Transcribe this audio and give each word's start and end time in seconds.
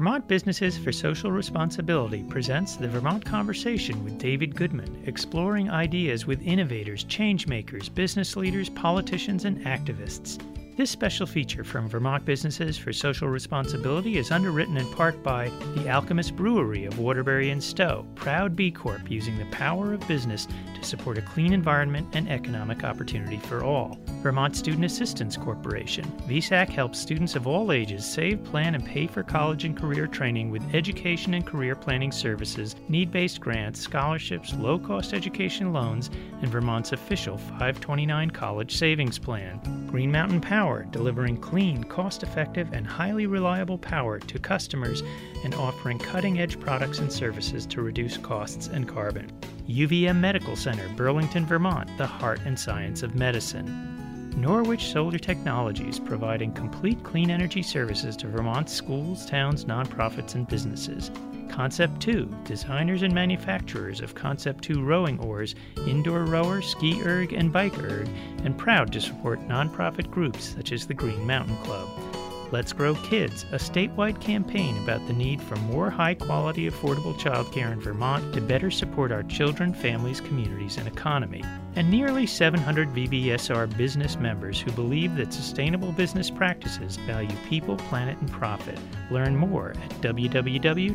Vermont 0.00 0.26
Businesses 0.26 0.78
for 0.78 0.92
Social 0.92 1.30
Responsibility 1.30 2.22
presents 2.22 2.74
the 2.74 2.88
Vermont 2.88 3.22
Conversation 3.22 4.02
with 4.02 4.16
David 4.18 4.56
Goodman, 4.56 5.02
exploring 5.04 5.68
ideas 5.68 6.26
with 6.26 6.40
innovators, 6.40 7.04
changemakers, 7.04 7.94
business 7.94 8.34
leaders, 8.34 8.70
politicians, 8.70 9.44
and 9.44 9.62
activists. 9.66 10.40
This 10.80 10.90
special 10.90 11.26
feature 11.26 11.62
from 11.62 11.90
Vermont 11.90 12.24
Businesses 12.24 12.78
for 12.78 12.90
Social 12.90 13.28
Responsibility 13.28 14.16
is 14.16 14.30
underwritten 14.30 14.78
in 14.78 14.90
part 14.94 15.22
by 15.22 15.50
the 15.74 15.90
Alchemist 15.90 16.34
Brewery 16.34 16.86
of 16.86 16.98
Waterbury 16.98 17.50
and 17.50 17.62
Stowe, 17.62 18.06
proud 18.14 18.56
B 18.56 18.70
Corp 18.70 19.10
using 19.10 19.36
the 19.36 19.44
power 19.50 19.92
of 19.92 20.08
business 20.08 20.48
to 20.74 20.82
support 20.82 21.18
a 21.18 21.22
clean 21.22 21.52
environment 21.52 22.08
and 22.14 22.30
economic 22.30 22.82
opportunity 22.82 23.36
for 23.36 23.62
all. 23.62 23.98
Vermont 24.22 24.56
Student 24.56 24.86
Assistance 24.86 25.36
Corporation. 25.36 26.10
VSAC 26.26 26.70
helps 26.70 26.98
students 26.98 27.36
of 27.36 27.46
all 27.46 27.72
ages 27.72 28.10
save, 28.10 28.42
plan, 28.44 28.74
and 28.74 28.86
pay 28.86 29.06
for 29.06 29.22
college 29.22 29.64
and 29.64 29.76
career 29.76 30.06
training 30.06 30.50
with 30.50 30.74
education 30.74 31.34
and 31.34 31.46
career 31.46 31.76
planning 31.76 32.10
services, 32.10 32.74
need 32.88 33.10
based 33.10 33.38
grants, 33.38 33.80
scholarships, 33.80 34.54
low 34.54 34.78
cost 34.78 35.12
education 35.12 35.74
loans, 35.74 36.08
and 36.40 36.48
Vermont's 36.48 36.92
official 36.92 37.36
529 37.36 38.30
college 38.30 38.78
savings 38.78 39.18
plan. 39.18 39.60
Green 39.90 40.10
Mountain 40.10 40.40
Power, 40.40 40.69
delivering 40.78 41.36
clean, 41.36 41.84
cost 41.84 42.22
effective, 42.22 42.72
and 42.72 42.86
highly 42.86 43.26
reliable 43.26 43.78
power 43.78 44.18
to 44.18 44.38
customers 44.38 45.02
and 45.44 45.54
offering 45.54 45.98
cutting 45.98 46.40
edge 46.40 46.58
products 46.58 46.98
and 46.98 47.12
services 47.12 47.66
to 47.66 47.82
reduce 47.82 48.16
costs 48.16 48.68
and 48.68 48.88
carbon. 48.88 49.30
UVM 49.68 50.16
Medical 50.16 50.56
Center, 50.56 50.88
Burlington, 50.96 51.44
Vermont, 51.46 51.90
the 51.98 52.06
heart 52.06 52.40
and 52.44 52.58
science 52.58 53.02
of 53.02 53.14
medicine. 53.14 54.32
Norwich 54.36 54.90
Solar 54.92 55.18
Technologies, 55.18 55.98
providing 55.98 56.52
complete 56.52 57.02
clean 57.02 57.30
energy 57.30 57.62
services 57.62 58.16
to 58.16 58.28
Vermont's 58.28 58.72
schools, 58.72 59.26
towns, 59.26 59.64
nonprofits, 59.64 60.34
and 60.34 60.48
businesses. 60.48 61.10
Concept 61.50 62.00
2, 62.00 62.26
designers 62.44 63.02
and 63.02 63.12
manufacturers 63.12 64.00
of 64.00 64.14
Concept 64.14 64.64
2 64.64 64.82
rowing 64.82 65.18
oars, 65.18 65.54
indoor 65.86 66.24
rower, 66.24 66.62
ski 66.62 67.02
erg, 67.04 67.32
and 67.32 67.52
bike 67.52 67.78
erg, 67.78 68.08
and 68.44 68.56
proud 68.56 68.92
to 68.92 69.00
support 69.00 69.46
nonprofit 69.48 70.10
groups 70.10 70.54
such 70.54 70.72
as 70.72 70.86
the 70.86 70.94
Green 70.94 71.26
Mountain 71.26 71.56
Club. 71.58 72.09
Let's 72.52 72.72
Grow 72.72 72.96
Kids, 72.96 73.44
a 73.52 73.58
statewide 73.58 74.20
campaign 74.20 74.76
about 74.82 75.06
the 75.06 75.12
need 75.12 75.40
for 75.40 75.54
more 75.56 75.88
high 75.88 76.14
quality, 76.14 76.68
affordable 76.68 77.14
childcare 77.14 77.70
in 77.70 77.80
Vermont 77.80 78.34
to 78.34 78.40
better 78.40 78.72
support 78.72 79.12
our 79.12 79.22
children, 79.22 79.72
families, 79.72 80.20
communities, 80.20 80.76
and 80.76 80.88
economy. 80.88 81.44
And 81.76 81.88
nearly 81.88 82.26
700 82.26 82.88
VBSR 82.88 83.76
business 83.76 84.16
members 84.16 84.60
who 84.60 84.72
believe 84.72 85.14
that 85.14 85.32
sustainable 85.32 85.92
business 85.92 86.28
practices 86.28 86.96
value 86.96 87.36
people, 87.48 87.76
planet, 87.76 88.18
and 88.18 88.32
profit. 88.32 88.80
Learn 89.12 89.36
more 89.36 89.70
at 89.70 89.90
www.vbsr.org. 90.00 90.94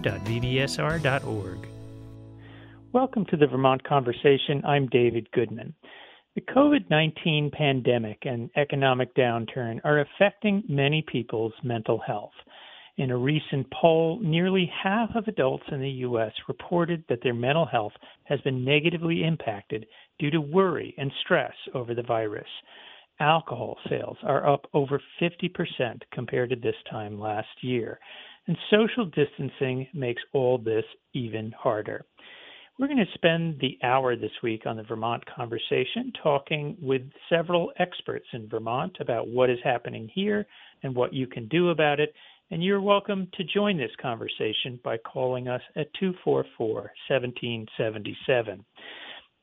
Welcome 2.91 3.25
to 3.27 3.37
the 3.37 3.47
Vermont 3.47 3.83
Conversation. 3.85 4.61
I'm 4.65 4.87
David 4.87 5.31
Goodman. 5.31 5.73
The 6.35 6.41
COVID 6.41 6.89
19 6.89 7.49
pandemic 7.51 8.25
and 8.25 8.49
economic 8.57 9.15
downturn 9.15 9.79
are 9.85 10.01
affecting 10.01 10.65
many 10.67 11.01
people's 11.01 11.53
mental 11.63 11.97
health. 11.97 12.33
In 12.97 13.09
a 13.09 13.17
recent 13.17 13.71
poll, 13.71 14.19
nearly 14.21 14.65
half 14.83 15.15
of 15.15 15.29
adults 15.29 15.63
in 15.71 15.79
the 15.79 15.89
U.S. 15.89 16.33
reported 16.49 17.05
that 17.07 17.23
their 17.23 17.33
mental 17.33 17.65
health 17.65 17.93
has 18.25 18.41
been 18.41 18.65
negatively 18.65 19.23
impacted 19.23 19.85
due 20.19 20.29
to 20.29 20.41
worry 20.41 20.93
and 20.97 21.09
stress 21.23 21.53
over 21.73 21.95
the 21.95 22.03
virus. 22.03 22.49
Alcohol 23.21 23.77
sales 23.87 24.17
are 24.23 24.45
up 24.45 24.67
over 24.73 25.01
50% 25.21 26.01
compared 26.11 26.49
to 26.49 26.57
this 26.57 26.75
time 26.91 27.17
last 27.17 27.63
year, 27.63 27.97
and 28.47 28.57
social 28.69 29.05
distancing 29.05 29.87
makes 29.93 30.21
all 30.33 30.57
this 30.57 30.83
even 31.13 31.53
harder. 31.53 32.05
We're 32.77 32.87
going 32.87 32.97
to 32.97 33.13
spend 33.13 33.57
the 33.61 33.77
hour 33.83 34.17
this 34.17 34.33
week 34.43 34.63
on 34.65 34.75
the 34.75 34.83
Vermont 34.83 35.23
conversation 35.33 36.11
talking 36.21 36.75
with 36.81 37.03
several 37.29 37.71
experts 37.79 38.25
in 38.33 38.49
Vermont 38.49 38.97
about 38.99 39.29
what 39.29 39.49
is 39.49 39.59
happening 39.63 40.09
here 40.13 40.45
and 40.83 40.93
what 40.93 41.13
you 41.13 41.25
can 41.25 41.47
do 41.47 41.69
about 41.69 42.01
it. 42.01 42.13
And 42.51 42.61
you're 42.61 42.81
welcome 42.81 43.29
to 43.35 43.45
join 43.45 43.77
this 43.77 43.95
conversation 44.01 44.77
by 44.83 44.97
calling 44.97 45.47
us 45.47 45.61
at 45.77 45.87
244 46.01 46.91
1777. 47.07 48.65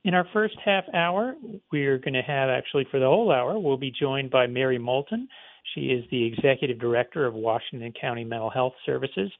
In 0.04 0.12
our 0.12 0.26
first 0.34 0.56
half 0.62 0.84
hour, 0.92 1.34
we're 1.72 1.96
going 1.96 2.12
to 2.12 2.20
have 2.20 2.50
actually 2.50 2.86
for 2.90 3.00
the 3.00 3.06
whole 3.06 3.32
hour, 3.32 3.58
we'll 3.58 3.78
be 3.78 3.90
joined 3.98 4.30
by 4.30 4.46
Mary 4.46 4.78
Moulton. 4.78 5.26
She 5.74 5.86
is 5.86 6.04
the 6.10 6.22
Executive 6.22 6.78
Director 6.78 7.24
of 7.24 7.32
Washington 7.32 7.94
County 7.98 8.24
Mental 8.24 8.50
Health 8.50 8.74
Services 8.84 9.32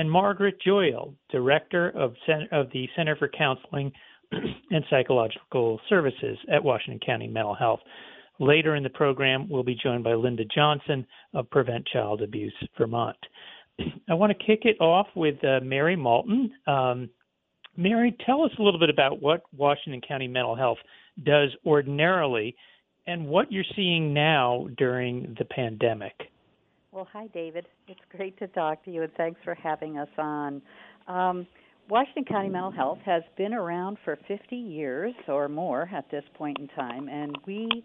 and 0.00 0.10
Margaret 0.10 0.56
Joyal, 0.64 1.14
Director 1.30 1.90
of, 1.90 2.14
of 2.52 2.68
the 2.72 2.88
Center 2.96 3.16
for 3.16 3.28
Counseling 3.28 3.92
and 4.32 4.82
Psychological 4.88 5.78
Services 5.90 6.38
at 6.50 6.64
Washington 6.64 7.00
County 7.04 7.28
Mental 7.28 7.54
Health. 7.54 7.80
Later 8.38 8.76
in 8.76 8.82
the 8.82 8.88
program, 8.88 9.46
we'll 9.50 9.62
be 9.62 9.76
joined 9.80 10.02
by 10.02 10.14
Linda 10.14 10.44
Johnson 10.54 11.06
of 11.34 11.50
Prevent 11.50 11.86
Child 11.86 12.22
Abuse 12.22 12.54
Vermont. 12.78 13.18
I 14.08 14.14
want 14.14 14.32
to 14.32 14.46
kick 14.46 14.60
it 14.62 14.80
off 14.80 15.08
with 15.14 15.34
uh, 15.44 15.60
Mary 15.62 15.96
Moulton. 15.96 16.50
Um, 16.66 17.10
Mary, 17.76 18.16
tell 18.24 18.42
us 18.42 18.52
a 18.58 18.62
little 18.62 18.80
bit 18.80 18.88
about 18.88 19.20
what 19.20 19.42
Washington 19.54 20.00
County 20.00 20.28
Mental 20.28 20.56
Health 20.56 20.78
does 21.26 21.50
ordinarily 21.66 22.56
and 23.06 23.26
what 23.26 23.52
you're 23.52 23.64
seeing 23.76 24.14
now 24.14 24.66
during 24.78 25.36
the 25.38 25.44
pandemic. 25.44 26.14
Well, 26.92 27.06
hi, 27.12 27.28
David. 27.28 27.66
It's 27.86 28.00
great 28.16 28.36
to 28.40 28.48
talk 28.48 28.84
to 28.84 28.90
you, 28.90 29.04
and 29.04 29.12
thanks 29.16 29.40
for 29.44 29.54
having 29.54 29.96
us 29.96 30.08
on. 30.18 30.60
Um, 31.06 31.46
Washington 31.88 32.24
County 32.24 32.48
Mental 32.48 32.72
Health 32.72 32.98
has 33.04 33.22
been 33.38 33.54
around 33.54 33.96
for 34.04 34.18
50 34.26 34.56
years 34.56 35.14
or 35.28 35.48
more 35.48 35.88
at 35.94 36.10
this 36.10 36.24
point 36.34 36.58
in 36.58 36.66
time, 36.68 37.08
and 37.08 37.38
we 37.46 37.84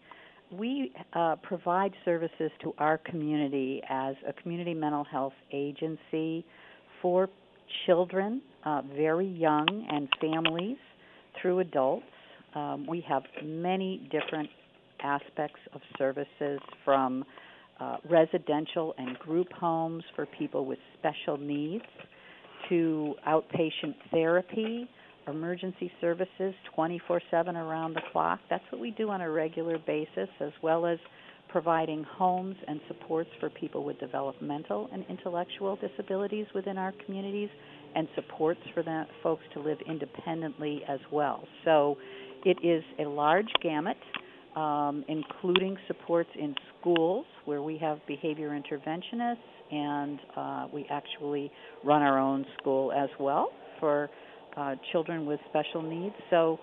we 0.51 0.91
uh, 1.13 1.35
provide 1.43 1.91
services 2.03 2.49
to 2.63 2.73
our 2.79 2.97
community 2.97 3.79
as 3.89 4.16
a 4.27 4.33
community 4.41 4.73
mental 4.73 5.03
health 5.03 5.33
agency 5.51 6.43
for 6.99 7.29
children, 7.85 8.41
uh, 8.63 8.81
very 8.95 9.27
young, 9.27 9.67
and 9.91 10.07
families 10.19 10.77
through 11.39 11.59
adults. 11.59 12.05
Um, 12.55 12.87
we 12.87 13.01
have 13.07 13.22
many 13.43 14.09
different 14.11 14.49
aspects 15.03 15.59
of 15.73 15.81
services 15.97 16.59
from 16.83 17.23
uh, 17.79 17.97
residential 18.09 18.93
and 18.97 19.17
group 19.19 19.51
homes 19.53 20.03
for 20.15 20.25
people 20.25 20.65
with 20.65 20.79
special 20.99 21.37
needs, 21.37 21.83
to 22.69 23.15
outpatient 23.27 23.93
therapy, 24.11 24.89
emergency 25.27 25.91
services 26.01 26.53
24 26.75 27.21
7 27.29 27.55
around 27.55 27.93
the 27.93 28.01
clock. 28.11 28.39
That's 28.49 28.63
what 28.71 28.81
we 28.81 28.91
do 28.91 29.09
on 29.09 29.21
a 29.21 29.29
regular 29.29 29.77
basis, 29.77 30.29
as 30.39 30.51
well 30.61 30.85
as 30.85 30.97
providing 31.49 32.03
homes 32.03 32.55
and 32.67 32.79
supports 32.87 33.29
for 33.39 33.49
people 33.49 33.83
with 33.83 33.99
developmental 33.99 34.89
and 34.91 35.05
intellectual 35.09 35.77
disabilities 35.77 36.47
within 36.53 36.77
our 36.77 36.93
communities, 37.05 37.49
and 37.95 38.07
supports 38.15 38.59
for 38.73 38.83
folks 39.23 39.43
to 39.53 39.59
live 39.59 39.77
independently 39.87 40.81
as 40.87 40.99
well. 41.11 41.47
So 41.63 41.97
it 42.43 42.57
is 42.63 42.83
a 42.99 43.07
large 43.09 43.47
gamut 43.61 43.97
um, 44.55 45.03
including 45.07 45.77
supports 45.88 46.29
in 46.39 46.55
schools 46.79 47.25
where 47.45 47.61
we 47.61 47.77
have 47.77 47.99
behavior 48.07 48.49
interventionists, 48.49 49.38
and 49.71 50.19
uh, 50.38 50.67
we 50.73 50.85
actually 50.89 51.51
run 51.83 52.01
our 52.01 52.19
own 52.19 52.45
school 52.57 52.91
as 52.91 53.09
well 53.19 53.51
for 53.79 54.09
uh, 54.55 54.75
children 54.91 55.25
with 55.25 55.39
special 55.49 55.81
needs. 55.81 56.16
So 56.29 56.59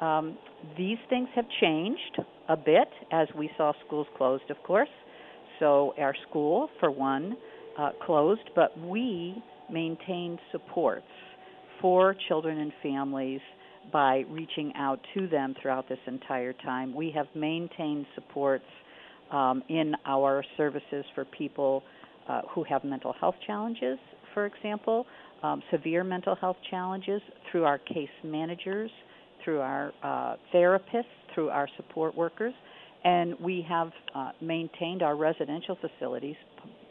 um, 0.00 0.36
these 0.76 0.98
things 1.08 1.28
have 1.34 1.44
changed 1.60 2.18
a 2.48 2.56
bit 2.56 2.88
as 3.12 3.28
we 3.36 3.50
saw 3.56 3.72
schools 3.86 4.06
closed, 4.16 4.50
of 4.50 4.56
course. 4.64 4.88
So 5.60 5.94
our 5.98 6.14
school, 6.28 6.68
for 6.80 6.90
one, 6.90 7.36
uh, 7.78 7.90
closed, 8.04 8.50
but 8.54 8.78
we 8.78 9.42
maintained 9.70 10.38
supports 10.52 11.06
for 11.80 12.16
children 12.28 12.58
and 12.58 12.72
families 12.82 13.40
by 13.92 14.24
reaching 14.28 14.72
out 14.76 15.00
to 15.14 15.26
them 15.28 15.54
throughout 15.60 15.88
this 15.88 15.98
entire 16.06 16.52
time. 16.52 16.94
We 16.94 17.10
have 17.12 17.26
maintained 17.34 18.06
supports 18.14 18.64
um, 19.30 19.62
in 19.68 19.94
our 20.04 20.44
services 20.56 21.04
for 21.14 21.24
people 21.24 21.82
uh, 22.28 22.42
who 22.50 22.64
have 22.64 22.84
mental 22.84 23.12
health 23.12 23.36
challenges, 23.46 23.98
for 24.34 24.46
example, 24.46 25.06
um, 25.42 25.62
severe 25.70 26.04
mental 26.04 26.34
health 26.34 26.56
challenges 26.70 27.20
through 27.50 27.64
our 27.64 27.78
case 27.78 28.08
managers, 28.24 28.90
through 29.44 29.60
our 29.60 29.92
uh, 30.02 30.36
therapists, 30.54 31.04
through 31.34 31.50
our 31.50 31.68
support 31.76 32.16
workers, 32.16 32.54
and 33.04 33.38
we 33.40 33.64
have 33.68 33.90
uh, 34.14 34.32
maintained 34.40 35.02
our 35.02 35.16
residential 35.16 35.76
facilities 35.80 36.36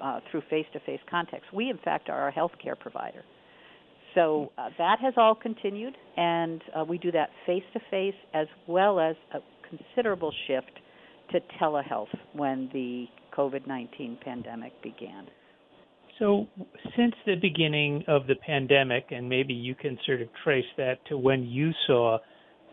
uh, 0.01 0.19
through 0.31 0.41
face-to-face 0.49 1.01
contacts. 1.09 1.47
We, 1.53 1.69
in 1.69 1.77
fact, 1.79 2.09
are 2.09 2.29
a 2.29 2.33
healthcare 2.33 2.79
provider. 2.79 3.23
So 4.15 4.51
uh, 4.57 4.69
that 4.77 4.99
has 5.01 5.13
all 5.17 5.35
continued, 5.35 5.95
and 6.15 6.61
uh, 6.75 6.85
we 6.85 6.97
do 6.97 7.11
that 7.11 7.29
face 7.45 7.63
to 7.73 7.79
face 7.91 8.15
as 8.33 8.47
well 8.67 8.99
as 8.99 9.15
a 9.33 9.39
considerable 9.69 10.33
shift 10.47 10.71
to 11.31 11.39
telehealth 11.61 12.13
when 12.33 12.69
the 12.73 13.05
COVID 13.37 13.67
19 13.67 14.17
pandemic 14.23 14.71
began. 14.81 15.27
So, 16.17 16.47
since 16.95 17.13
the 17.25 17.35
beginning 17.35 18.05
of 18.07 18.25
the 18.25 18.35
pandemic, 18.35 19.07
and 19.11 19.27
maybe 19.27 19.53
you 19.53 19.75
can 19.75 19.97
sort 20.05 20.21
of 20.21 20.29
trace 20.43 20.65
that 20.77 21.05
to 21.09 21.17
when 21.17 21.43
you 21.43 21.71
saw, 21.87 22.19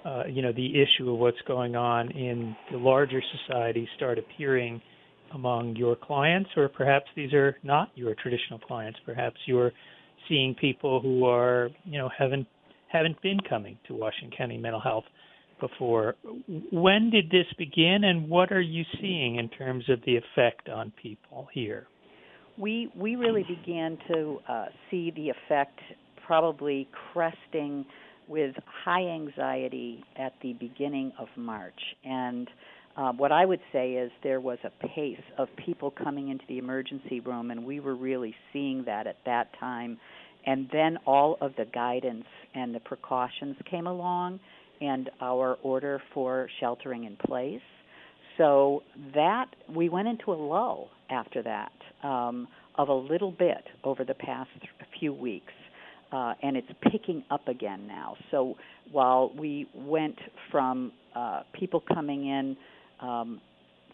uh, 0.04 0.24
you 0.28 0.42
know, 0.42 0.52
the 0.52 0.80
issue 0.80 1.10
of 1.10 1.18
what's 1.18 1.40
going 1.48 1.74
on 1.74 2.12
in 2.12 2.54
the 2.70 2.78
larger 2.78 3.20
society 3.46 3.88
start 3.96 4.18
appearing 4.18 4.80
among 5.34 5.74
your 5.74 5.96
clients, 5.96 6.50
or 6.56 6.68
perhaps 6.68 7.06
these 7.16 7.32
are 7.32 7.56
not 7.64 7.90
your 7.96 8.14
traditional 8.14 8.60
clients. 8.60 9.00
Perhaps 9.04 9.36
you're 9.46 9.72
seeing 10.28 10.54
people 10.54 11.00
who 11.00 11.24
are, 11.24 11.70
you 11.84 11.98
know, 11.98 12.10
haven't 12.16 12.46
haven't 12.88 13.20
been 13.22 13.40
coming 13.48 13.78
to 13.86 13.94
Washington 13.94 14.36
County 14.36 14.58
Mental 14.58 14.80
Health 14.80 15.04
before. 15.60 16.16
When 16.70 17.08
did 17.10 17.30
this 17.30 17.46
begin, 17.56 18.04
and 18.04 18.28
what 18.28 18.52
are 18.52 18.60
you 18.60 18.84
seeing 19.00 19.36
in 19.36 19.48
terms 19.48 19.88
of 19.88 20.00
the 20.04 20.16
effect 20.16 20.68
on 20.68 20.92
people 21.00 21.48
here? 21.52 21.86
We 22.58 22.90
we 22.94 23.16
really 23.16 23.44
began 23.44 23.96
to 24.12 24.38
uh, 24.48 24.66
see 24.90 25.10
the 25.16 25.30
effect 25.30 25.78
probably 26.26 26.88
cresting 27.12 27.84
with 28.28 28.54
high 28.84 29.06
anxiety 29.06 30.04
at 30.16 30.32
the 30.42 30.52
beginning 30.54 31.12
of 31.18 31.28
March 31.36 31.80
and 32.04 32.48
uh, 32.96 33.12
what 33.12 33.32
I 33.32 33.44
would 33.44 33.60
say 33.72 33.92
is 33.92 34.10
there 34.22 34.40
was 34.40 34.58
a 34.64 34.86
pace 34.86 35.22
of 35.38 35.48
people 35.64 35.90
coming 35.90 36.28
into 36.28 36.44
the 36.48 36.58
emergency 36.58 37.20
room, 37.20 37.50
and 37.50 37.64
we 37.64 37.80
were 37.80 37.94
really 37.94 38.34
seeing 38.52 38.84
that 38.84 39.06
at 39.06 39.16
that 39.24 39.48
time. 39.58 39.98
And 40.44 40.68
then 40.72 40.98
all 41.06 41.38
of 41.40 41.52
the 41.56 41.64
guidance 41.64 42.26
and 42.54 42.74
the 42.74 42.80
precautions 42.80 43.56
came 43.70 43.86
along, 43.86 44.40
and 44.80 45.08
our 45.20 45.56
order 45.62 46.02
for 46.12 46.48
sheltering 46.60 47.04
in 47.04 47.16
place. 47.16 47.62
So 48.36 48.82
that 49.14 49.46
we 49.74 49.88
went 49.88 50.08
into 50.08 50.32
a 50.32 50.34
lull 50.34 50.90
after 51.10 51.42
that 51.42 51.72
um, 52.02 52.48
of 52.76 52.88
a 52.88 52.94
little 52.94 53.30
bit 53.30 53.62
over 53.84 54.04
the 54.04 54.14
past 54.14 54.50
few 54.98 55.12
weeks. 55.12 55.52
Uh, 56.10 56.34
and 56.42 56.58
it's 56.58 56.68
picking 56.90 57.24
up 57.30 57.48
again 57.48 57.86
now. 57.86 58.16
So 58.30 58.56
while 58.90 59.32
we 59.34 59.66
went 59.74 60.18
from 60.50 60.92
uh, 61.14 61.42
people 61.54 61.82
coming 61.94 62.26
in 62.26 62.56
um, 63.02 63.40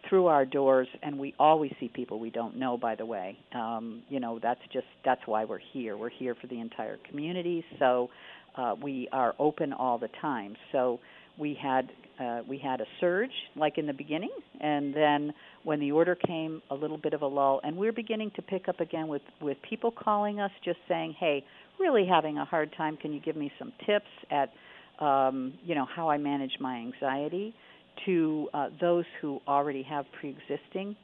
through 0.08 0.26
our 0.26 0.44
doors, 0.44 0.88
and 1.02 1.18
we 1.18 1.34
always 1.38 1.72
see 1.80 1.88
people 1.88 2.18
we 2.18 2.30
don't 2.30 2.56
know. 2.56 2.76
By 2.76 2.94
the 2.94 3.06
way, 3.06 3.36
um, 3.54 4.02
you 4.08 4.20
know 4.20 4.38
that's 4.40 4.60
just 4.72 4.86
that's 5.04 5.20
why 5.26 5.44
we're 5.44 5.60
here. 5.72 5.96
We're 5.96 6.10
here 6.10 6.34
for 6.40 6.46
the 6.46 6.60
entire 6.60 6.98
community, 7.08 7.64
so 7.78 8.08
uh, 8.56 8.74
we 8.80 9.08
are 9.12 9.34
open 9.38 9.72
all 9.72 9.98
the 9.98 10.08
time. 10.20 10.56
So 10.72 11.00
we 11.38 11.58
had 11.60 11.90
uh, 12.20 12.40
we 12.48 12.58
had 12.58 12.80
a 12.80 12.86
surge 13.00 13.30
like 13.56 13.78
in 13.78 13.86
the 13.86 13.92
beginning, 13.92 14.32
and 14.60 14.94
then 14.94 15.32
when 15.64 15.80
the 15.80 15.92
order 15.92 16.14
came, 16.14 16.62
a 16.70 16.74
little 16.74 16.98
bit 16.98 17.12
of 17.14 17.22
a 17.22 17.26
lull, 17.26 17.60
and 17.64 17.76
we're 17.76 17.92
beginning 17.92 18.30
to 18.36 18.42
pick 18.42 18.68
up 18.68 18.80
again 18.80 19.08
with 19.08 19.22
with 19.40 19.56
people 19.68 19.90
calling 19.90 20.40
us, 20.40 20.50
just 20.64 20.78
saying, 20.88 21.14
"Hey, 21.18 21.44
really 21.78 22.06
having 22.06 22.38
a 22.38 22.44
hard 22.44 22.72
time. 22.76 22.96
Can 22.96 23.12
you 23.12 23.20
give 23.20 23.36
me 23.36 23.52
some 23.58 23.72
tips 23.86 24.06
at 24.30 24.50
um, 25.04 25.54
you 25.64 25.74
know 25.74 25.86
how 25.86 26.08
I 26.08 26.18
manage 26.18 26.52
my 26.60 26.76
anxiety?" 26.76 27.54
To 28.06 28.48
uh, 28.54 28.68
those 28.80 29.04
who 29.20 29.40
already 29.46 29.82
have 29.82 30.06
pre-existing 30.18 30.96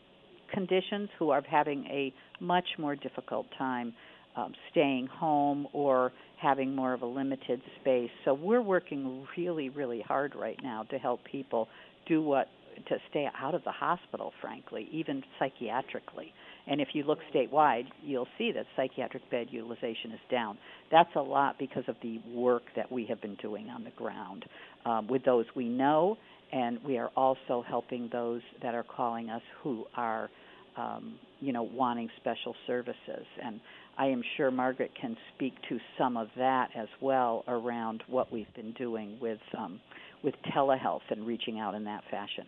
conditions 0.52 1.08
who 1.19 1.31
are 1.31 1.43
having 1.49 1.85
a 1.87 2.12
much 2.41 2.67
more 2.79 2.94
difficult 2.94 3.46
time 3.58 3.93
um, 4.37 4.52
staying 4.70 5.06
home 5.06 5.67
or 5.73 6.12
having 6.41 6.75
more 6.75 6.93
of 6.93 7.02
a 7.02 7.06
limited 7.06 7.61
space. 7.81 8.11
So 8.25 8.35
we're 8.35 8.62
working 8.62 9.26
really, 9.37 9.69
really 9.69 10.02
hard 10.06 10.35
right 10.35 10.58
now 10.62 10.82
to 10.91 10.99
help 10.99 11.20
people 11.25 11.69
do 12.06 12.23
what 12.23 12.49
to 12.88 12.96
stay 13.11 13.29
out 13.41 13.55
of 13.55 13.62
the 13.62 13.70
hospital, 13.70 14.32
frankly, 14.41 14.88
even 14.91 15.23
psychiatrically. 15.38 16.32
And 16.67 16.81
if 16.81 16.88
you 16.93 17.05
look 17.05 17.19
statewide, 17.32 17.85
you'll 18.02 18.26
see 18.37 18.50
that 18.52 18.67
psychiatric 18.75 19.31
bed 19.31 19.49
utilization 19.50 20.11
is 20.12 20.20
down. 20.31 20.58
That's 20.91 21.14
a 21.14 21.20
lot 21.20 21.56
because 21.58 21.85
of 21.87 21.96
the 22.02 22.20
work 22.35 22.62
that 22.75 22.91
we 22.91 23.06
have 23.06 23.20
been 23.20 23.37
doing 23.37 23.69
on 23.69 23.85
the 23.85 23.91
ground 23.91 24.44
um, 24.85 25.06
with 25.06 25.25
those 25.25 25.46
we 25.55 25.69
know 25.69 26.17
and 26.54 26.78
we 26.86 26.96
are 26.96 27.10
also 27.16 27.64
helping 27.66 28.08
those 28.12 28.40
that 28.62 28.74
are 28.74 28.84
calling 28.84 29.28
us 29.28 29.42
who 29.62 29.84
are 29.96 30.30
um, 30.76 31.18
you 31.40 31.52
know 31.52 31.62
wanting 31.62 32.08
special 32.20 32.54
services 32.66 33.26
and 33.44 33.60
I 33.96 34.06
am 34.06 34.22
sure 34.36 34.50
Margaret 34.50 34.90
can 35.00 35.16
speak 35.34 35.54
to 35.68 35.78
some 35.98 36.16
of 36.16 36.28
that 36.36 36.70
as 36.76 36.88
well 37.00 37.44
around 37.46 38.02
what 38.08 38.32
we've 38.32 38.52
been 38.54 38.72
doing 38.72 39.16
with 39.20 39.38
um, 39.56 39.80
with 40.22 40.34
telehealth 40.54 41.02
and 41.10 41.26
reaching 41.26 41.60
out 41.60 41.74
in 41.74 41.84
that 41.84 42.02
fashion. 42.10 42.44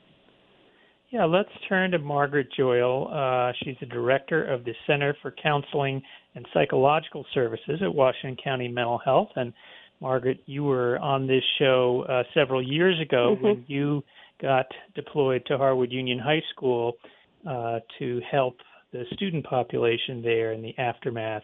Yeah, 1.11 1.25
let's 1.25 1.50
turn 1.69 1.93
to 1.93 1.99
Margaret 2.00 2.49
Joyal. 2.56 3.09
Uh, 3.12 3.52
she's 3.62 3.76
the 3.79 3.87
director 3.87 4.44
of 4.44 4.64
the 4.64 4.73
Center 4.88 5.17
for 5.23 5.32
Counseling 5.41 6.02
and 6.35 6.44
Psychological 6.52 7.25
Services 7.32 7.81
at 7.81 7.94
Washington 7.94 8.37
County 8.43 8.67
Mental 8.67 8.99
Health, 8.99 9.29
and 9.37 9.52
Margaret, 10.01 10.41
you 10.47 10.65
were 10.65 10.99
on 10.99 11.27
this 11.27 11.43
show 11.59 12.05
uh, 12.09 12.23
several 12.35 12.63
years 12.63 13.01
ago 13.01 13.35
mm-hmm. 13.35 13.45
when 13.45 13.65
you 13.67 14.03
got 14.41 14.67
deployed 14.95 15.43
to 15.47 15.57
Harwood 15.57 15.93
Union 15.93 16.19
High 16.19 16.43
School 16.55 16.95
uh, 17.49 17.81
to 17.99 18.21
help 18.31 18.57
the 18.93 19.05
student 19.15 19.45
population 19.45 20.23
there 20.23 20.53
in 20.53 20.63
the 20.63 20.77
aftermath 20.79 21.43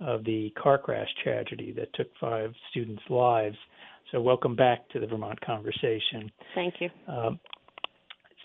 of 0.00 0.24
the 0.24 0.50
car 0.60 0.78
crash 0.78 1.08
tragedy 1.22 1.72
that 1.72 1.92
took 1.94 2.08
five 2.20 2.52
students' 2.70 3.02
lives. 3.10 3.56
So, 4.10 4.20
welcome 4.20 4.56
back 4.56 4.88
to 4.90 5.00
the 5.00 5.06
Vermont 5.06 5.40
Conversation. 5.40 6.32
Thank 6.54 6.74
you. 6.80 6.88
Um, 7.06 7.38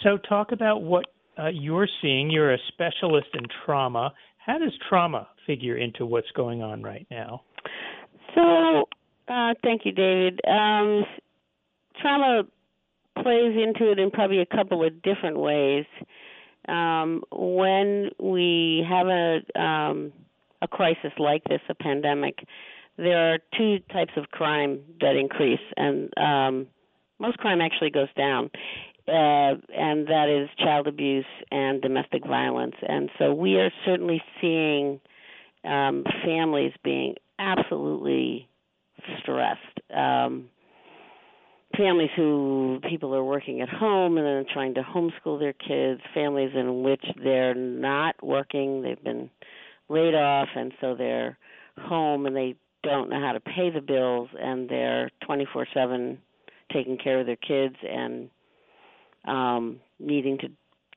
so, 0.03 0.17
talk 0.29 0.51
about 0.51 0.83
what 0.83 1.05
uh, 1.39 1.47
you're 1.47 1.87
seeing. 2.01 2.29
You're 2.29 2.53
a 2.53 2.57
specialist 2.67 3.27
in 3.33 3.43
trauma. 3.65 4.13
How 4.37 4.59
does 4.59 4.73
trauma 4.89 5.27
figure 5.47 5.77
into 5.77 6.05
what's 6.05 6.29
going 6.35 6.61
on 6.61 6.83
right 6.83 7.07
now? 7.09 7.41
So, 8.35 8.85
uh, 9.27 9.53
thank 9.63 9.85
you, 9.85 9.91
David. 9.91 10.39
Um, 10.47 11.05
trauma 12.01 12.43
plays 13.21 13.55
into 13.55 13.91
it 13.91 13.99
in 13.99 14.11
probably 14.11 14.39
a 14.39 14.45
couple 14.45 14.85
of 14.85 15.01
different 15.01 15.39
ways. 15.39 15.85
Um, 16.67 17.23
when 17.31 18.09
we 18.19 18.85
have 18.89 19.07
a 19.07 19.61
um, 19.61 20.11
a 20.61 20.67
crisis 20.67 21.11
like 21.19 21.43
this, 21.43 21.61
a 21.69 21.75
pandemic, 21.75 22.39
there 22.97 23.33
are 23.33 23.39
two 23.57 23.79
types 23.91 24.13
of 24.17 24.29
crime 24.31 24.79
that 25.01 25.15
increase, 25.15 25.59
and 25.77 26.11
um, 26.17 26.67
most 27.19 27.37
crime 27.37 27.61
actually 27.61 27.91
goes 27.91 28.07
down, 28.17 28.49
uh, 29.07 29.55
and 29.77 30.07
that 30.07 30.27
is 30.29 30.49
child 30.57 30.87
abuse 30.87 31.25
and 31.51 31.81
domestic 31.81 32.25
violence. 32.25 32.75
And 32.87 33.09
so 33.19 33.33
we 33.33 33.57
are 33.57 33.71
certainly 33.85 34.23
seeing 34.41 34.99
um, 35.63 36.03
families 36.23 36.73
being 36.83 37.15
absolutely 37.37 38.47
stressed. 39.21 39.79
Um, 39.95 40.49
families 41.77 42.09
who 42.15 42.79
people 42.89 43.13
are 43.15 43.23
working 43.23 43.61
at 43.61 43.69
home 43.69 44.17
and 44.17 44.25
then 44.25 44.45
trying 44.51 44.73
to 44.75 44.81
homeschool 44.81 45.39
their 45.39 45.53
kids, 45.53 46.01
families 46.13 46.51
in 46.55 46.83
which 46.83 47.03
they're 47.23 47.55
not 47.55 48.15
working, 48.23 48.81
they've 48.81 49.03
been 49.03 49.29
laid 49.89 50.15
off, 50.15 50.49
and 50.55 50.73
so 50.81 50.95
they're 50.95 51.37
home 51.77 52.25
and 52.25 52.35
they 52.35 52.55
don't 52.83 53.09
know 53.09 53.19
how 53.19 53.33
to 53.33 53.39
pay 53.39 53.69
the 53.69 53.81
bills, 53.81 54.29
and 54.39 54.69
they're 54.69 55.09
24 55.25 55.67
7 55.73 56.17
taking 56.71 56.97
care 56.97 57.19
of 57.19 57.25
their 57.25 57.35
kids 57.35 57.75
and 57.87 58.29
um, 59.27 59.79
needing 59.99 60.37
to 60.39 60.47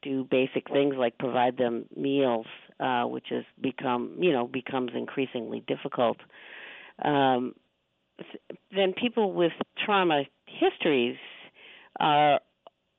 do 0.02 0.24
basic 0.30 0.68
things 0.70 0.94
like 0.96 1.18
provide 1.18 1.56
them 1.56 1.86
meals, 1.96 2.46
uh, 2.80 3.04
which 3.04 3.26
has 3.30 3.44
become, 3.60 4.16
you 4.18 4.32
know, 4.32 4.46
becomes 4.46 4.90
increasingly 4.94 5.62
difficult. 5.66 6.18
Um, 7.04 7.54
then 8.74 8.92
people 8.92 9.32
with 9.32 9.52
trauma 9.84 10.24
histories 10.46 11.16
are 11.98 12.40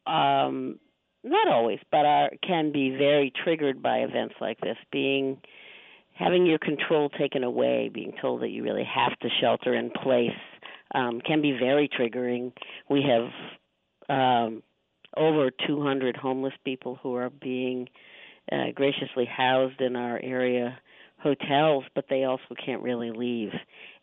um, 0.06 0.80
not 1.24 1.48
always, 1.48 1.80
but 1.92 2.06
are 2.06 2.32
can 2.46 2.72
be 2.72 2.90
very 2.92 3.32
triggered 3.44 3.82
by 3.82 4.00
events 4.00 4.36
like 4.42 4.60
this. 4.62 4.78
Being 4.92 5.38
having 6.14 6.46
your 6.46 6.60
control 6.60 7.10
taken 7.10 7.44
away, 7.44 7.90
being 7.94 8.14
told 8.22 8.42
that 8.42 8.50
you 8.50 8.64
really 8.64 8.84
have 8.84 9.18
to 9.20 9.30
shelter 9.42 9.74
in 9.74 9.90
place, 9.90 10.32
um, 10.94 11.22
can 11.22 11.42
be 11.42 11.52
very 11.52 11.90
triggering. 11.90 12.52
We 12.90 13.04
have 13.04 13.30
um, 14.10 14.64
over 15.16 15.50
200 15.68 16.16
homeless 16.16 16.54
people 16.66 17.00
who 17.02 17.16
are 17.16 17.30
being 17.30 17.88
uh, 18.52 18.72
graciously 18.74 19.26
housed 19.26 19.80
in 19.82 19.96
our 19.96 20.20
area 20.22 20.80
hotels, 21.22 21.84
but 21.96 22.06
they 22.10 22.24
also 22.24 22.56
can't 22.64 22.82
really 22.82 23.12
leave. 23.12 23.52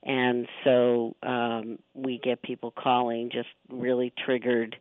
And 0.04 0.46
so 0.64 1.16
um, 1.22 1.78
we 1.94 2.20
get 2.22 2.42
people 2.42 2.72
calling 2.76 3.30
just 3.32 3.48
really 3.70 4.12
triggered, 4.24 4.76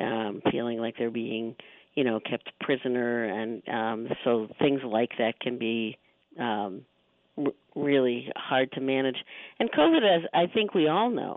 um, 0.00 0.42
feeling 0.50 0.78
like 0.78 0.96
they're 0.98 1.10
being, 1.10 1.54
you 1.94 2.04
know, 2.04 2.20
kept 2.20 2.50
prisoner. 2.60 3.24
And 3.24 3.62
um, 3.68 4.08
so 4.24 4.48
things 4.58 4.80
like 4.84 5.10
that 5.18 5.38
can 5.40 5.58
be 5.58 5.98
um, 6.40 6.82
r- 7.38 7.52
really 7.76 8.30
hard 8.36 8.72
to 8.72 8.80
manage. 8.80 9.16
And 9.60 9.70
COVID, 9.70 10.02
as 10.16 10.22
I 10.32 10.46
think 10.52 10.74
we 10.74 10.88
all 10.88 11.10
know, 11.10 11.36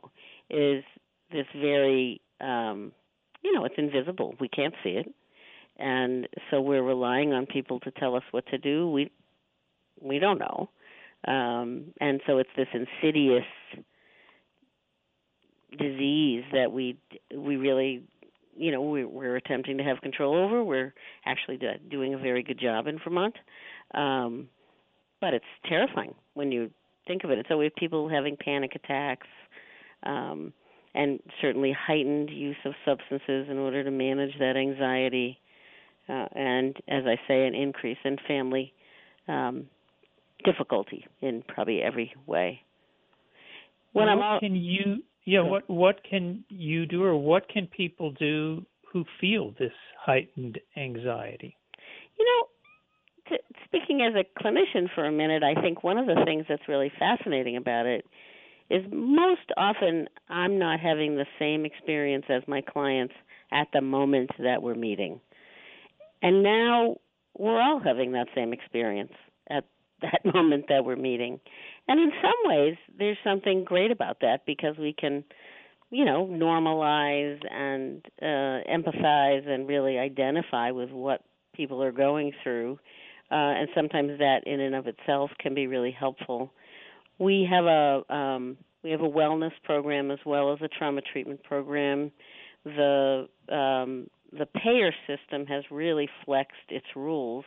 is 0.49 0.83
this 1.31 1.45
very, 1.55 2.21
um, 2.41 2.91
you 3.43 3.53
know, 3.53 3.65
it's 3.65 3.75
invisible. 3.77 4.33
We 4.39 4.47
can't 4.47 4.73
see 4.83 4.91
it. 4.91 5.13
And 5.77 6.27
so 6.49 6.59
we're 6.59 6.81
relying 6.81 7.33
on 7.33 7.45
people 7.45 7.79
to 7.81 7.91
tell 7.91 8.15
us 8.15 8.23
what 8.31 8.47
to 8.47 8.57
do. 8.57 8.89
We 8.89 9.11
We 10.01 10.19
don't 10.19 10.39
know. 10.39 10.69
Um, 11.27 11.93
and 11.99 12.21
so 12.27 12.37
it's 12.37 12.49
this 12.55 12.67
insidious 12.73 13.45
disease 15.77 16.43
that 16.53 16.71
we 16.71 16.97
we 17.35 17.57
really 17.57 18.03
you 18.55 18.71
know 18.71 18.81
we, 18.81 19.03
we're 19.03 19.35
attempting 19.35 19.77
to 19.77 19.83
have 19.83 19.99
control 20.01 20.35
over. 20.35 20.63
We're 20.63 20.93
actually 21.25 21.57
do, 21.57 21.71
doing 21.89 22.13
a 22.13 22.17
very 22.17 22.43
good 22.43 22.59
job 22.59 22.87
in 22.87 22.99
Vermont, 23.03 23.35
um, 23.93 24.47
but 25.19 25.33
it's 25.33 25.45
terrifying 25.67 26.13
when 26.33 26.51
you 26.51 26.71
think 27.07 27.23
of 27.23 27.31
it. 27.31 27.45
So 27.49 27.57
we 27.57 27.65
have 27.65 27.75
people 27.75 28.07
having 28.07 28.37
panic 28.37 28.73
attacks, 28.75 29.27
um, 30.03 30.53
and 30.93 31.19
certainly 31.41 31.75
heightened 31.77 32.29
use 32.29 32.57
of 32.63 32.73
substances 32.85 33.47
in 33.49 33.57
order 33.57 33.83
to 33.83 33.91
manage 33.91 34.37
that 34.39 34.55
anxiety, 34.55 35.39
uh, 36.07 36.27
and 36.33 36.77
as 36.87 37.03
I 37.05 37.19
say, 37.27 37.45
an 37.45 37.55
increase 37.55 37.97
in 38.05 38.17
family 38.27 38.73
um, 39.27 39.67
difficulty 40.43 41.05
in 41.21 41.43
probably 41.47 41.81
every 41.81 42.13
way. 42.25 42.61
When 43.93 44.05
what 44.05 44.11
I'm 44.11 44.21
all, 44.21 44.39
can 44.39 44.55
you 44.55 45.03
yeah, 45.25 45.41
what 45.41 45.69
what 45.69 46.03
can 46.09 46.45
you 46.49 46.85
do 46.85 47.03
or 47.03 47.15
what 47.17 47.49
can 47.49 47.67
people 47.67 48.11
do 48.11 48.65
who 48.91 49.03
feel 49.19 49.53
this 49.59 49.73
heightened 49.99 50.57
anxiety? 50.77 51.57
You 52.17 52.25
know, 52.25 53.37
speaking 53.65 54.01
as 54.01 54.13
a 54.15 54.41
clinician 54.41 54.87
for 54.95 55.05
a 55.05 55.11
minute, 55.11 55.43
I 55.43 55.59
think 55.61 55.83
one 55.83 55.97
of 55.97 56.05
the 56.07 56.23
things 56.25 56.45
that's 56.47 56.67
really 56.67 56.91
fascinating 56.97 57.57
about 57.57 57.85
it 57.85 58.05
is 58.69 58.83
most 58.91 59.51
often 59.57 60.07
I'm 60.29 60.59
not 60.59 60.79
having 60.79 61.15
the 61.15 61.25
same 61.39 61.65
experience 61.65 62.25
as 62.29 62.43
my 62.47 62.61
clients 62.61 63.13
at 63.51 63.67
the 63.73 63.81
moment 63.81 64.31
that 64.39 64.61
we're 64.61 64.75
meeting. 64.75 65.19
And 66.21 66.43
now 66.43 66.97
we're 67.37 67.61
all 67.61 67.79
having 67.79 68.13
that 68.13 68.27
same 68.35 68.53
experience 68.53 69.13
at 69.49 69.65
that 70.01 70.21
moment 70.33 70.65
that 70.69 70.85
we're 70.85 70.95
meeting. 70.95 71.39
And 71.87 71.99
in 71.99 72.11
some 72.21 72.51
ways, 72.51 72.75
there's 72.97 73.17
something 73.23 73.63
great 73.63 73.91
about 73.91 74.19
that 74.21 74.45
because 74.45 74.77
we 74.77 74.93
can, 74.93 75.23
you 75.89 76.05
know, 76.05 76.27
normalize 76.27 77.39
and 77.49 78.05
uh, 78.21 78.63
empathize 78.69 79.47
and 79.47 79.67
really 79.67 79.97
identify 79.97 80.71
with 80.71 80.91
what 80.91 81.21
people 81.55 81.81
are 81.81 81.91
going 81.91 82.31
through. 82.43 82.79
Uh, 83.31 83.35
and 83.59 83.69
sometimes 83.75 84.19
that, 84.19 84.41
in 84.45 84.59
and 84.59 84.75
of 84.75 84.87
itself, 84.87 85.31
can 85.39 85.53
be 85.53 85.67
really 85.67 85.91
helpful. 85.91 86.51
We 87.19 87.47
have 87.49 87.65
a 87.65 88.13
um, 88.13 88.57
we 88.83 88.91
have 88.91 89.01
a 89.01 89.09
wellness 89.09 89.51
program 89.63 90.11
as 90.11 90.19
well 90.25 90.53
as 90.53 90.59
a 90.61 90.67
trauma 90.69 91.01
treatment 91.01 91.43
program. 91.43 92.11
The 92.63 93.27
um, 93.49 94.07
the 94.31 94.45
payer 94.45 94.93
system 95.07 95.45
has 95.47 95.63
really 95.71 96.07
flexed 96.25 96.69
its 96.69 96.85
rules 96.95 97.43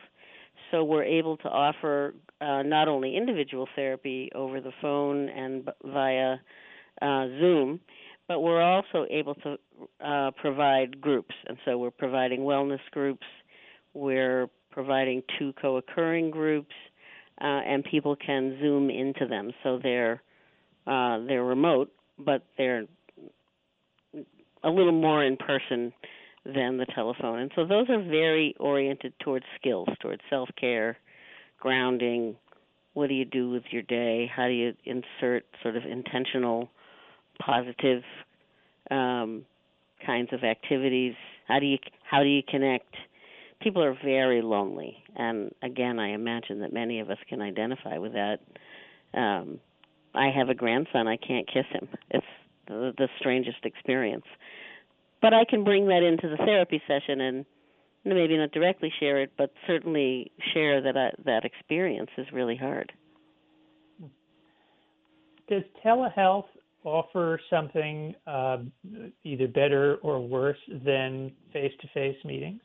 so 0.71 0.83
we're 0.83 1.03
able 1.03 1.37
to 1.37 1.49
offer 1.49 2.15
uh, 2.39 2.63
not 2.63 2.87
only 2.87 3.15
individual 3.15 3.67
therapy 3.75 4.29
over 4.33 4.61
the 4.61 4.71
phone 4.81 5.29
and 5.29 5.69
via 5.83 6.37
uh, 7.01 7.27
Zoom, 7.39 7.79
but 8.27 8.39
we're 8.39 8.61
also 8.61 9.05
able 9.09 9.35
to 9.35 9.57
uh, 10.03 10.31
provide 10.39 11.01
groups. 11.01 11.35
And 11.47 11.57
so 11.65 11.77
we're 11.77 11.91
providing 11.91 12.41
wellness 12.41 12.79
groups, 12.91 13.25
we're 13.93 14.47
providing 14.71 15.21
two 15.37 15.53
co 15.61 15.77
occurring 15.77 16.31
groups, 16.31 16.73
uh, 17.41 17.45
and 17.45 17.83
people 17.83 18.15
can 18.15 18.57
Zoom 18.61 18.89
into 18.89 19.27
them. 19.27 19.51
So 19.63 19.79
they're, 19.81 20.21
uh, 20.87 21.19
they're 21.27 21.43
remote, 21.43 21.91
but 22.17 22.43
they're 22.57 22.85
a 24.63 24.69
little 24.69 24.91
more 24.91 25.23
in 25.23 25.37
person 25.37 25.91
than 26.45 26.77
the 26.77 26.85
telephone. 26.95 27.39
And 27.39 27.51
so 27.55 27.65
those 27.65 27.89
are 27.89 28.01
very 28.01 28.55
oriented 28.59 29.13
towards 29.19 29.45
skills, 29.59 29.87
towards 30.01 30.21
self 30.29 30.49
care, 30.59 30.97
grounding. 31.59 32.35
What 32.93 33.07
do 33.07 33.13
you 33.13 33.25
do 33.25 33.49
with 33.49 33.63
your 33.71 33.83
day? 33.83 34.29
How 34.33 34.47
do 34.47 34.53
you 34.53 34.73
insert 34.85 35.45
sort 35.61 35.77
of 35.77 35.83
intentional, 35.85 36.69
positive 37.39 38.03
um, 38.89 39.45
kinds 40.05 40.29
of 40.33 40.43
activities? 40.43 41.13
How 41.47 41.59
do 41.59 41.65
you 41.65 41.77
how 42.09 42.23
do 42.23 42.29
you 42.29 42.41
connect? 42.47 42.95
People 43.61 43.83
are 43.83 43.95
very 44.03 44.41
lonely, 44.41 44.97
and 45.15 45.53
again, 45.61 45.99
I 45.99 46.13
imagine 46.13 46.61
that 46.61 46.73
many 46.73 46.99
of 46.99 47.11
us 47.11 47.19
can 47.29 47.43
identify 47.43 47.99
with 47.99 48.13
that. 48.13 48.39
Um, 49.13 49.59
I 50.15 50.31
have 50.35 50.49
a 50.49 50.55
grandson; 50.55 51.07
I 51.07 51.17
can't 51.17 51.47
kiss 51.47 51.65
him. 51.71 51.87
It's 52.09 52.25
the, 52.67 52.91
the 52.97 53.07
strangest 53.19 53.63
experience 53.63 54.25
but 55.21 55.33
I 55.33 55.45
can 55.45 55.63
bring 55.63 55.87
that 55.87 56.03
into 56.03 56.29
the 56.29 56.37
therapy 56.37 56.81
session 56.87 57.21
and 57.21 57.45
maybe 58.03 58.37
not 58.37 58.51
directly 58.51 58.91
share 58.99 59.21
it, 59.21 59.31
but 59.37 59.53
certainly 59.67 60.31
share 60.53 60.81
that 60.81 60.97
I, 60.97 61.11
that 61.25 61.45
experience 61.45 62.09
is 62.17 62.25
really 62.33 62.57
hard. 62.57 62.91
Does 65.47 65.63
telehealth 65.85 66.45
offer 66.83 67.39
something 67.49 68.15
uh, 68.25 68.59
either 69.23 69.47
better 69.47 69.97
or 69.97 70.19
worse 70.19 70.57
than 70.83 71.31
face-to-face 71.53 72.17
meetings? 72.25 72.61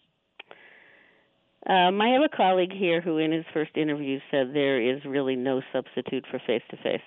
Um, 1.69 2.01
I 2.01 2.11
have 2.11 2.23
a 2.23 2.35
colleague 2.35 2.73
here 2.73 3.01
who, 3.01 3.19
in 3.19 3.33
his 3.33 3.45
first 3.53 3.77
interview, 3.77 4.21
said 4.31 4.55
there 4.55 4.81
is 4.81 5.05
really 5.05 5.35
no 5.35 5.61
substitute 5.73 6.25
for 6.31 6.41
face 6.47 6.63
to 6.71 6.77
face, 6.77 7.03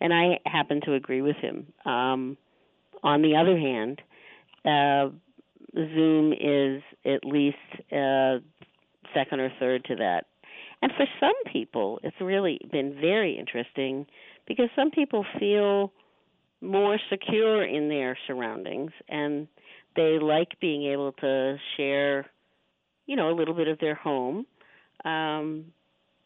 and 0.00 0.12
I 0.12 0.40
happen 0.46 0.80
to 0.86 0.94
agree 0.94 1.20
with 1.20 1.36
him. 1.36 1.66
Um, 1.84 2.38
on 3.02 3.20
the 3.20 3.36
other 3.36 3.58
hand, 3.58 4.00
uh, 4.64 5.08
Zoom 5.74 6.32
is 6.32 6.82
at 7.04 7.24
least 7.24 7.56
uh, 7.92 8.38
second 9.14 9.40
or 9.40 9.52
third 9.58 9.84
to 9.86 9.96
that. 9.96 10.26
And 10.82 10.92
for 10.96 11.06
some 11.18 11.52
people, 11.52 12.00
it's 12.02 12.16
really 12.20 12.58
been 12.72 12.96
very 13.00 13.38
interesting 13.38 14.06
because 14.46 14.68
some 14.74 14.90
people 14.90 15.24
feel 15.38 15.92
more 16.60 16.98
secure 17.10 17.64
in 17.64 17.88
their 17.88 18.16
surroundings 18.26 18.92
and 19.08 19.46
they 19.96 20.18
like 20.18 20.58
being 20.60 20.84
able 20.84 21.12
to 21.12 21.56
share, 21.76 22.26
you 23.06 23.16
know, 23.16 23.30
a 23.30 23.36
little 23.36 23.54
bit 23.54 23.68
of 23.68 23.78
their 23.78 23.94
home. 23.94 24.46
Um, 25.04 25.66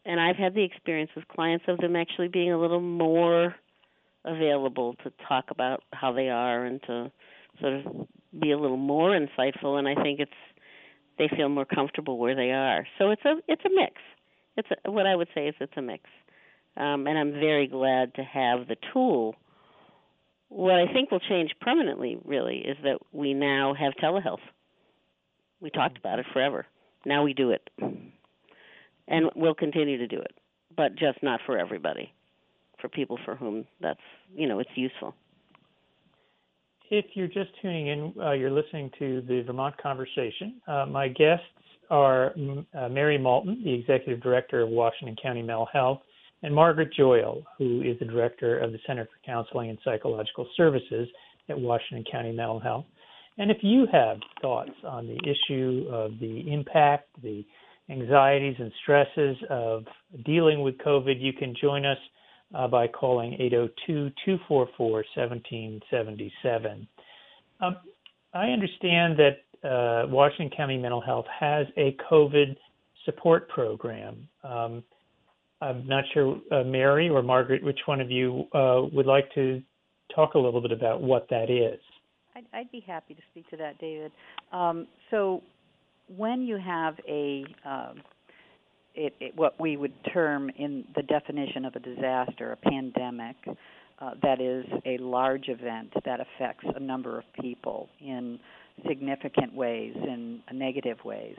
and 0.05 0.19
I've 0.19 0.35
had 0.35 0.53
the 0.53 0.63
experience 0.63 1.11
with 1.15 1.27
clients 1.27 1.65
of 1.67 1.77
them 1.79 1.95
actually 1.95 2.27
being 2.27 2.51
a 2.51 2.59
little 2.59 2.81
more 2.81 3.55
available 4.23 4.95
to 5.03 5.11
talk 5.27 5.45
about 5.49 5.83
how 5.93 6.13
they 6.13 6.29
are 6.29 6.65
and 6.65 6.81
to 6.83 7.11
sort 7.59 7.73
of 7.73 8.07
be 8.39 8.51
a 8.51 8.57
little 8.57 8.77
more 8.77 9.11
insightful 9.11 9.77
and 9.77 9.87
I 9.87 9.95
think 10.01 10.19
it's 10.19 10.31
they 11.17 11.29
feel 11.35 11.49
more 11.49 11.65
comfortable 11.65 12.17
where 12.17 12.35
they 12.35 12.51
are. 12.51 12.85
So 12.97 13.11
it's 13.11 13.23
a 13.25 13.35
it's 13.47 13.63
a 13.65 13.69
mix. 13.73 13.93
It's 14.57 14.67
a, 14.85 14.91
what 14.91 15.05
I 15.05 15.15
would 15.15 15.27
say 15.33 15.47
is 15.47 15.55
it's 15.59 15.77
a 15.77 15.81
mix. 15.81 16.03
Um, 16.77 17.07
and 17.07 17.17
I'm 17.17 17.31
very 17.31 17.67
glad 17.67 18.13
to 18.15 18.23
have 18.23 18.67
the 18.67 18.75
tool. 18.93 19.35
What 20.49 20.75
I 20.75 20.91
think 20.91 21.09
will 21.11 21.21
change 21.21 21.51
permanently, 21.61 22.17
really, 22.25 22.57
is 22.57 22.77
that 22.83 22.97
we 23.11 23.33
now 23.33 23.73
have 23.73 23.93
telehealth. 23.93 24.43
We 25.61 25.69
talked 25.69 25.97
about 25.97 26.19
it 26.19 26.25
forever. 26.33 26.65
Now 27.05 27.23
we 27.23 27.33
do 27.33 27.51
it, 27.51 27.69
and 29.07 29.29
we'll 29.35 29.55
continue 29.55 29.97
to 29.99 30.07
do 30.07 30.17
it, 30.17 30.33
but 30.75 30.95
just 30.95 31.21
not 31.23 31.39
for 31.45 31.57
everybody. 31.57 32.11
For 32.81 32.89
people 32.89 33.17
for 33.23 33.35
whom 33.35 33.65
that's 33.79 33.99
you 34.35 34.47
know 34.47 34.59
it's 34.59 34.69
useful. 34.75 35.15
If 36.91 37.05
you're 37.15 37.27
just 37.27 37.49
tuning 37.61 37.87
in, 37.87 38.13
uh, 38.21 38.33
you're 38.33 38.51
listening 38.51 38.91
to 38.99 39.21
the 39.27 39.41
Vermont 39.41 39.75
Conversation. 39.81 40.61
Uh, 40.67 40.85
my 40.85 41.07
guests 41.07 41.45
are 41.89 42.33
uh, 42.77 42.89
Mary 42.89 43.17
Moulton, 43.17 43.61
the 43.63 43.73
Executive 43.73 44.21
Director 44.21 44.61
of 44.61 44.69
Washington 44.69 45.15
County 45.21 45.41
Mental 45.41 45.67
Health, 45.71 46.01
and 46.43 46.53
Margaret 46.53 46.89
Joyal, 46.95 47.43
who 47.57 47.81
is 47.81 47.97
the 47.99 48.05
Director 48.05 48.59
of 48.59 48.71
the 48.71 48.79
Center 48.85 49.05
for 49.05 49.25
Counseling 49.25 49.69
and 49.71 49.79
Psychological 49.83 50.47
Services 50.55 51.07
at 51.49 51.59
Washington 51.59 52.03
County 52.11 52.31
Mental 52.31 52.59
Health. 52.59 52.85
And 53.37 53.49
if 53.49 53.57
you 53.61 53.87
have 53.91 54.17
thoughts 54.41 54.71
on 54.83 55.07
the 55.07 55.19
issue 55.23 55.87
of 55.91 56.19
the 56.19 56.51
impact, 56.51 57.09
the 57.21 57.43
anxieties 57.89 58.55
and 58.59 58.71
stresses 58.83 59.37
of 59.49 59.85
dealing 60.23 60.61
with 60.61 60.77
COVID, 60.79 61.19
you 61.19 61.33
can 61.33 61.55
join 61.59 61.85
us 61.85 61.97
uh, 62.53 62.67
by 62.67 62.87
calling 62.87 63.33
802 63.33 64.11
244 64.25 64.89
1777. 65.15 66.87
Um, 67.61 67.77
I 68.33 68.47
understand 68.47 69.17
that 69.17 69.67
uh, 69.67 70.07
Washington 70.07 70.55
County 70.55 70.77
Mental 70.77 71.01
Health 71.01 71.25
has 71.39 71.65
a 71.77 71.95
COVID 72.11 72.55
support 73.05 73.49
program. 73.49 74.27
Um, 74.43 74.83
I'm 75.61 75.87
not 75.87 76.03
sure, 76.13 76.39
uh, 76.51 76.63
Mary 76.63 77.09
or 77.09 77.23
Margaret, 77.23 77.63
which 77.63 77.79
one 77.85 78.01
of 78.01 78.11
you 78.11 78.45
uh, 78.53 78.81
would 78.91 79.05
like 79.05 79.33
to 79.35 79.61
talk 80.13 80.33
a 80.33 80.37
little 80.37 80.61
bit 80.61 80.71
about 80.71 81.01
what 81.01 81.27
that 81.29 81.49
is? 81.49 81.79
I'd, 82.35 82.45
I'd 82.53 82.71
be 82.71 82.81
happy 82.81 83.13
to 83.13 83.21
speak 83.31 83.49
to 83.49 83.57
that, 83.57 83.79
David. 83.79 84.11
Um, 84.51 84.87
so, 85.09 85.41
when 86.15 86.41
you 86.41 86.57
have 86.57 86.95
a 87.07 87.45
um, 87.65 88.01
it, 88.95 89.13
it, 89.19 89.35
what 89.35 89.59
we 89.59 89.77
would 89.77 89.93
term 90.13 90.49
in 90.57 90.85
the 90.95 91.03
definition 91.03 91.65
of 91.65 91.75
a 91.75 91.79
disaster, 91.79 92.51
a 92.53 92.69
pandemic, 92.69 93.35
uh, 93.99 94.11
that 94.21 94.41
is 94.41 94.65
a 94.85 94.97
large 94.97 95.47
event 95.47 95.93
that 96.05 96.19
affects 96.19 96.65
a 96.75 96.79
number 96.79 97.17
of 97.17 97.23
people 97.39 97.87
in 98.01 98.39
significant 98.87 99.53
ways, 99.53 99.93
in 99.95 100.41
negative 100.51 100.97
ways. 101.05 101.37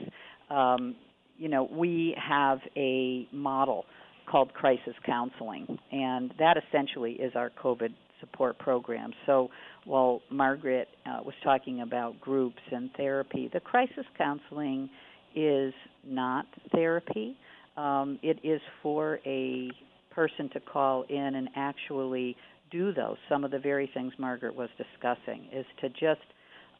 Um, 0.49 0.95
you 1.37 1.49
know, 1.49 1.69
we 1.71 2.15
have 2.17 2.59
a 2.75 3.27
model 3.31 3.85
called 4.29 4.53
crisis 4.53 4.95
counseling, 5.05 5.77
and 5.91 6.33
that 6.39 6.57
essentially 6.57 7.13
is 7.13 7.33
our 7.35 7.51
COVID 7.63 7.93
support 8.19 8.57
program. 8.57 9.11
So 9.25 9.49
while 9.85 10.21
Margaret 10.31 10.87
uh, 11.05 11.19
was 11.23 11.35
talking 11.43 11.81
about 11.81 12.19
groups 12.19 12.61
and 12.71 12.89
therapy, 12.97 13.49
the 13.53 13.59
crisis 13.59 14.05
counseling 14.17 14.89
is 15.35 15.73
not 16.05 16.45
therapy. 16.73 17.37
Um, 17.77 18.19
it 18.23 18.39
is 18.43 18.61
for 18.81 19.19
a 19.25 19.69
person 20.11 20.49
to 20.53 20.59
call 20.59 21.05
in 21.09 21.35
and 21.35 21.47
actually 21.55 22.35
do 22.71 22.93
those. 22.93 23.17
Some 23.29 23.43
of 23.43 23.51
the 23.51 23.59
very 23.59 23.89
things 23.93 24.13
Margaret 24.17 24.55
was 24.55 24.69
discussing 24.77 25.47
is 25.53 25.65
to 25.81 25.89
just 25.89 26.21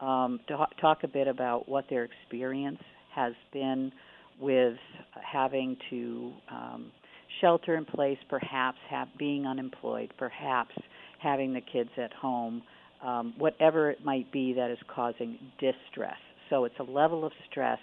um, 0.01 0.39
to 0.47 0.57
talk 0.81 0.99
a 1.03 1.07
bit 1.07 1.27
about 1.27 1.67
what 1.67 1.85
their 1.89 2.03
experience 2.03 2.81
has 3.15 3.33
been 3.51 3.91
with 4.39 4.77
having 5.13 5.75
to 5.89 6.31
um, 6.51 6.91
shelter 7.41 7.75
in 7.75 7.85
place, 7.85 8.17
perhaps 8.29 8.77
have, 8.89 9.07
being 9.17 9.45
unemployed, 9.47 10.13
perhaps 10.17 10.75
having 11.19 11.53
the 11.53 11.61
kids 11.61 11.89
at 11.97 12.13
home, 12.13 12.61
um, 13.03 13.33
whatever 13.37 13.89
it 13.89 14.03
might 14.03 14.31
be 14.31 14.53
that 14.53 14.69
is 14.69 14.77
causing 14.93 15.37
distress. 15.59 16.17
So 16.49 16.65
it's 16.65 16.75
a 16.79 16.83
level 16.83 17.25
of 17.25 17.31
stress 17.49 17.79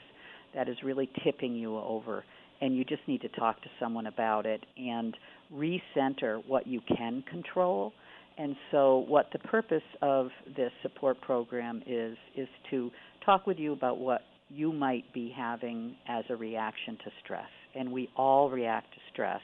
that 0.55 0.69
is 0.69 0.77
really 0.85 1.11
tipping 1.25 1.55
you 1.55 1.77
over, 1.77 2.25
and 2.65 2.75
you 2.75 2.83
just 2.83 3.03
need 3.07 3.21
to 3.21 3.29
talk 3.29 3.61
to 3.61 3.69
someone 3.79 4.07
about 4.07 4.47
it 4.47 4.65
and 4.79 5.15
recenter 5.55 6.43
what 6.47 6.67
you 6.67 6.81
can 6.97 7.23
control. 7.31 7.93
And 8.39 8.57
so, 8.71 9.05
what 9.07 9.27
the 9.35 9.39
purpose 9.39 9.83
of 10.01 10.29
this 10.57 10.73
support 10.83 11.21
program 11.21 11.83
is, 11.87 12.17
is 12.35 12.49
to 12.71 12.91
talk 13.25 13.47
with 13.47 13.59
you 13.59 13.75
about 13.75 13.99
what 13.99 14.23
you 14.49 14.73
might 14.73 15.05
be 15.13 15.33
having 15.37 15.95
as 16.09 16.25
a 16.31 16.37
reaction 16.37 16.97
to 17.05 17.11
stress. 17.23 17.51
And 17.75 17.93
we 17.93 18.09
all 18.17 18.49
react 18.51 18.95
to 18.95 19.01
stress 19.13 19.43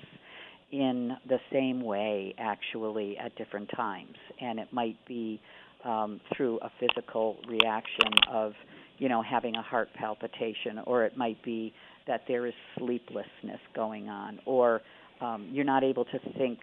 in 0.73 1.13
the 1.29 1.39
same 1.53 1.83
way, 1.83 2.35
actually, 2.39 3.19
at 3.19 3.37
different 3.37 3.69
times. 3.77 4.17
And 4.41 4.59
it 4.59 4.73
might 4.73 4.97
be 5.07 5.43
um, 5.85 6.23
through 6.35 6.59
a 6.63 6.71
physical 6.81 7.37
reaction 7.47 8.13
of, 8.33 8.55
you 8.97 9.11
know, 9.11 9.23
having 9.23 9.57
a 9.57 9.63
heart 9.63 9.89
palpitation, 9.95 10.79
or 10.87 11.05
it 11.05 11.19
might 11.19 11.43
be 11.45 11.75
that 12.11 12.23
there 12.27 12.45
is 12.45 12.55
sleeplessness 12.77 13.61
going 13.73 14.09
on, 14.09 14.41
or 14.45 14.81
um, 15.21 15.49
you're 15.53 15.65
not 15.65 15.85
able 15.85 16.05
to 16.07 16.19
think 16.37 16.59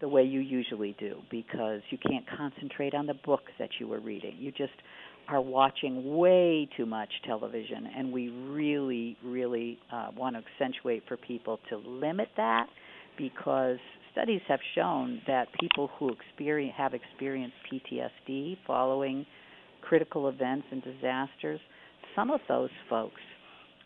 the 0.00 0.08
way 0.08 0.22
you 0.22 0.40
usually 0.40 0.96
do 0.98 1.16
because 1.30 1.82
you 1.90 1.98
can't 1.98 2.24
concentrate 2.38 2.94
on 2.94 3.04
the 3.06 3.16
book 3.26 3.42
that 3.58 3.68
you 3.78 3.86
were 3.86 4.00
reading. 4.00 4.34
You 4.38 4.50
just 4.50 4.72
are 5.28 5.42
watching 5.42 6.16
way 6.16 6.66
too 6.74 6.86
much 6.86 7.10
television, 7.26 7.86
and 7.98 8.10
we 8.10 8.30
really, 8.30 9.18
really 9.22 9.78
uh, 9.92 10.08
want 10.16 10.36
to 10.36 10.42
accentuate 10.54 11.02
for 11.06 11.18
people 11.18 11.60
to 11.68 11.76
limit 11.76 12.28
that 12.38 12.66
because 13.18 13.76
studies 14.12 14.40
have 14.48 14.60
shown 14.74 15.20
that 15.26 15.48
people 15.60 15.90
who 15.98 16.10
experience, 16.14 16.72
have 16.78 16.94
experienced 16.94 17.56
PTSD 17.70 18.56
following 18.66 19.26
critical 19.82 20.30
events 20.30 20.66
and 20.70 20.82
disasters, 20.82 21.60
some 22.16 22.30
of 22.30 22.40
those 22.48 22.70
folks 22.88 23.20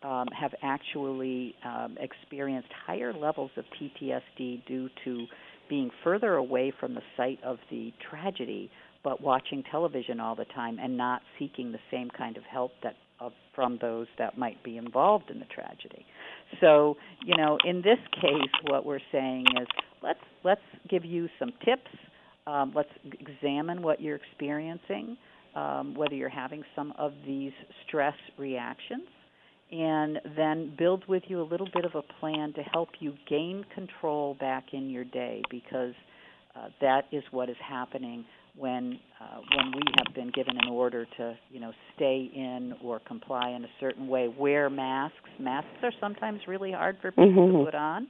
um, 0.04 0.26
have 0.38 0.52
actually 0.62 1.54
um, 1.64 1.96
experienced 2.00 2.68
higher 2.86 3.12
levels 3.12 3.50
of 3.56 3.64
PTSD 3.80 4.64
due 4.66 4.88
to 5.04 5.26
being 5.68 5.90
further 6.02 6.34
away 6.34 6.72
from 6.78 6.94
the 6.94 7.02
site 7.16 7.38
of 7.44 7.58
the 7.70 7.92
tragedy 8.10 8.70
but 9.04 9.20
watching 9.20 9.64
television 9.70 10.20
all 10.20 10.34
the 10.34 10.44
time 10.46 10.78
and 10.78 10.96
not 10.96 11.22
seeking 11.38 11.72
the 11.72 11.78
same 11.90 12.08
kind 12.16 12.36
of 12.36 12.44
help 12.44 12.72
that 12.82 12.94
of, 13.20 13.32
from 13.54 13.78
those 13.80 14.06
that 14.18 14.36
might 14.36 14.62
be 14.64 14.76
involved 14.76 15.30
in 15.30 15.38
the 15.38 15.44
tragedy. 15.46 16.04
So, 16.60 16.96
you 17.24 17.36
know, 17.36 17.56
in 17.64 17.76
this 17.76 17.98
case, 18.20 18.50
what 18.68 18.84
we're 18.84 19.00
saying 19.10 19.46
is 19.60 19.66
let's 20.02 20.20
let's 20.44 20.60
give 20.88 21.04
you 21.04 21.28
some 21.38 21.52
tips. 21.64 21.90
Um, 22.46 22.72
let's 22.74 22.90
examine 23.20 23.82
what 23.82 24.00
you're 24.00 24.16
experiencing, 24.16 25.16
um, 25.54 25.94
whether 25.94 26.14
you're 26.14 26.28
having 26.28 26.64
some 26.74 26.92
of 26.98 27.12
these 27.24 27.52
stress 27.86 28.16
reactions, 28.36 29.06
and 29.72 30.20
then 30.36 30.74
build 30.78 31.02
with 31.08 31.22
you 31.28 31.40
a 31.40 31.44
little 31.44 31.68
bit 31.74 31.84
of 31.84 31.94
a 31.94 32.02
plan 32.20 32.52
to 32.52 32.62
help 32.62 32.90
you 33.00 33.14
gain 33.28 33.64
control 33.74 34.36
back 34.38 34.66
in 34.72 34.90
your 34.90 35.04
day 35.04 35.42
because 35.50 35.94
uh, 36.54 36.68
that 36.80 37.06
is 37.10 37.24
what 37.30 37.48
is 37.48 37.56
happening 37.66 38.24
when 38.54 39.00
uh, 39.18 39.38
when 39.56 39.72
we 39.72 39.80
have 39.96 40.14
been 40.14 40.30
given 40.32 40.58
an 40.58 40.68
order 40.68 41.06
to 41.16 41.34
you 41.50 41.58
know 41.58 41.72
stay 41.96 42.30
in 42.34 42.74
or 42.84 43.00
comply 43.00 43.50
in 43.50 43.64
a 43.64 43.68
certain 43.80 44.06
way, 44.08 44.28
wear 44.38 44.68
masks. 44.68 45.16
Masks 45.40 45.70
are 45.82 45.92
sometimes 46.00 46.40
really 46.46 46.70
hard 46.70 46.98
for 47.00 47.10
people 47.10 47.32
mm-hmm. 47.32 47.58
to 47.58 47.64
put 47.64 47.74
on, 47.74 48.08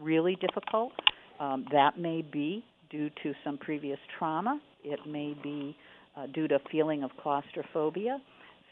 really 0.00 0.36
difficult. 0.36 0.92
Um, 1.38 1.66
that 1.72 1.98
may 1.98 2.22
be 2.22 2.64
due 2.90 3.10
to 3.22 3.34
some 3.44 3.58
previous 3.58 3.98
trauma. 4.18 4.60
It 4.82 5.00
may 5.06 5.36
be 5.42 5.76
uh, 6.16 6.26
due 6.28 6.48
to 6.48 6.54
a 6.54 6.60
feeling 6.70 7.02
of 7.02 7.10
claustrophobia. 7.22 8.18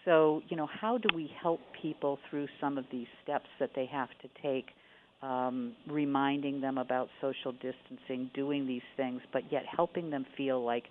So 0.05 0.43
you 0.49 0.57
know, 0.57 0.69
how 0.81 0.99
do 0.99 1.09
we 1.15 1.31
help 1.43 1.61
people 1.81 2.19
through 2.29 2.47
some 2.61 2.79
of 2.79 2.85
these 2.91 3.07
steps 3.23 3.47
that 3.59 3.71
they 3.75 3.87
have 3.87 4.09
to 4.23 4.29
take? 4.43 4.67
Um, 5.23 5.75
reminding 5.87 6.63
them 6.63 6.79
about 6.79 7.09
social 7.21 7.53
distancing, 7.53 8.31
doing 8.33 8.67
these 8.67 8.81
things, 8.97 9.21
but 9.35 9.43
yet 9.53 9.65
helping 9.67 10.09
them 10.09 10.25
feel 10.35 10.65
like 10.65 10.85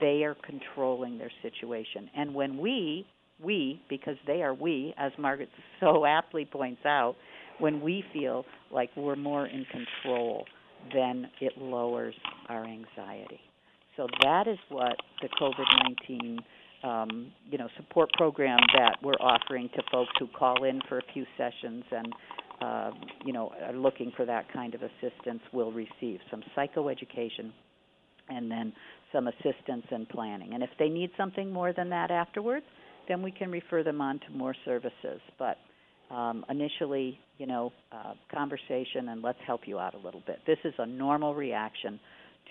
they 0.00 0.24
are 0.24 0.34
controlling 0.44 1.18
their 1.18 1.30
situation. 1.40 2.10
And 2.16 2.34
when 2.34 2.58
we, 2.58 3.06
we, 3.40 3.80
because 3.88 4.16
they 4.26 4.42
are 4.42 4.54
we, 4.54 4.92
as 4.98 5.12
Margaret 5.18 5.50
so 5.80 6.04
aptly 6.04 6.44
points 6.44 6.84
out, 6.84 7.14
when 7.58 7.80
we 7.80 8.04
feel 8.12 8.44
like 8.72 8.90
we're 8.96 9.16
more 9.16 9.46
in 9.46 9.64
control, 9.66 10.44
then 10.92 11.30
it 11.40 11.52
lowers 11.56 12.14
our 12.48 12.64
anxiety. 12.64 13.40
So 13.96 14.06
that 14.22 14.46
is 14.46 14.58
what 14.68 14.96
the 15.22 15.28
COVID 15.40 15.64
19 16.08 16.38
um, 16.82 17.32
you 17.50 17.58
know, 17.58 17.68
support 17.76 18.10
program 18.14 18.58
that 18.76 18.96
we're 19.02 19.12
offering 19.14 19.68
to 19.74 19.82
folks 19.90 20.10
who 20.18 20.26
call 20.28 20.64
in 20.64 20.80
for 20.88 20.98
a 20.98 21.02
few 21.12 21.24
sessions 21.36 21.84
and 21.90 22.12
uh, 22.60 22.90
you 23.24 23.32
know 23.34 23.52
are 23.66 23.74
looking 23.74 24.12
for 24.16 24.24
that 24.24 24.50
kind 24.52 24.74
of 24.74 24.80
assistance 24.82 25.42
will 25.52 25.72
receive 25.72 26.20
some 26.30 26.42
psychoeducation 26.56 27.52
and 28.28 28.50
then 28.50 28.72
some 29.12 29.28
assistance 29.28 29.84
and 29.90 30.08
planning. 30.08 30.54
And 30.54 30.62
if 30.62 30.70
they 30.78 30.88
need 30.88 31.10
something 31.16 31.52
more 31.52 31.72
than 31.72 31.90
that 31.90 32.10
afterwards, 32.10 32.66
then 33.08 33.22
we 33.22 33.30
can 33.30 33.50
refer 33.50 33.82
them 33.82 34.00
on 34.00 34.18
to 34.20 34.36
more 34.36 34.54
services. 34.64 35.20
But 35.38 35.58
um, 36.10 36.44
initially, 36.48 37.18
you 37.38 37.46
know, 37.46 37.72
uh, 37.92 38.14
conversation 38.34 39.10
and 39.10 39.22
let's 39.22 39.38
help 39.46 39.62
you 39.66 39.78
out 39.78 39.94
a 39.94 39.98
little 39.98 40.22
bit. 40.26 40.40
This 40.46 40.58
is 40.64 40.74
a 40.78 40.86
normal 40.86 41.34
reaction 41.34 42.00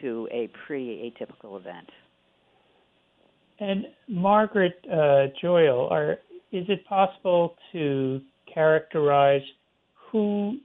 to 0.01 0.27
a 0.31 0.49
pretty 0.65 1.13
atypical 1.13 1.59
event. 1.59 1.89
And 3.59 3.85
Margaret 4.07 4.73
uh, 4.91 5.27
Joyal, 5.41 5.87
are, 5.89 6.13
is 6.51 6.65
it 6.67 6.85
possible 6.87 7.55
to 7.71 8.21
characterize 8.53 9.41
who 10.11 10.57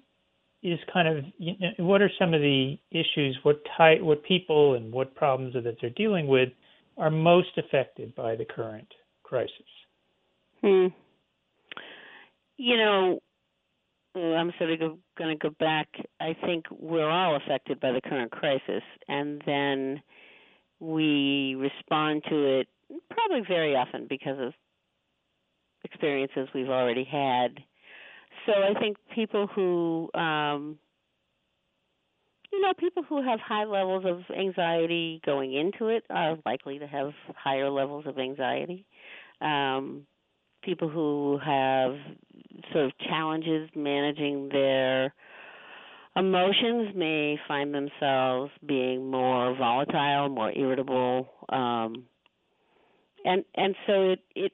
is 0.62 0.78
kind 0.92 1.08
of 1.08 1.24
you 1.38 1.54
know, 1.58 1.84
what 1.84 2.02
are 2.02 2.10
some 2.18 2.34
of 2.34 2.40
the 2.40 2.76
issues, 2.90 3.38
what 3.42 3.60
type, 3.76 4.00
what 4.00 4.22
people 4.24 4.74
and 4.74 4.92
what 4.92 5.14
problems 5.14 5.54
that 5.54 5.76
they're 5.80 5.90
dealing 5.90 6.26
with 6.26 6.50
are 6.98 7.10
most 7.10 7.56
affected 7.56 8.14
by 8.14 8.36
the 8.36 8.44
current 8.44 8.88
crisis? 9.22 9.52
Hmm. 10.62 10.88
You 12.58 12.76
know, 12.76 13.20
I'm 14.14 14.52
sort 14.58 14.72
of 14.72 14.78
going 15.16 15.30
to 15.30 15.36
go 15.36 15.54
back. 15.58 15.88
I 16.20 16.36
think 16.44 16.66
we're 16.70 17.08
all 17.08 17.36
affected 17.36 17.80
by 17.80 17.92
the 17.92 18.00
current 18.02 18.30
crisis, 18.32 18.82
and 19.08 19.42
then 19.46 20.02
we 20.80 21.54
respond 21.54 22.22
to 22.28 22.60
it 22.60 22.68
probably 23.10 23.44
very 23.46 23.74
often 23.74 24.06
because 24.08 24.38
of 24.38 24.52
experiences 25.84 26.48
we've 26.54 26.68
already 26.68 27.04
had 27.04 27.58
so 28.46 28.52
I 28.52 28.78
think 28.78 28.96
people 29.14 29.46
who 29.46 30.10
um 30.14 30.78
you 32.52 32.60
know, 32.60 32.72
people 32.78 33.02
who 33.08 33.22
have 33.22 33.38
high 33.40 33.64
levels 33.64 34.04
of 34.04 34.22
anxiety 34.36 35.20
going 35.24 35.54
into 35.54 35.88
it 35.88 36.04
are 36.10 36.36
likely 36.44 36.78
to 36.78 36.86
have 36.86 37.12
higher 37.36 37.70
levels 37.70 38.06
of 38.06 38.18
anxiety. 38.18 38.84
Um, 39.40 40.06
people 40.62 40.88
who 40.88 41.38
have 41.44 41.94
sort 42.72 42.86
of 42.86 42.92
challenges 42.98 43.70
managing 43.74 44.48
their 44.50 45.14
emotions 46.16 46.90
may 46.94 47.38
find 47.46 47.72
themselves 47.72 48.50
being 48.66 49.10
more 49.10 49.54
volatile, 49.56 50.28
more 50.28 50.52
irritable, 50.52 51.28
um, 51.50 52.04
and 53.24 53.44
and 53.54 53.74
so 53.86 54.10
it 54.10 54.20
it 54.34 54.52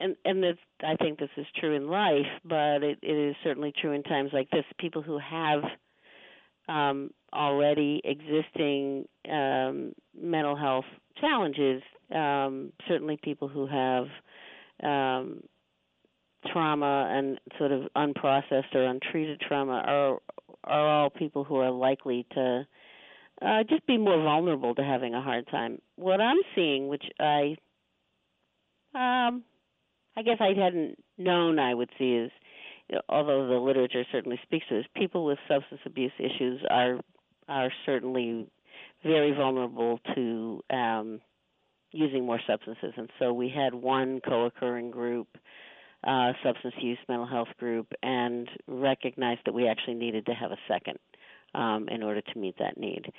and 0.00 0.16
and 0.24 0.42
this, 0.42 0.56
I 0.82 0.96
think 0.96 1.18
this 1.18 1.30
is 1.36 1.46
true 1.58 1.74
in 1.74 1.88
life, 1.88 2.26
but 2.44 2.82
it, 2.82 2.98
it 3.02 3.30
is 3.30 3.36
certainly 3.42 3.72
true 3.80 3.92
in 3.92 4.02
times 4.02 4.30
like 4.32 4.50
this. 4.50 4.64
People 4.78 5.02
who 5.02 5.18
have 5.18 5.62
um, 6.68 7.10
already 7.32 8.00
existing 8.04 9.06
um, 9.30 9.92
mental 10.18 10.56
health 10.56 10.84
challenges, 11.20 11.82
um, 12.14 12.72
certainly 12.88 13.18
people 13.22 13.48
who 13.48 13.66
have 13.66 14.06
um, 14.82 15.42
trauma 16.52 17.08
and 17.10 17.40
sort 17.58 17.72
of 17.72 17.82
unprocessed 17.96 18.74
or 18.74 18.84
untreated 18.84 19.40
trauma 19.40 19.82
are 19.86 20.18
are 20.64 20.88
all 20.88 21.10
people 21.10 21.44
who 21.44 21.56
are 21.56 21.70
likely 21.70 22.26
to 22.34 22.66
uh, 23.42 23.62
just 23.68 23.86
be 23.86 23.98
more 23.98 24.20
vulnerable 24.22 24.74
to 24.74 24.82
having 24.82 25.14
a 25.14 25.22
hard 25.22 25.46
time. 25.48 25.80
What 25.96 26.20
I'm 26.20 26.38
seeing, 26.54 26.88
which 26.88 27.04
I, 27.20 27.56
um, 28.96 29.44
I 30.16 30.22
guess 30.22 30.38
I 30.40 30.52
hadn't 30.58 30.96
known 31.18 31.58
I 31.58 31.74
would 31.74 31.90
see, 31.98 32.14
is 32.14 32.30
you 32.88 32.96
know, 32.96 33.02
although 33.08 33.46
the 33.46 33.54
literature 33.54 34.04
certainly 34.10 34.38
speaks 34.42 34.66
to 34.68 34.76
this, 34.76 34.86
people 34.96 35.24
with 35.24 35.38
substance 35.48 35.80
abuse 35.84 36.12
issues 36.18 36.60
are 36.70 37.00
are 37.48 37.70
certainly 37.84 38.46
very 39.04 39.32
vulnerable 39.32 40.00
to 40.14 40.62
um, 40.70 41.20
using 41.92 42.24
more 42.24 42.40
substances. 42.46 42.92
And 42.96 43.10
so 43.18 43.32
we 43.32 43.48
had 43.48 43.74
one 43.74 44.20
co-occurring 44.26 44.90
group, 44.90 45.28
uh, 46.04 46.32
substance 46.42 46.74
use 46.80 46.98
mental 47.08 47.26
health 47.26 47.48
group, 47.58 47.86
and 48.02 48.48
recognized 48.66 49.42
that 49.46 49.54
we 49.54 49.68
actually 49.68 49.94
needed 49.94 50.26
to 50.26 50.32
have 50.32 50.50
a 50.50 50.58
second 50.66 50.98
um, 51.54 51.88
in 51.88 52.02
order 52.02 52.20
to 52.20 52.38
meet 52.38 52.56
that 52.58 52.78
need. 52.78 53.12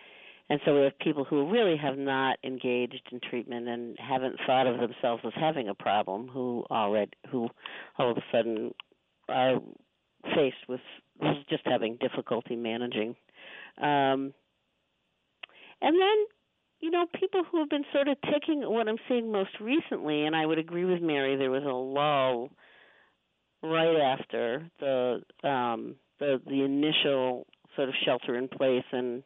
And 0.49 0.61
so 0.63 0.75
we 0.75 0.83
have 0.83 0.97
people 0.99 1.25
who 1.25 1.51
really 1.51 1.75
have 1.77 1.97
not 1.97 2.37
engaged 2.43 3.09
in 3.11 3.19
treatment 3.19 3.67
and 3.67 3.97
haven't 3.99 4.37
thought 4.45 4.65
of 4.65 4.79
themselves 4.79 5.23
as 5.25 5.33
having 5.35 5.67
a 5.67 5.73
problem, 5.73 6.29
who 6.29 6.65
already 6.71 7.11
who 7.29 7.49
all 7.97 8.11
of 8.11 8.17
a 8.17 8.23
sudden 8.31 8.73
are 9.27 9.59
faced 10.33 10.67
with 10.69 10.79
just 11.49 11.63
having 11.65 11.97
difficulty 11.97 12.55
managing. 12.55 13.15
Um, 13.77 14.33
and 15.81 15.99
then 15.99 16.25
you 16.79 16.91
know, 16.91 17.05
people 17.19 17.43
who 17.51 17.59
have 17.59 17.69
been 17.69 17.85
sort 17.91 18.07
of 18.07 18.17
taking 18.31 18.61
what 18.61 18.87
I'm 18.87 18.99
seeing 19.09 19.31
most 19.31 19.49
recently, 19.59 20.25
and 20.25 20.35
I 20.35 20.45
would 20.45 20.59
agree 20.59 20.85
with 20.85 21.01
Mary, 21.01 21.35
there 21.35 21.49
was 21.49 21.63
a 21.63 21.67
lull 21.67 22.51
right 23.63 23.97
after 23.97 24.69
the 24.79 25.21
um, 25.43 25.95
the 26.19 26.39
the 26.45 26.63
initial 26.63 27.47
sort 27.75 27.89
of 27.89 27.95
shelter 28.05 28.35
in 28.35 28.47
place 28.47 28.85
and 28.91 29.23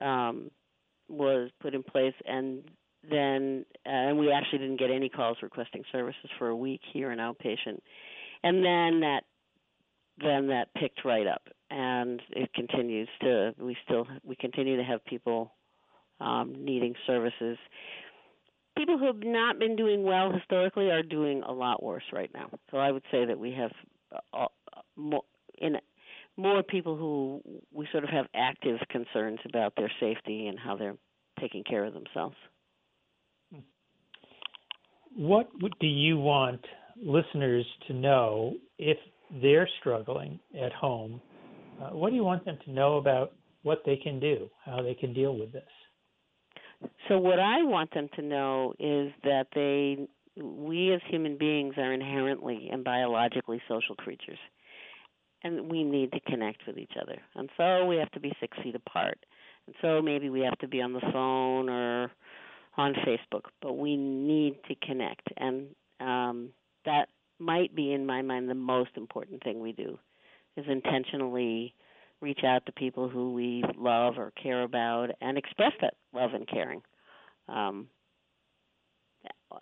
um, 0.00 0.50
was 1.08 1.50
put 1.60 1.74
in 1.74 1.82
place, 1.82 2.14
and 2.26 2.62
then 3.08 3.64
uh, 3.86 3.90
and 3.90 4.18
we 4.18 4.30
actually 4.32 4.58
didn't 4.58 4.78
get 4.78 4.90
any 4.90 5.08
calls 5.08 5.38
requesting 5.42 5.82
services 5.92 6.30
for 6.38 6.48
a 6.48 6.56
week 6.56 6.80
here 6.92 7.10
in 7.10 7.18
outpatient, 7.18 7.78
and 8.42 8.64
then 8.64 9.00
that 9.00 9.20
then 10.20 10.48
that 10.48 10.74
picked 10.74 11.04
right 11.04 11.26
up, 11.26 11.42
and 11.70 12.20
it 12.30 12.52
continues 12.54 13.08
to 13.20 13.54
we 13.58 13.76
still 13.84 14.06
we 14.24 14.36
continue 14.36 14.76
to 14.76 14.84
have 14.84 15.04
people 15.04 15.52
um, 16.20 16.54
needing 16.58 16.94
services. 17.06 17.56
People 18.76 18.98
who 18.98 19.06
have 19.06 19.22
not 19.22 19.58
been 19.58 19.74
doing 19.74 20.04
well 20.04 20.32
historically 20.32 20.90
are 20.90 21.02
doing 21.02 21.42
a 21.42 21.52
lot 21.52 21.82
worse 21.82 22.04
right 22.12 22.30
now. 22.32 22.48
So 22.70 22.76
I 22.76 22.92
would 22.92 23.02
say 23.10 23.24
that 23.24 23.38
we 23.38 23.52
have 23.52 23.72
uh, 24.32 24.44
uh 24.44 24.80
more 24.96 25.22
in 25.60 25.76
more 26.38 26.62
people 26.62 26.96
who 26.96 27.42
we 27.74 27.86
sort 27.90 28.04
of 28.04 28.10
have 28.10 28.26
active 28.34 28.78
concerns 28.88 29.40
about 29.44 29.74
their 29.76 29.90
safety 30.00 30.46
and 30.46 30.58
how 30.58 30.76
they're 30.76 30.96
taking 31.40 31.64
care 31.64 31.84
of 31.84 31.92
themselves. 31.92 32.36
What 35.16 35.48
do 35.80 35.86
you 35.86 36.16
want 36.16 36.60
listeners 36.96 37.66
to 37.88 37.92
know 37.92 38.54
if 38.78 38.96
they're 39.42 39.68
struggling 39.80 40.38
at 40.58 40.72
home? 40.72 41.20
Uh, 41.82 41.88
what 41.88 42.10
do 42.10 42.16
you 42.16 42.24
want 42.24 42.44
them 42.44 42.58
to 42.64 42.70
know 42.70 42.98
about 42.98 43.32
what 43.62 43.82
they 43.84 43.96
can 43.96 44.20
do, 44.20 44.48
how 44.64 44.80
they 44.80 44.94
can 44.94 45.12
deal 45.12 45.36
with 45.36 45.52
this? 45.52 45.62
So 47.08 47.18
what 47.18 47.40
I 47.40 47.64
want 47.64 47.92
them 47.92 48.08
to 48.14 48.22
know 48.22 48.74
is 48.78 49.12
that 49.24 49.48
they 49.54 50.06
we 50.40 50.92
as 50.94 51.00
human 51.08 51.36
beings 51.36 51.74
are 51.76 51.92
inherently 51.92 52.68
and 52.70 52.84
biologically 52.84 53.60
social 53.68 53.96
creatures. 53.96 54.38
And 55.44 55.70
we 55.70 55.84
need 55.84 56.12
to 56.12 56.20
connect 56.20 56.66
with 56.66 56.78
each 56.78 56.94
other. 57.00 57.16
And 57.36 57.48
so 57.56 57.86
we 57.86 57.96
have 57.96 58.10
to 58.12 58.20
be 58.20 58.32
six 58.40 58.58
feet 58.62 58.74
apart. 58.74 59.18
And 59.66 59.74
so 59.80 60.02
maybe 60.02 60.30
we 60.30 60.40
have 60.40 60.58
to 60.58 60.68
be 60.68 60.82
on 60.82 60.92
the 60.92 61.00
phone 61.12 61.68
or 61.68 62.10
on 62.76 62.94
Facebook, 63.06 63.42
but 63.60 63.74
we 63.74 63.96
need 63.96 64.56
to 64.68 64.74
connect. 64.76 65.28
And 65.36 65.66
um, 66.00 66.50
that 66.84 67.08
might 67.38 67.74
be, 67.74 67.92
in 67.92 68.06
my 68.06 68.22
mind, 68.22 68.48
the 68.48 68.54
most 68.54 68.90
important 68.96 69.42
thing 69.42 69.60
we 69.60 69.72
do 69.72 69.98
is 70.56 70.64
intentionally 70.68 71.74
reach 72.20 72.40
out 72.44 72.66
to 72.66 72.72
people 72.72 73.08
who 73.08 73.32
we 73.32 73.62
love 73.76 74.14
or 74.18 74.32
care 74.42 74.62
about 74.62 75.10
and 75.20 75.38
express 75.38 75.72
that 75.80 75.94
love 76.12 76.34
and 76.34 76.48
caring. 76.48 76.82
Um, 77.48 77.88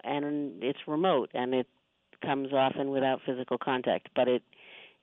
and 0.04 0.62
it's 0.62 0.78
remote 0.86 1.30
and 1.34 1.54
it 1.54 1.66
comes 2.24 2.52
often 2.52 2.90
without 2.90 3.20
physical 3.26 3.58
contact, 3.58 4.08
but 4.14 4.28
it 4.28 4.42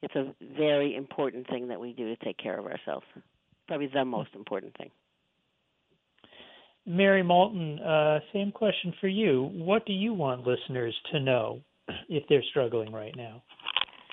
it's 0.03 0.15
a 0.15 0.33
very 0.57 0.95
important 0.95 1.47
thing 1.47 1.67
that 1.69 1.79
we 1.79 1.93
do 1.93 2.15
to 2.15 2.23
take 2.23 2.37
care 2.37 2.59
of 2.59 2.65
ourselves. 2.65 3.05
Probably 3.67 3.89
the 3.91 4.05
most 4.05 4.29
important 4.35 4.75
thing. 4.77 4.91
Mary 6.85 7.23
Moulton, 7.23 7.79
uh, 7.79 8.19
same 8.33 8.51
question 8.51 8.93
for 8.99 9.07
you. 9.07 9.49
What 9.53 9.85
do 9.85 9.93
you 9.93 10.13
want 10.13 10.45
listeners 10.45 10.93
to 11.13 11.19
know 11.19 11.61
if 12.09 12.23
they're 12.29 12.43
struggling 12.51 12.91
right 12.91 13.15
now? 13.15 13.41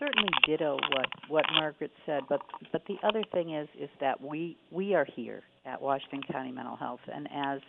certainly 0.00 0.30
ditto 0.46 0.78
what 0.92 1.06
what 1.28 1.44
Margaret 1.52 1.92
said, 2.06 2.22
but 2.28 2.40
but 2.72 2.82
the 2.88 2.96
other 3.06 3.22
thing 3.32 3.54
is 3.54 3.68
is 3.78 3.90
that 4.00 4.20
we 4.20 4.56
we 4.70 4.94
are 4.94 5.06
here 5.14 5.42
at 5.66 5.80
Washington 5.80 6.22
County 6.32 6.50
Mental 6.50 6.74
Health, 6.74 7.00
and 7.14 7.28
as 7.32 7.60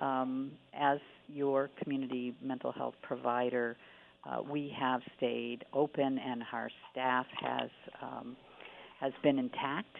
um, 0.00 0.52
as 0.72 0.98
your 1.28 1.68
community 1.82 2.34
mental 2.40 2.72
health 2.72 2.94
provider, 3.02 3.76
uh, 4.30 4.42
we 4.42 4.74
have 4.78 5.00
stayed 5.16 5.64
open, 5.72 6.18
and 6.18 6.42
our 6.52 6.70
staff 6.90 7.26
has 7.40 7.70
um, 8.02 8.36
has 9.00 9.12
been 9.22 9.38
intact. 9.38 9.96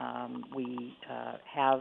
Um, 0.00 0.44
we 0.54 0.94
uh, 1.10 1.34
have 1.52 1.80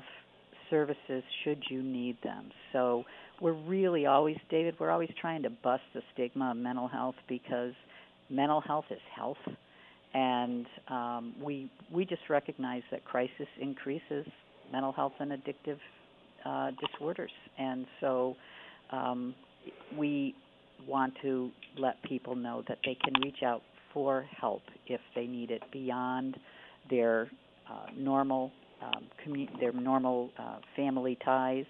services 0.70 1.24
should 1.44 1.62
you 1.70 1.84
need 1.84 2.18
them. 2.24 2.50
So 2.72 3.04
we're 3.42 3.54
really 3.54 4.06
always, 4.06 4.38
David, 4.50 4.76
we're 4.80 4.90
always 4.92 5.10
trying 5.20 5.44
to 5.44 5.50
bust 5.50 5.84
the 5.94 6.02
stigma 6.14 6.52
of 6.52 6.58
mental 6.58 6.88
health 6.88 7.16
because 7.28 7.74
mental 8.30 8.62
health 8.62 8.86
is 8.90 9.00
health, 9.16 9.38
and 10.14 10.66
um, 10.90 11.36
we 11.44 11.70
we 11.94 12.06
just 12.06 12.22
recognize 12.30 12.84
that 12.92 13.04
crisis 13.06 13.48
increases 13.62 14.26
mental 14.72 14.92
health 14.92 15.14
and 15.20 15.32
addictive 15.32 15.78
uh, 16.46 16.72
disorders, 16.80 17.32
and 17.58 17.86
so 18.00 18.36
um, 18.92 19.36
we 19.98 20.34
want 20.88 21.14
to 21.22 21.52
let 21.78 22.02
people 22.04 22.36
know 22.36 22.64
that 22.68 22.80
they 22.86 22.98
can 23.04 23.14
reach 23.22 23.44
out 23.46 23.62
for 23.94 24.26
help 24.40 24.62
if 24.88 25.02
they 25.16 25.26
need 25.26 25.52
it 25.52 25.62
beyond 25.72 26.38
their 26.90 27.30
uh, 27.70 27.86
normal 27.96 28.52
um, 28.82 29.06
commu- 29.26 29.60
their 29.60 29.72
normal 29.72 30.30
uh, 30.38 30.58
family 30.76 31.18
ties, 31.24 31.66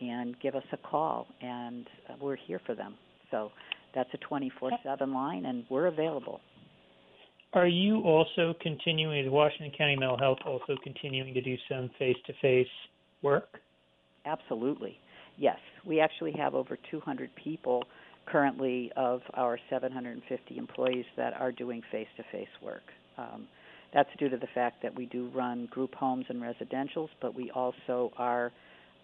and 0.00 0.38
give 0.40 0.54
us 0.54 0.64
a 0.72 0.76
call, 0.76 1.26
and 1.40 1.86
uh, 2.08 2.14
we're 2.20 2.36
here 2.36 2.60
for 2.66 2.74
them. 2.74 2.96
So 3.30 3.50
that's 3.94 4.10
a 4.14 4.18
24 4.18 4.72
7 4.82 5.14
line, 5.14 5.46
and 5.46 5.64
we're 5.70 5.86
available. 5.86 6.40
Are 7.52 7.66
you 7.66 8.00
also 8.02 8.54
continuing, 8.60 9.24
is 9.24 9.30
Washington 9.30 9.72
County 9.76 9.96
Mental 9.96 10.18
Health 10.18 10.38
also 10.46 10.76
continuing 10.84 11.34
to 11.34 11.40
do 11.40 11.56
some 11.68 11.90
face 11.98 12.16
to 12.26 12.32
face 12.40 12.68
work? 13.22 13.58
Absolutely. 14.24 14.98
Yes. 15.36 15.58
We 15.84 16.00
actually 16.00 16.32
have 16.38 16.54
over 16.54 16.78
200 16.90 17.30
people 17.42 17.82
currently 18.30 18.90
of 18.96 19.20
our 19.34 19.58
750 19.68 20.56
employees 20.56 21.04
that 21.16 21.34
are 21.34 21.52
doing 21.52 21.82
face 21.90 22.06
to 22.16 22.22
face 22.30 22.48
work. 22.62 22.82
Um, 23.18 23.46
that's 23.92 24.08
due 24.18 24.28
to 24.28 24.36
the 24.36 24.46
fact 24.54 24.82
that 24.82 24.94
we 24.94 25.06
do 25.06 25.28
run 25.34 25.66
group 25.70 25.94
homes 25.94 26.26
and 26.28 26.40
residentials, 26.40 27.08
but 27.20 27.34
we 27.34 27.50
also 27.50 28.12
are 28.16 28.52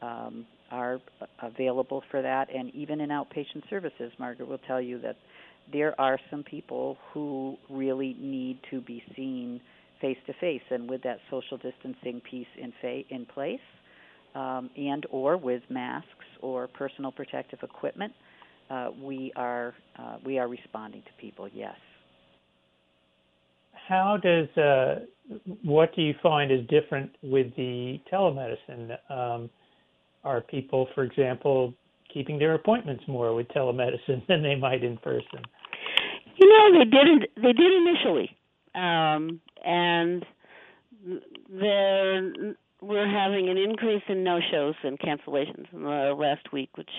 um, 0.03 0.47
are 0.71 1.01
available 1.43 2.03
for 2.11 2.23
that. 2.23 2.55
And 2.55 2.75
even 2.75 3.01
in 3.01 3.11
outpatient 3.11 3.69
services, 3.71 4.12
Margaret 4.19 4.49
will 4.49 4.61
tell 4.67 4.81
you 4.81 5.01
that 5.01 5.17
there 5.73 5.99
are 6.01 6.19
some 6.31 6.43
people 6.43 6.97
who 7.12 7.57
really 7.71 8.17
need 8.19 8.59
to 8.71 8.81
be 8.81 9.03
seen 9.15 9.61
face 10.01 10.19
to 10.27 10.35
face, 10.35 10.62
and 10.71 10.89
with 10.89 11.03
that 11.03 11.19
social 11.31 11.57
distancing 11.57 12.21
piece 12.31 12.47
in 12.61 12.73
fa- 12.81 13.03
in 13.11 13.25
place, 13.27 13.59
um, 14.35 14.71
and 14.77 15.07
or 15.11 15.37
with 15.37 15.62
masks 15.71 16.11
or 16.43 16.69
personal 16.69 17.11
protective 17.11 17.61
equipment, 17.62 18.12
uh, 18.71 18.91
we 19.01 19.33
are 19.37 19.75
uh, 19.99 20.17
we 20.25 20.39
are 20.39 20.49
responding 20.49 21.03
to 21.03 21.11
people. 21.21 21.49
Yes. 21.53 21.77
How 23.89 24.17
does 24.17 24.49
uh, 24.57 25.01
what 25.63 25.95
do 25.95 26.03
you 26.03 26.15
find 26.23 26.51
is 26.51 26.67
different 26.69 27.11
with 27.23 27.55
the 27.57 28.01
telemedicine? 28.13 28.97
Um, 29.11 29.51
are 30.25 30.41
people, 30.41 30.89
for 30.95 31.05
example, 31.05 31.73
keeping 32.13 32.39
their 32.39 32.55
appointments 32.55 33.05
more 33.07 33.35
with 33.35 33.47
telemedicine 33.49 34.27
than 34.27 34.43
they 34.43 34.57
might 34.57 34.83
in 34.83 34.97
person? 34.99 35.41
You 36.37 36.49
know, 36.49 36.79
they 36.79 36.85
didn't. 36.85 37.25
They 37.37 37.53
did 37.53 37.73
initially, 37.73 38.37
um, 38.75 39.41
and 39.65 40.25
there 41.49 42.55
we're 42.83 43.09
having 43.09 43.49
an 43.49 43.57
increase 43.57 44.03
in 44.09 44.23
no-shows 44.23 44.75
and 44.83 44.99
cancellations 44.99 45.73
in 45.73 45.83
the 45.83 46.15
last 46.19 46.53
week, 46.53 46.71
which 46.77 46.91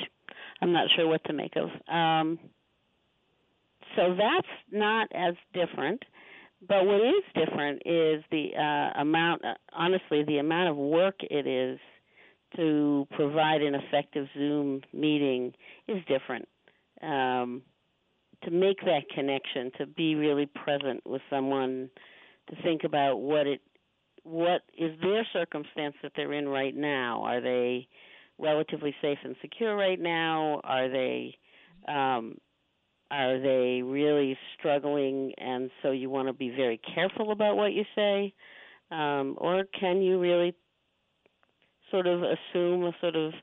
I'm 0.61 0.71
not 0.73 0.87
sure 0.95 1.07
what 1.07 1.23
to 1.25 1.33
make 1.33 1.53
of. 1.55 1.69
Um, 1.93 2.39
so 3.95 4.15
that's 4.17 4.47
not 4.71 5.07
as 5.13 5.35
different, 5.53 6.03
but 6.67 6.85
what 6.85 7.01
is 7.01 7.23
different 7.35 7.81
is 7.85 8.23
the 8.31 8.49
uh, 8.57 9.01
amount. 9.01 9.45
Uh, 9.45 9.53
honestly, 9.73 10.23
the 10.23 10.37
amount 10.37 10.69
of 10.69 10.77
work 10.77 11.15
it 11.21 11.47
is 11.47 11.79
to 12.55 13.07
provide 13.11 13.61
an 13.61 13.75
effective 13.75 14.27
Zoom 14.33 14.81
meeting 14.93 15.53
is 15.87 15.97
different. 16.07 16.47
Um, 17.01 17.61
to 18.43 18.51
make 18.51 18.79
that 18.81 19.01
connection, 19.13 19.71
to 19.77 19.85
be 19.85 20.15
really 20.15 20.45
present 20.45 21.05
with 21.05 21.21
someone, 21.29 21.89
to 22.49 22.61
think 22.61 22.83
about 22.83 23.17
what 23.17 23.47
it 23.47 23.61
what 24.23 24.61
is 24.77 24.91
their 25.01 25.25
circumstance 25.31 25.95
that 26.03 26.11
they're 26.15 26.33
in 26.33 26.49
right 26.49 26.75
now. 26.75 27.23
Are 27.23 27.39
they 27.39 27.87
relatively 28.39 28.95
safe 29.01 29.19
and 29.23 29.35
secure 29.41 29.75
right 29.75 29.99
now? 29.99 30.61
Are 30.63 30.89
they 30.89 31.37
um, 31.87 32.37
are 33.09 33.39
they 33.39 33.81
really 33.83 34.37
struggling, 34.57 35.33
and 35.37 35.69
so 35.81 35.91
you 35.91 36.09
want 36.09 36.27
to 36.27 36.33
be 36.33 36.49
very 36.49 36.79
careful 36.93 37.31
about 37.31 37.55
what 37.55 37.73
you 37.73 37.83
say, 37.95 38.33
um, 38.91 39.35
or 39.37 39.63
can 39.79 40.01
you 40.01 40.19
really 40.19 40.53
sort 41.89 42.05
of 42.05 42.21
assume 42.21 42.83
a 42.83 42.91
sort 42.99 43.15
of 43.15 43.33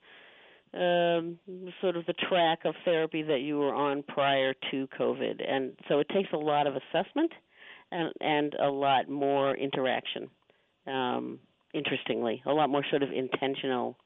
um, 0.75 1.39
sort 1.81 1.97
of 1.97 2.05
the 2.07 2.15
track 2.29 2.61
of 2.65 2.75
therapy 2.85 3.23
that 3.23 3.41
you 3.41 3.59
were 3.59 3.75
on 3.75 4.03
prior 4.03 4.55
to 4.71 4.89
COVID, 4.99 5.41
and 5.49 5.73
so 5.89 5.99
it 6.01 6.09
takes 6.11 6.29
a 6.33 6.39
lot 6.39 6.67
of 6.67 6.75
assessment 6.75 7.33
and 7.91 8.13
and 8.21 8.55
a 8.55 8.69
lot 8.69 9.09
more 9.09 9.57
interaction. 9.57 10.29
Um, 10.87 11.39
interestingly, 11.73 12.43
a 12.45 12.53
lot 12.53 12.69
more 12.69 12.85
sort 12.91 13.03
of 13.03 13.11
intentional 13.13 13.97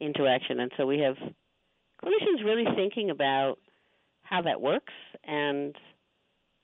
interaction, 0.00 0.60
and 0.60 0.72
so 0.76 0.86
we 0.86 0.98
have 1.00 1.16
clinicians 2.02 2.44
really 2.44 2.64
thinking 2.74 3.10
about 3.10 3.58
how 4.22 4.42
that 4.42 4.60
works 4.60 4.92
and 5.24 5.74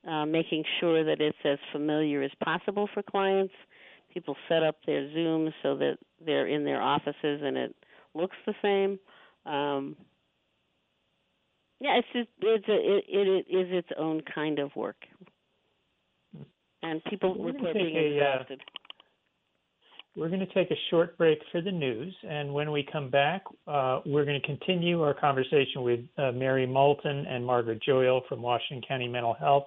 uh, 0.09 0.25
making 0.25 0.64
sure 0.81 1.05
that 1.05 1.20
it's 1.20 1.37
as 1.44 1.59
familiar 1.72 2.22
as 2.22 2.31
possible 2.42 2.88
for 2.94 3.03
clients. 3.03 3.53
People 4.12 4.37
set 4.49 4.62
up 4.62 4.77
their 4.87 5.03
Zooms 5.09 5.53
so 5.62 5.77
that 5.77 5.99
they're 6.25 6.46
in 6.46 6.64
their 6.64 6.81
offices 6.81 7.40
and 7.42 7.57
it 7.57 7.75
looks 8.14 8.37
the 8.46 8.55
same. 8.62 8.99
Um, 9.53 9.96
yeah, 11.81 11.99
it's 11.99 12.09
just 12.12 12.29
it's 12.40 12.68
a, 12.68 12.72
it, 12.72 13.05
it 13.09 13.46
is 13.55 13.68
its 13.70 13.88
own 13.99 14.22
kind 14.35 14.59
of 14.59 14.75
work, 14.75 14.96
and 16.83 17.05
people 17.05 17.35
report 17.35 17.75
being 17.75 17.96
a, 17.96 18.18
uh. 18.18 18.44
Uh, 18.51 18.57
we're 20.16 20.29
going 20.29 20.40
to 20.40 20.55
take 20.55 20.70
a 20.70 20.81
short 20.90 21.16
break 21.18 21.38
for 21.52 21.61
the 21.61 21.70
news, 21.70 22.14
and 22.29 22.52
when 22.52 22.72
we 22.72 22.87
come 22.90 23.11
back, 23.11 23.44
uh, 23.68 24.00
we're 24.07 24.24
going 24.24 24.40
to 24.40 24.46
continue 24.46 25.02
our 25.02 25.12
conversation 25.12 25.83
with 25.83 26.00
uh, 26.16 26.33
Mary 26.33 26.66
Moulton 26.66 27.26
and 27.26 27.44
Margaret 27.44 27.83
Joyal 27.83 28.22
from 28.29 28.40
Washington 28.40 28.83
County 28.88 29.09
Mental 29.09 29.35
Health. 29.35 29.64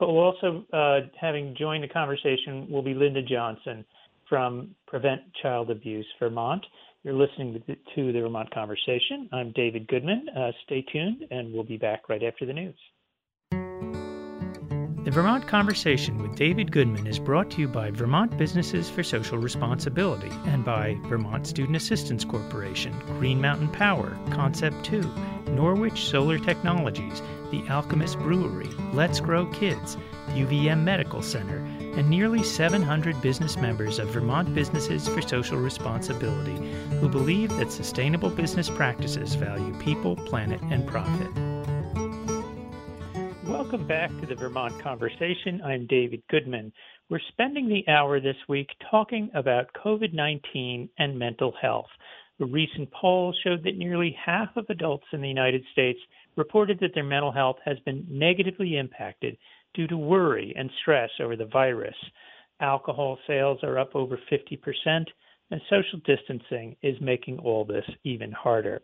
But 0.00 0.08
we'll 0.08 0.24
also, 0.24 0.64
uh, 0.72 1.06
having 1.20 1.54
joined 1.58 1.84
the 1.84 1.88
conversation, 1.88 2.66
will 2.70 2.82
be 2.82 2.94
Linda 2.94 3.22
Johnson 3.22 3.84
from 4.28 4.74
Prevent 4.86 5.20
Child 5.42 5.70
Abuse 5.70 6.06
Vermont. 6.18 6.64
You're 7.02 7.14
listening 7.14 7.62
to 7.94 8.12
the 8.12 8.20
Vermont 8.20 8.52
Conversation. 8.54 9.28
I'm 9.32 9.52
David 9.52 9.88
Goodman. 9.88 10.26
Uh, 10.34 10.52
stay 10.64 10.84
tuned, 10.90 11.26
and 11.30 11.52
we'll 11.52 11.64
be 11.64 11.76
back 11.76 12.08
right 12.08 12.22
after 12.22 12.46
the 12.46 12.52
news. 12.52 12.74
The 15.04 15.10
Vermont 15.10 15.48
Conversation 15.48 16.22
with 16.22 16.36
David 16.36 16.70
Goodman 16.70 17.08
is 17.08 17.18
brought 17.18 17.50
to 17.50 17.60
you 17.60 17.66
by 17.66 17.90
Vermont 17.90 18.38
Businesses 18.38 18.88
for 18.88 19.02
Social 19.02 19.36
Responsibility 19.36 20.30
and 20.46 20.64
by 20.64 20.96
Vermont 21.08 21.44
Student 21.44 21.74
Assistance 21.74 22.24
Corporation, 22.24 22.96
Green 23.18 23.40
Mountain 23.40 23.70
Power, 23.70 24.16
Concept 24.30 24.84
2, 24.84 25.00
Norwich 25.48 26.04
Solar 26.04 26.38
Technologies, 26.38 27.20
The 27.50 27.68
Alchemist 27.68 28.16
Brewery, 28.20 28.70
Let's 28.92 29.18
Grow 29.18 29.46
Kids, 29.46 29.96
UVM 30.28 30.84
Medical 30.84 31.20
Center, 31.20 31.56
and 31.96 32.08
nearly 32.08 32.44
700 32.44 33.20
business 33.20 33.56
members 33.56 33.98
of 33.98 34.10
Vermont 34.10 34.54
Businesses 34.54 35.08
for 35.08 35.20
Social 35.20 35.58
Responsibility 35.58 36.72
who 37.00 37.08
believe 37.08 37.50
that 37.56 37.72
sustainable 37.72 38.30
business 38.30 38.70
practices 38.70 39.34
value 39.34 39.76
people, 39.80 40.14
planet, 40.14 40.60
and 40.70 40.86
profit. 40.86 41.51
Welcome 43.72 43.88
back 43.88 44.10
to 44.20 44.26
the 44.26 44.34
Vermont 44.34 44.78
Conversation. 44.82 45.62
I'm 45.64 45.86
David 45.86 46.22
Goodman. 46.28 46.74
We're 47.08 47.20
spending 47.28 47.70
the 47.70 47.90
hour 47.90 48.20
this 48.20 48.36
week 48.46 48.68
talking 48.90 49.30
about 49.32 49.72
COVID 49.82 50.12
19 50.12 50.90
and 50.98 51.18
mental 51.18 51.54
health. 51.58 51.88
A 52.42 52.44
recent 52.44 52.90
poll 52.92 53.34
showed 53.42 53.64
that 53.64 53.78
nearly 53.78 54.14
half 54.22 54.54
of 54.58 54.66
adults 54.68 55.06
in 55.14 55.22
the 55.22 55.28
United 55.28 55.64
States 55.72 55.98
reported 56.36 56.80
that 56.80 56.90
their 56.94 57.02
mental 57.02 57.32
health 57.32 57.56
has 57.64 57.78
been 57.86 58.06
negatively 58.10 58.76
impacted 58.76 59.38
due 59.72 59.86
to 59.86 59.96
worry 59.96 60.52
and 60.54 60.70
stress 60.82 61.08
over 61.18 61.34
the 61.34 61.46
virus. 61.46 61.96
Alcohol 62.60 63.18
sales 63.26 63.60
are 63.62 63.78
up 63.78 63.96
over 63.96 64.20
50%, 64.30 65.06
and 65.50 65.60
social 65.70 65.98
distancing 66.04 66.76
is 66.82 67.00
making 67.00 67.38
all 67.38 67.64
this 67.64 67.86
even 68.04 68.32
harder. 68.32 68.82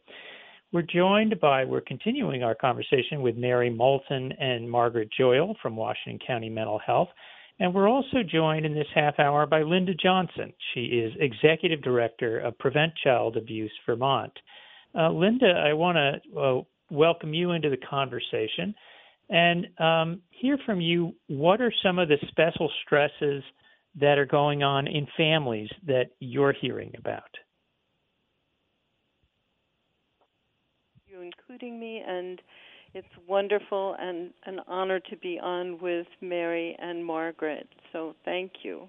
We're 0.71 0.83
joined 0.83 1.41
by, 1.41 1.65
we're 1.65 1.81
continuing 1.81 2.43
our 2.43 2.55
conversation 2.55 3.23
with 3.23 3.37
Mary 3.37 3.71
Moulton 3.71 4.33
and 4.39 4.71
Margaret 4.71 5.09
Joyal 5.17 5.57
from 5.63 5.77
Washington 5.77 6.19
County 6.27 6.51
Mental 6.51 6.79
Health. 6.79 7.09
And 7.59 7.75
we're 7.75 7.89
also 7.89 8.19
joined 8.31 8.67
in 8.67 8.75
this 8.75 8.87
half 8.95 9.19
hour 9.19 9.47
by 9.47 9.63
Linda 9.63 9.95
Johnson. 9.95 10.53
She 10.75 10.85
is 10.87 11.13
Executive 11.19 11.83
Director 11.83 12.39
of 12.41 12.59
Prevent 12.59 12.93
Child 13.03 13.37
Abuse 13.37 13.73
Vermont. 13.87 14.33
Uh, 14.95 15.11
Linda, 15.11 15.47
I 15.47 15.73
want 15.73 15.97
to 15.97 16.39
uh, 16.39 16.61
welcome 16.91 17.33
you 17.33 17.53
into 17.53 17.71
the 17.71 17.79
conversation 17.79 18.75
and 19.31 19.67
um, 19.79 20.23
hear 20.31 20.59
from 20.65 20.81
you 20.81 21.15
what 21.27 21.61
are 21.61 21.73
some 21.83 21.99
of 21.99 22.09
the 22.09 22.17
special 22.29 22.71
stresses 22.85 23.43
that 24.01 24.19
are 24.19 24.27
going 24.27 24.63
on 24.63 24.87
in 24.87 25.07
families 25.17 25.69
that 25.87 26.11
you're 26.21 26.55
hearing 26.59 26.93
about? 26.97 27.23
You 31.07 31.18
including 31.33 31.79
me, 31.79 32.03
and 32.07 32.41
it's 32.95 33.09
wonderful 33.27 33.97
and 33.99 34.31
an 34.47 34.61
honor 34.67 35.01
to 35.01 35.17
be 35.17 35.39
on 35.43 35.79
with 35.81 36.07
Mary 36.21 36.77
and 36.81 37.05
Margaret. 37.05 37.69
So 37.93 38.15
thank 38.25 38.53
you. 38.63 38.89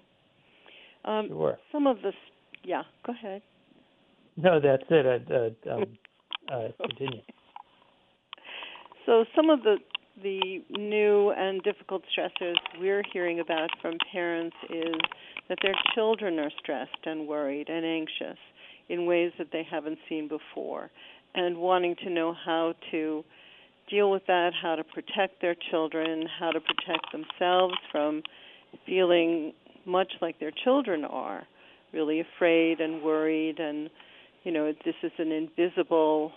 Um, 1.04 1.28
sure. 1.28 1.58
Some 1.72 1.86
of 1.86 1.98
the, 2.02 2.12
yeah, 2.64 2.82
go 3.06 3.12
ahead. 3.12 3.42
No, 4.36 4.60
that's 4.60 4.84
it. 4.90 5.56
Uh, 5.66 5.74
um, 5.74 5.84
uh, 6.52 6.68
continue. 6.80 7.20
So 9.06 9.24
some 9.34 9.50
of 9.50 9.62
the 9.62 9.78
the 10.22 10.62
new 10.76 11.30
and 11.30 11.62
difficult 11.62 12.02
stressors 12.14 12.56
we're 12.78 13.02
hearing 13.12 13.40
about 13.40 13.70
from 13.80 13.94
parents 14.12 14.56
is 14.68 14.94
that 15.48 15.58
their 15.62 15.74
children 15.94 16.38
are 16.38 16.50
stressed 16.62 17.06
and 17.06 17.26
worried 17.26 17.68
and 17.68 17.84
anxious 17.84 18.38
in 18.88 19.06
ways 19.06 19.32
that 19.38 19.48
they 19.52 19.66
haven't 19.68 19.98
seen 20.08 20.28
before 20.28 20.90
and 21.34 21.56
wanting 21.56 21.96
to 22.04 22.10
know 22.10 22.34
how 22.44 22.74
to 22.90 23.24
deal 23.88 24.10
with 24.10 24.22
that, 24.26 24.50
how 24.60 24.76
to 24.76 24.84
protect 24.84 25.40
their 25.40 25.56
children, 25.70 26.26
how 26.38 26.50
to 26.50 26.60
protect 26.60 27.06
themselves 27.12 27.74
from 27.90 28.22
feeling 28.86 29.52
much 29.84 30.12
like 30.20 30.38
their 30.38 30.52
children 30.64 31.04
are, 31.04 31.46
really 31.92 32.20
afraid 32.20 32.80
and 32.80 33.02
worried 33.02 33.58
and 33.58 33.90
you 34.44 34.52
know, 34.52 34.72
this 34.86 34.94
is 35.02 35.12
an 35.18 35.32
invisible 35.32 36.32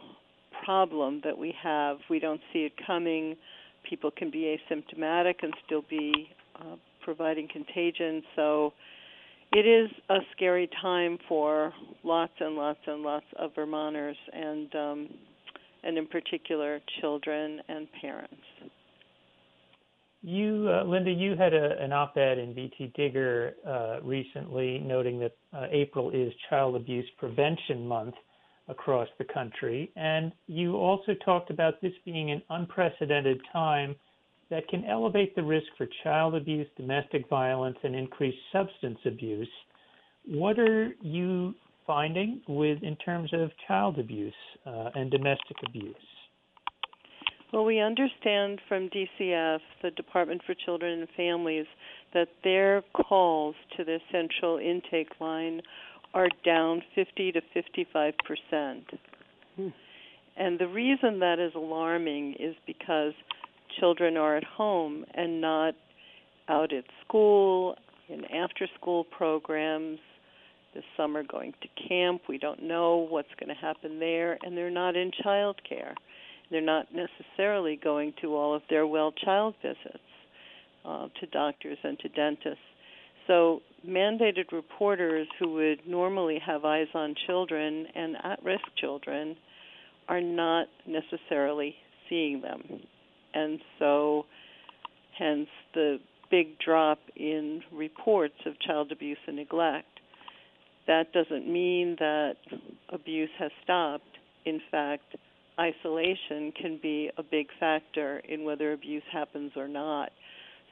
problem 0.65 1.21
that 1.23 1.37
we 1.37 1.55
have. 1.63 1.97
We 2.09 2.19
don't 2.19 2.41
see 2.51 2.65
it 2.65 2.73
coming 2.85 3.37
people 3.83 4.11
can 4.11 4.31
be 4.31 4.57
asymptomatic 4.57 5.35
and 5.41 5.53
still 5.65 5.83
be 5.89 6.29
uh, 6.55 6.75
providing 7.03 7.47
contagion. 7.47 8.23
So 8.35 8.73
it 9.55 9.67
is 9.67 9.89
a 10.09 10.17
scary 10.35 10.69
time 10.81 11.17
for 11.27 11.73
lots 12.03 12.33
and 12.39 12.55
lots 12.55 12.79
and 12.87 13.01
lots 13.03 13.25
of 13.37 13.51
Vermonters, 13.55 14.17
and 14.31 14.75
um, 14.75 15.09
and 15.83 15.97
in 15.97 16.07
particular 16.07 16.79
children 17.01 17.61
and 17.67 17.87
parents. 18.01 18.35
You, 20.25 20.69
uh, 20.69 20.85
Linda, 20.85 21.11
you 21.11 21.35
had 21.35 21.53
a, 21.53 21.77
an 21.81 21.91
op-ed 21.91 22.37
in 22.37 22.53
VT 22.53 22.93
Digger 22.93 23.55
uh, 23.67 23.97
recently 24.01 24.79
noting 24.79 25.19
that 25.19 25.35
uh, 25.53 25.65
April 25.69 26.11
is 26.11 26.31
Child 26.49 26.77
Abuse 26.77 27.05
Prevention 27.17 27.85
Month 27.85 28.15
across 28.69 29.09
the 29.17 29.25
country. 29.25 29.91
And 29.97 30.31
you 30.47 30.77
also 30.77 31.13
talked 31.25 31.49
about 31.49 31.81
this 31.81 31.91
being 32.05 32.31
an 32.31 32.41
unprecedented 32.49 33.41
time 33.51 33.97
that 34.53 34.67
can 34.67 34.85
elevate 34.85 35.35
the 35.35 35.41
risk 35.41 35.65
for 35.79 35.87
child 36.03 36.35
abuse, 36.35 36.67
domestic 36.77 37.27
violence, 37.27 37.77
and 37.83 37.95
increased 37.95 38.37
substance 38.51 38.99
abuse. 39.03 39.49
What 40.27 40.59
are 40.59 40.93
you 41.01 41.55
finding 41.87 42.39
with 42.47 42.83
in 42.83 42.95
terms 42.97 43.31
of 43.33 43.49
child 43.67 43.97
abuse 43.97 44.33
uh, 44.67 44.91
and 44.93 45.09
domestic 45.09 45.57
abuse? 45.67 45.95
Well, 47.51 47.65
we 47.65 47.79
understand 47.79 48.61
from 48.67 48.89
DCF, 48.89 49.59
the 49.81 49.89
Department 49.89 50.41
for 50.45 50.53
Children 50.53 50.99
and 50.99 51.07
Families, 51.17 51.65
that 52.13 52.27
their 52.43 52.83
calls 52.93 53.55
to 53.75 53.83
the 53.83 53.97
central 54.11 54.59
intake 54.59 55.19
line 55.19 55.61
are 56.13 56.29
down 56.45 56.83
50 56.93 57.31
to 57.31 57.41
55 57.55 58.13
percent. 58.27 58.85
Hmm. 59.55 59.69
And 60.37 60.59
the 60.59 60.67
reason 60.67 61.19
that 61.19 61.39
is 61.39 61.53
alarming 61.55 62.35
is 62.39 62.55
because 62.67 63.13
children 63.79 64.17
are 64.17 64.35
at 64.37 64.43
home 64.43 65.05
and 65.13 65.41
not 65.41 65.75
out 66.49 66.73
at 66.73 66.83
school, 67.05 67.75
in 68.09 68.25
after 68.25 68.67
school 68.79 69.03
programs, 69.05 69.99
this 70.73 70.83
summer 70.97 71.23
going 71.23 71.53
to 71.61 71.87
camp. 71.87 72.23
We 72.27 72.37
don't 72.37 72.63
know 72.63 73.07
what's 73.09 73.29
going 73.39 73.49
to 73.49 73.61
happen 73.61 73.99
there, 73.99 74.37
and 74.43 74.57
they're 74.57 74.69
not 74.69 74.95
in 74.95 75.11
child 75.23 75.61
care. 75.67 75.95
They're 76.51 76.61
not 76.61 76.87
necessarily 76.93 77.79
going 77.81 78.13
to 78.21 78.35
all 78.35 78.55
of 78.55 78.61
their 78.69 78.85
well 78.85 79.11
child 79.11 79.55
visits 79.61 80.03
uh, 80.85 81.07
to 81.19 81.25
doctors 81.27 81.77
and 81.83 81.97
to 81.99 82.09
dentists. 82.09 82.59
So, 83.27 83.61
mandated 83.87 84.51
reporters 84.51 85.27
who 85.39 85.53
would 85.53 85.87
normally 85.87 86.39
have 86.45 86.65
eyes 86.65 86.87
on 86.93 87.15
children 87.25 87.87
and 87.95 88.17
at 88.23 88.43
risk 88.43 88.65
children 88.77 89.37
are 90.09 90.21
not 90.21 90.67
necessarily 90.85 91.75
seeing 92.09 92.41
them. 92.41 92.81
And 93.33 93.59
so, 93.79 94.25
hence 95.17 95.47
the 95.73 95.97
big 96.29 96.59
drop 96.59 96.99
in 97.15 97.61
reports 97.71 98.35
of 98.45 98.59
child 98.59 98.91
abuse 98.91 99.17
and 99.27 99.35
neglect. 99.35 99.87
That 100.87 101.13
doesn't 101.13 101.51
mean 101.51 101.95
that 101.99 102.35
abuse 102.89 103.29
has 103.39 103.51
stopped. 103.63 104.17
In 104.45 104.59
fact, 104.71 105.15
isolation 105.59 106.51
can 106.59 106.79
be 106.81 107.09
a 107.17 107.23
big 107.23 107.47
factor 107.59 108.19
in 108.27 108.43
whether 108.43 108.73
abuse 108.73 109.03
happens 109.11 109.51
or 109.55 109.67
not. 109.67 110.11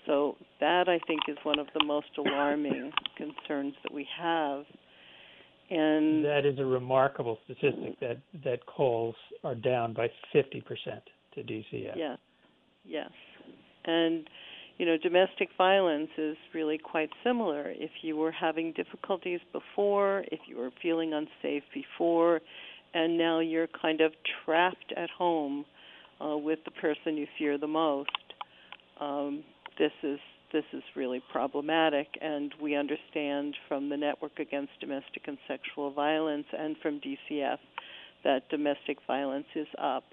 So, 0.08 0.36
that 0.60 0.90
I 0.90 1.00
think 1.06 1.22
is 1.28 1.38
one 1.44 1.60
of 1.60 1.68
the 1.78 1.86
most 1.86 2.08
alarming 2.18 2.92
concerns 3.18 3.76
that 3.84 3.94
we 3.94 4.08
have. 4.20 4.64
And 5.70 6.26
that 6.26 6.46
is 6.46 6.60
a 6.60 6.66
remarkable 6.66 7.38
statistic 7.46 8.00
that, 8.02 8.18
that 8.44 8.66
calls 8.66 9.16
are 9.44 9.56
down 9.56 9.94
by 9.94 10.10
50% 10.36 10.64
to 11.36 11.44
DCF. 11.44 11.94
Yes, 11.96 12.18
yes. 12.86 13.12
And 13.86 14.28
you 14.78 14.88
know, 14.88 14.98
domestic 14.98 15.50
violence 15.60 16.10
is 16.18 16.36
really 16.56 16.80
quite 16.80 17.12
similar. 17.24 17.70
If 17.70 17.92
you 18.02 18.18
were 18.18 18.32
having 18.32 18.74
difficulties 18.74 19.40
before, 19.52 20.24
if 20.32 20.40
you 20.48 20.58
were 20.58 20.72
feeling 20.82 21.14
unsafe 21.14 21.62
before, 21.72 22.42
and 22.96 23.16
now 23.16 23.42
you're 23.42 23.68
kind 23.80 24.02
of 24.02 24.12
trapped 24.44 24.92
at 24.98 25.12
home 25.12 25.66
uh, 26.20 26.36
with 26.36 26.60
the 26.66 26.72
person 26.72 27.16
you 27.16 27.28
fear 27.38 27.60
the 27.60 27.68
most, 27.68 28.10
um, 29.00 29.44
this 29.78 29.92
is 30.02 30.20
this 30.52 30.66
is 30.74 30.84
really 30.96 31.22
problematic. 31.32 32.08
And 32.20 32.52
we 32.62 32.76
understand 32.76 33.56
from 33.68 33.88
the 33.88 33.98
Network 33.98 34.40
Against 34.40 34.72
Domestic 34.80 35.28
and 35.28 35.38
Sexual 35.48 35.92
Violence 35.94 36.48
and 36.58 36.76
from 36.82 37.00
DCF 37.00 37.58
that 38.24 38.50
domestic 38.50 38.98
violence 39.06 39.46
is 39.56 39.68
up. 39.80 40.04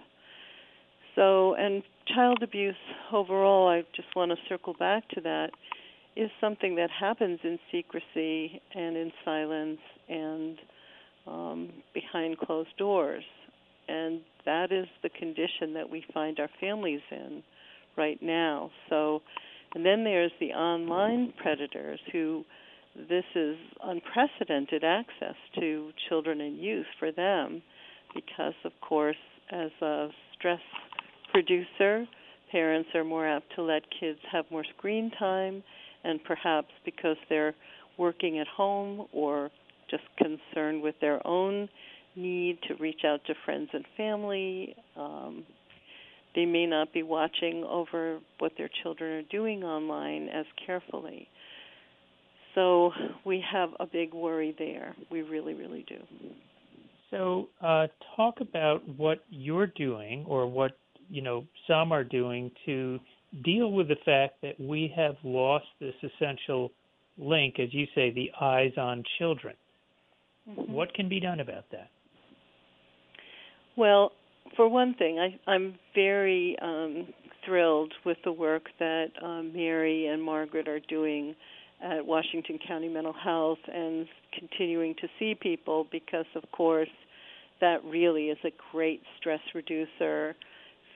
So, 1.16 1.54
and 1.54 1.82
child 2.14 2.42
abuse 2.42 2.74
overall, 3.12 3.68
I 3.68 3.82
just 3.94 4.14
want 4.16 4.30
to 4.30 4.36
circle 4.48 4.74
back 4.78 5.08
to 5.10 5.20
that, 5.22 5.50
is 6.16 6.30
something 6.40 6.74
that 6.76 6.90
happens 6.90 7.38
in 7.44 7.58
secrecy 7.70 8.60
and 8.74 8.96
in 8.96 9.12
silence 9.24 9.78
and 10.08 10.58
um, 11.26 11.70
behind 11.94 12.38
closed 12.38 12.76
doors. 12.78 13.24
And 13.88 14.20
that 14.44 14.72
is 14.72 14.86
the 15.02 15.08
condition 15.10 15.74
that 15.74 15.88
we 15.88 16.04
find 16.12 16.38
our 16.40 16.50
families 16.60 17.00
in 17.10 17.42
right 17.96 18.20
now. 18.22 18.70
So, 18.88 19.22
and 19.74 19.84
then 19.84 20.04
there's 20.04 20.32
the 20.40 20.52
online 20.52 21.32
predators 21.40 22.00
who 22.12 22.44
this 23.08 23.24
is 23.34 23.56
unprecedented 23.84 24.82
access 24.82 25.36
to 25.58 25.90
children 26.08 26.40
and 26.40 26.58
youth 26.58 26.86
for 26.98 27.12
them 27.12 27.62
because, 28.14 28.54
of 28.64 28.72
course, 28.80 29.16
as 29.50 29.70
a 29.82 30.08
stress 30.36 30.60
producer, 31.38 32.04
parents 32.50 32.88
are 32.96 33.04
more 33.04 33.28
apt 33.28 33.46
to 33.54 33.62
let 33.62 33.82
kids 34.00 34.18
have 34.32 34.44
more 34.50 34.64
screen 34.76 35.08
time, 35.20 35.62
and 36.02 36.18
perhaps 36.24 36.66
because 36.84 37.16
they're 37.28 37.54
working 37.96 38.40
at 38.40 38.46
home 38.48 39.06
or 39.12 39.48
just 39.88 40.02
concerned 40.16 40.82
with 40.82 40.96
their 41.00 41.24
own 41.24 41.68
need 42.16 42.58
to 42.66 42.74
reach 42.80 43.02
out 43.06 43.20
to 43.28 43.34
friends 43.44 43.68
and 43.72 43.84
family, 43.96 44.74
um, 44.96 45.44
they 46.34 46.44
may 46.44 46.66
not 46.66 46.92
be 46.92 47.04
watching 47.04 47.64
over 47.68 48.18
what 48.38 48.50
their 48.58 48.68
children 48.82 49.12
are 49.12 49.28
doing 49.30 49.62
online 49.62 50.28
as 50.28 50.44
carefully. 50.66 51.28
So 52.56 52.90
we 53.24 53.44
have 53.52 53.70
a 53.78 53.86
big 53.86 54.12
worry 54.12 54.56
there. 54.58 54.96
We 55.08 55.22
really, 55.22 55.54
really 55.54 55.84
do. 55.88 55.98
So, 57.12 57.48
uh, 57.62 57.86
talk 58.16 58.40
about 58.40 58.86
what 58.98 59.24
you're 59.30 59.68
doing 59.68 60.24
or 60.26 60.46
what 60.46 60.72
you 61.08 61.22
know 61.22 61.46
some 61.66 61.92
are 61.92 62.04
doing 62.04 62.50
to 62.66 62.98
deal 63.44 63.72
with 63.72 63.88
the 63.88 63.96
fact 64.04 64.34
that 64.42 64.58
we 64.58 64.92
have 64.96 65.16
lost 65.22 65.66
this 65.80 65.94
essential 66.02 66.70
link, 67.18 67.58
as 67.58 67.72
you 67.72 67.86
say, 67.94 68.10
the 68.10 68.30
eyes 68.40 68.72
on 68.76 69.02
children. 69.18 69.54
Mm-hmm. 70.48 70.72
What 70.72 70.94
can 70.94 71.08
be 71.08 71.20
done 71.20 71.40
about 71.40 71.64
that? 71.72 71.90
Well, 73.76 74.12
for 74.56 74.68
one 74.68 74.94
thing, 74.94 75.18
I, 75.18 75.38
I'm 75.50 75.74
very 75.94 76.56
um, 76.62 77.08
thrilled 77.44 77.92
with 78.04 78.16
the 78.24 78.32
work 78.32 78.64
that 78.78 79.08
um, 79.22 79.52
Mary 79.54 80.06
and 80.06 80.22
Margaret 80.22 80.68
are 80.68 80.80
doing 80.88 81.34
at 81.82 82.04
Washington 82.04 82.58
County 82.66 82.88
Mental 82.88 83.12
Health 83.12 83.58
and 83.72 84.06
continuing 84.36 84.94
to 84.96 85.08
see 85.18 85.36
people 85.40 85.86
because, 85.92 86.26
of 86.34 86.42
course, 86.50 86.88
that 87.60 87.84
really 87.84 88.28
is 88.28 88.38
a 88.44 88.50
great 88.72 89.02
stress 89.18 89.40
reducer 89.54 90.34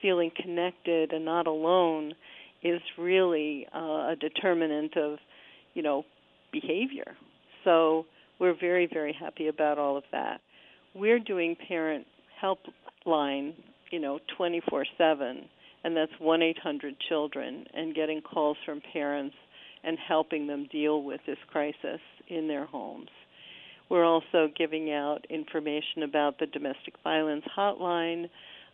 feeling 0.03 0.29
connected 0.39 1.13
and 1.13 1.25
not 1.25 1.47
alone 1.47 2.13
is 2.61 2.81
really 2.99 3.65
uh, 3.73 4.11
a 4.11 4.15
determinant 4.19 4.95
of, 4.95 5.17
you 5.73 5.81
know, 5.81 6.03
behavior. 6.51 7.15
So 7.63 8.05
we're 8.39 8.55
very, 8.59 8.87
very 8.91 9.15
happy 9.19 9.47
about 9.47 9.79
all 9.79 9.97
of 9.97 10.03
that. 10.11 10.41
We're 10.93 11.19
doing 11.19 11.55
parent 11.67 12.05
helpline, 12.41 13.53
you 13.89 13.99
know, 13.99 14.19
24/7, 14.39 15.45
and 15.83 15.97
that's 15.97 16.11
1-800-children, 16.21 17.65
and 17.73 17.95
getting 17.95 18.21
calls 18.21 18.57
from 18.65 18.81
parents 18.93 19.35
and 19.83 19.97
helping 20.07 20.47
them 20.47 20.67
deal 20.71 21.03
with 21.03 21.21
this 21.25 21.37
crisis 21.51 21.99
in 22.29 22.47
their 22.47 22.65
homes. 22.65 23.09
We're 23.89 24.05
also 24.05 24.49
giving 24.57 24.91
out 24.91 25.25
information 25.29 26.03
about 26.03 26.39
the 26.39 26.47
domestic 26.47 26.95
violence 27.03 27.43
hotline. 27.57 28.29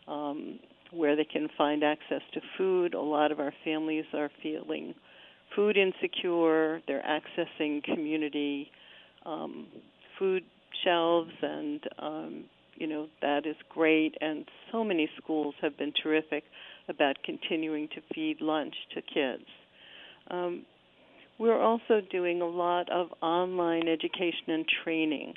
Um, 0.06 0.60
where 0.92 1.16
they 1.16 1.24
can 1.24 1.48
find 1.56 1.82
access 1.82 2.22
to 2.34 2.40
food. 2.56 2.94
A 2.94 3.00
lot 3.00 3.32
of 3.32 3.40
our 3.40 3.52
families 3.64 4.04
are 4.14 4.30
feeling 4.42 4.94
food 5.54 5.76
insecure. 5.76 6.80
They're 6.86 7.02
accessing 7.02 7.82
community 7.82 8.70
um, 9.26 9.66
food 10.18 10.44
shelves, 10.84 11.32
and 11.42 11.80
um, 11.98 12.44
you 12.76 12.86
know 12.86 13.06
that 13.22 13.46
is 13.46 13.56
great. 13.68 14.14
And 14.20 14.44
so 14.72 14.84
many 14.84 15.08
schools 15.22 15.54
have 15.62 15.76
been 15.76 15.92
terrific 16.02 16.44
about 16.88 17.16
continuing 17.24 17.88
to 17.88 18.00
feed 18.14 18.40
lunch 18.40 18.74
to 18.94 19.02
kids. 19.02 19.48
Um, 20.30 20.64
we're 21.38 21.60
also 21.60 22.00
doing 22.10 22.42
a 22.42 22.46
lot 22.46 22.90
of 22.92 23.08
online 23.22 23.88
education 23.88 24.48
and 24.48 24.64
training, 24.84 25.34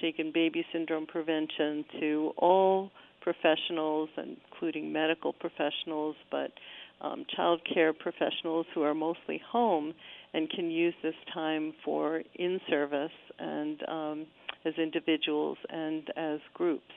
shaken 0.00 0.30
baby 0.32 0.64
syndrome 0.72 1.06
prevention 1.06 1.84
to 2.00 2.32
all 2.38 2.90
professionals, 3.22 4.08
including 4.16 4.92
medical 4.92 5.32
professionals, 5.32 6.16
but 6.30 6.50
um, 7.00 7.24
child 7.34 7.60
care 7.72 7.92
professionals 7.92 8.66
who 8.74 8.82
are 8.82 8.94
mostly 8.94 9.40
home 9.50 9.92
and 10.34 10.48
can 10.50 10.70
use 10.70 10.94
this 11.02 11.14
time 11.32 11.72
for 11.84 12.22
in 12.36 12.60
service 12.68 13.10
and 13.38 13.82
um, 13.88 14.26
as 14.64 14.74
individuals 14.78 15.58
and 15.70 16.10
as 16.16 16.38
groups. 16.54 16.94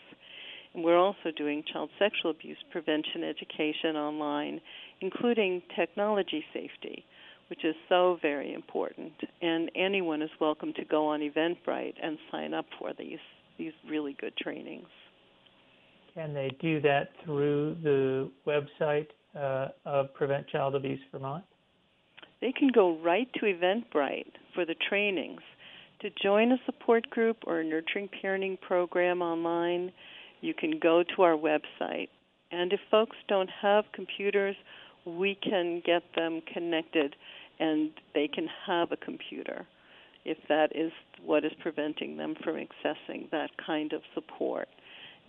And 0.73 0.83
we're 0.83 0.97
also 0.97 1.31
doing 1.35 1.63
child 1.71 1.89
sexual 1.97 2.31
abuse 2.31 2.57
prevention 2.71 3.23
education 3.23 3.95
online, 3.95 4.61
including 5.01 5.61
technology 5.75 6.43
safety, 6.53 7.05
which 7.49 7.63
is 7.63 7.75
so 7.89 8.17
very 8.21 8.53
important. 8.53 9.13
And 9.41 9.71
anyone 9.75 10.21
is 10.21 10.29
welcome 10.39 10.73
to 10.73 10.85
go 10.85 11.07
on 11.07 11.21
Eventbrite 11.21 11.95
and 12.01 12.17
sign 12.31 12.53
up 12.53 12.65
for 12.79 12.91
these 12.97 13.19
these 13.57 13.71
really 13.89 14.17
good 14.19 14.35
trainings. 14.35 14.87
Can 16.15 16.33
they 16.33 16.55
do 16.61 16.79
that 16.81 17.09
through 17.23 17.75
the 17.83 18.31
website 18.47 19.07
uh, 19.37 19.67
of 19.85 20.13
Prevent 20.13 20.47
Child 20.47 20.75
Abuse 20.75 20.99
Vermont? 21.11 21.43
They 22.39 22.53
can 22.53 22.69
go 22.73 22.97
right 22.99 23.27
to 23.33 23.41
Eventbrite 23.41 24.31
for 24.53 24.65
the 24.65 24.75
trainings. 24.87 25.41
To 26.01 26.09
join 26.23 26.53
a 26.53 26.57
support 26.65 27.09
group 27.09 27.37
or 27.45 27.59
a 27.59 27.65
nurturing 27.65 28.09
parenting 28.23 28.59
program 28.61 29.21
online, 29.21 29.91
you 30.39 30.53
can 30.53 30.79
go 30.79 31.03
to 31.15 31.21
our 31.21 31.35
website. 31.35 32.07
And 32.51 32.71
if 32.71 32.79
folks 32.89 33.17
don't 33.27 33.49
have 33.61 33.83
computers, 33.93 34.55
we 35.05 35.37
can 35.41 35.81
get 35.85 36.03
them 36.15 36.41
connected 36.53 37.15
and 37.59 37.91
they 38.13 38.27
can 38.27 38.47
have 38.67 38.91
a 38.91 38.97
computer 38.97 39.65
if 40.23 40.37
that 40.49 40.75
is 40.75 40.91
what 41.23 41.45
is 41.45 41.51
preventing 41.61 42.17
them 42.17 42.35
from 42.43 42.55
accessing 42.55 43.29
that 43.31 43.49
kind 43.65 43.93
of 43.93 44.01
support 44.13 44.67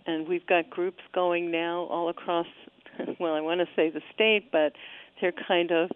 and 0.07 0.27
we've 0.27 0.45
got 0.47 0.69
groups 0.69 1.01
going 1.13 1.51
now 1.51 1.81
all 1.91 2.09
across 2.09 2.47
well 3.19 3.33
i 3.33 3.41
want 3.41 3.59
to 3.59 3.67
say 3.75 3.89
the 3.89 4.01
state 4.13 4.51
but 4.51 4.73
they're 5.21 5.33
kind 5.47 5.71
of 5.71 5.89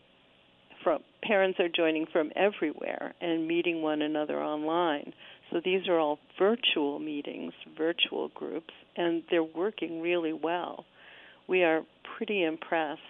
from 0.83 0.99
parents 1.23 1.59
are 1.59 1.69
joining 1.69 2.05
from 2.11 2.31
everywhere 2.35 3.13
and 3.21 3.47
meeting 3.47 3.81
one 3.81 4.01
another 4.01 4.41
online. 4.41 5.13
So 5.51 5.61
these 5.63 5.87
are 5.87 5.99
all 5.99 6.19
virtual 6.39 6.99
meetings, 6.99 7.53
virtual 7.77 8.29
groups, 8.29 8.73
and 8.95 9.23
they're 9.29 9.43
working 9.43 10.01
really 10.01 10.33
well. 10.33 10.85
We 11.47 11.63
are 11.63 11.81
pretty 12.17 12.43
impressed 12.43 13.01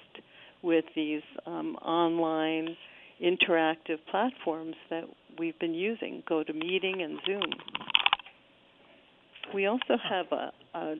with 0.64 0.86
these 0.95 1.22
um, 1.45 1.76
online 1.78 2.76
interactive 3.24 3.97
platforms 4.10 4.76
that 4.89 5.04
we've 5.38 5.58
been 5.60 5.76
using 5.76 6.24
GoToMeeting 6.30 7.02
and 7.04 7.20
Zoom. 7.26 7.52
We 9.54 9.66
also 9.66 9.97
have 10.10 10.26
a, 10.32 10.52
a 10.74 10.95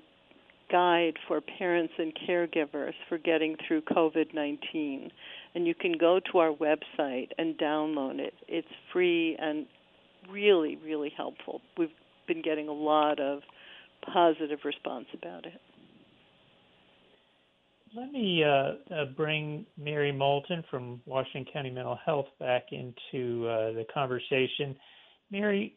guide 0.72 1.18
for 1.28 1.42
parents 1.42 1.94
and 1.98 2.14
caregivers 2.28 2.94
for 3.10 3.18
getting 3.18 3.56
through 3.68 3.82
COVID 3.82 4.34
19. 4.34 5.12
And 5.54 5.68
you 5.68 5.76
can 5.76 5.94
go 5.98 6.20
to 6.32 6.38
our 6.38 6.54
website 6.54 7.30
and 7.38 7.58
download 7.58 8.20
it. 8.20 8.34
It's 8.48 8.68
free 8.94 9.38
and 9.40 9.66
really, 10.30 10.78
really 10.84 11.12
helpful. 11.16 11.62
We've 11.78 11.90
been 12.28 12.42
getting 12.42 12.68
a 12.68 12.74
lot 12.74 13.20
of 13.20 13.42
positive 14.14 14.60
response 14.64 15.08
about 15.14 15.46
it. 15.46 15.60
Let 17.94 18.12
me 18.14 18.42
uh, 18.42 18.94
uh, 18.94 19.06
bring 19.18 19.66
Mary 19.78 20.14
Moulton 20.14 20.64
from 20.72 21.02
Washington 21.06 21.52
County 21.52 21.70
Mental 21.70 22.00
Health 22.06 22.28
back 22.40 22.68
into 22.72 23.46
uh, 23.50 23.74
the 23.74 23.86
conversation. 23.94 24.78
Mary, 25.30 25.76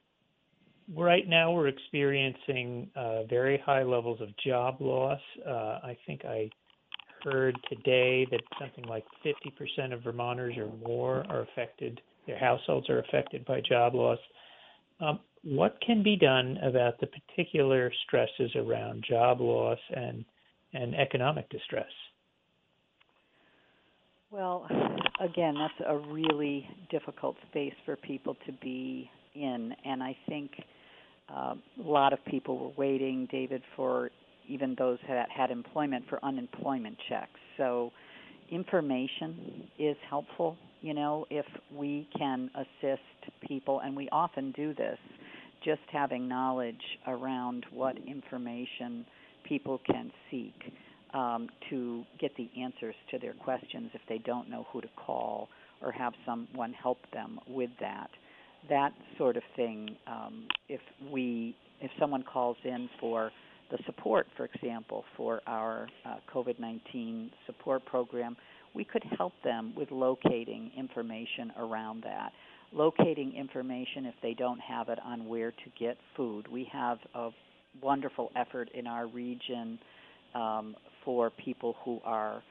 right 0.92 1.26
now 1.28 1.52
we're 1.52 1.68
experiencing 1.68 2.90
uh, 2.96 3.24
very 3.24 3.58
high 3.64 3.82
levels 3.82 4.20
of 4.20 4.28
job 4.44 4.80
loss. 4.80 5.20
Uh, 5.46 5.80
I 5.82 5.96
think 6.06 6.24
I 6.24 6.50
heard 7.22 7.58
today 7.68 8.26
that 8.30 8.40
something 8.60 8.84
like 8.84 9.04
50% 9.24 9.92
of 9.92 10.02
Vermonters 10.02 10.56
or 10.58 10.70
more 10.86 11.24
are 11.28 11.42
affected, 11.42 12.00
their 12.26 12.38
households 12.38 12.88
are 12.90 13.00
affected 13.00 13.44
by 13.46 13.60
job 13.60 13.94
loss. 13.94 14.18
Um, 15.00 15.20
what 15.42 15.78
can 15.84 16.02
be 16.02 16.16
done 16.16 16.58
about 16.62 17.00
the 17.00 17.06
particular 17.06 17.92
stresses 18.06 18.54
around 18.56 19.04
job 19.08 19.40
loss 19.40 19.78
and 19.94 20.24
and 20.72 20.94
economic 20.96 21.48
distress? 21.50 21.86
Well, 24.32 24.66
again, 25.20 25.54
that's 25.54 25.88
a 25.88 25.96
really 25.96 26.68
difficult 26.90 27.36
space 27.48 27.74
for 27.84 27.94
people 27.94 28.36
to 28.46 28.52
be 28.60 29.08
in, 29.36 29.72
and 29.84 30.02
I 30.02 30.16
think 30.28 30.50
uh, 31.28 31.54
a 31.54 31.88
lot 31.88 32.12
of 32.12 32.24
people 32.24 32.58
were 32.58 32.72
waiting, 32.76 33.28
David, 33.30 33.62
for 33.76 34.10
even 34.48 34.74
those 34.78 34.98
that 35.08 35.30
had 35.30 35.50
employment 35.50 36.04
for 36.08 36.22
unemployment 36.24 36.96
checks. 37.08 37.40
So, 37.56 37.92
information 38.50 39.68
is 39.78 39.96
helpful. 40.08 40.56
You 40.82 40.92
know, 40.94 41.26
if 41.30 41.46
we 41.74 42.06
can 42.16 42.50
assist 42.54 43.02
people, 43.48 43.80
and 43.80 43.96
we 43.96 44.08
often 44.10 44.52
do 44.52 44.74
this, 44.74 44.98
just 45.64 45.80
having 45.90 46.28
knowledge 46.28 46.82
around 47.06 47.64
what 47.72 47.96
information 48.06 49.06
people 49.48 49.80
can 49.86 50.10
seek 50.30 50.54
um, 51.14 51.48
to 51.70 52.04
get 52.20 52.36
the 52.36 52.50
answers 52.60 52.94
to 53.10 53.18
their 53.18 53.32
questions 53.32 53.90
if 53.94 54.00
they 54.08 54.18
don't 54.18 54.50
know 54.50 54.66
who 54.72 54.80
to 54.80 54.88
call 54.96 55.48
or 55.80 55.92
have 55.92 56.12
someone 56.26 56.72
help 56.72 56.98
them 57.12 57.38
with 57.48 57.70
that. 57.80 58.10
That 58.68 58.92
sort 59.18 59.36
of 59.36 59.42
thing. 59.56 59.96
Um, 60.06 60.46
if 60.68 60.80
we, 61.12 61.56
if 61.80 61.90
someone 61.98 62.22
calls 62.22 62.56
in 62.64 62.88
for 63.00 63.30
the 63.70 63.78
support, 63.86 64.26
for 64.36 64.44
example, 64.46 65.04
for 65.16 65.40
our 65.46 65.88
uh, 66.06 66.16
COVID-19 66.32 67.30
support 67.46 67.84
program, 67.86 68.36
we 68.74 68.84
could 68.84 69.04
help 69.16 69.32
them 69.42 69.72
with 69.76 69.90
locating 69.90 70.70
information 70.76 71.52
around 71.58 72.02
that. 72.04 72.32
Locating 72.72 73.34
information 73.34 74.06
if 74.06 74.14
they 74.22 74.34
don't 74.34 74.60
have 74.60 74.88
it 74.88 74.98
on 75.04 75.28
where 75.28 75.50
to 75.50 75.70
get 75.78 75.96
food. 76.16 76.46
We 76.50 76.68
have 76.72 76.98
a 77.14 77.30
wonderful 77.82 78.30
effort 78.34 78.68
in 78.74 78.86
our 78.86 79.06
region 79.06 79.78
um, 80.34 80.74
for 81.04 81.30
people 81.30 81.76
who 81.84 82.00
are 82.04 82.42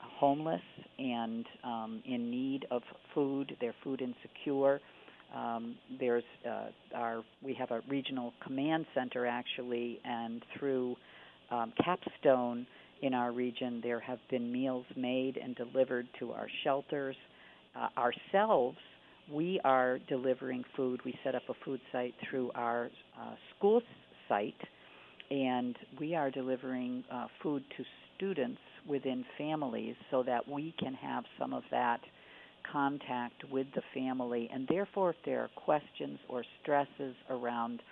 homeless 0.00 0.60
and 0.98 1.44
um, 1.64 2.02
in 2.06 2.30
need 2.30 2.66
of 2.70 2.82
food. 3.14 3.56
They're 3.60 3.74
food 3.82 4.02
insecure. 4.02 4.80
Um, 5.34 5.76
there's 5.98 6.24
uh, 6.48 6.66
our 6.94 7.22
we 7.42 7.54
have 7.54 7.70
a 7.70 7.80
regional 7.88 8.32
command 8.44 8.86
center 8.94 9.26
actually, 9.26 9.98
and 10.04 10.42
through 10.58 10.96
um, 11.50 11.72
Capstone 11.82 12.66
in 13.02 13.14
our 13.14 13.32
region, 13.32 13.80
there 13.82 14.00
have 14.00 14.18
been 14.30 14.52
meals 14.52 14.86
made 14.96 15.36
and 15.36 15.56
delivered 15.56 16.06
to 16.20 16.32
our 16.32 16.46
shelters. 16.64 17.16
Uh, 17.74 17.88
ourselves, 17.98 18.76
we 19.32 19.60
are 19.64 19.98
delivering 20.08 20.64
food. 20.76 21.00
We 21.04 21.18
set 21.24 21.34
up 21.34 21.42
a 21.48 21.54
food 21.64 21.80
site 21.90 22.14
through 22.28 22.50
our 22.54 22.90
uh, 23.18 23.34
school 23.56 23.82
site, 24.28 24.54
and 25.30 25.76
we 25.98 26.14
are 26.14 26.30
delivering 26.30 27.04
uh, 27.10 27.26
food 27.42 27.64
to 27.76 27.84
students 28.16 28.60
within 28.86 29.24
families 29.38 29.96
so 30.10 30.22
that 30.22 30.46
we 30.46 30.74
can 30.78 30.94
have 30.94 31.24
some 31.38 31.52
of 31.52 31.62
that 31.70 32.00
contact 32.70 33.44
with 33.50 33.66
the 33.74 33.82
family. 33.94 34.48
And 34.52 34.66
therefore, 34.68 35.10
if 35.10 35.16
there 35.24 35.40
are 35.40 35.50
questions 35.56 36.18
or 36.28 36.44
stresses 36.62 37.14
around 37.30 37.82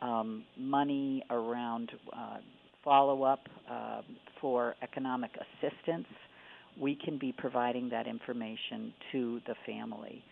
um, 0.00 0.44
money, 0.58 1.22
around 1.30 1.90
uh, 2.12 2.38
follow 2.84 3.22
up 3.22 3.40
uh, 3.70 4.02
for 4.40 4.74
economic 4.82 5.30
assistance, 5.34 6.06
we 6.80 6.94
can 6.94 7.18
be 7.18 7.32
providing 7.36 7.88
that 7.90 8.06
information 8.06 8.92
to 9.12 9.40
the 9.46 9.54
family. 9.64 10.22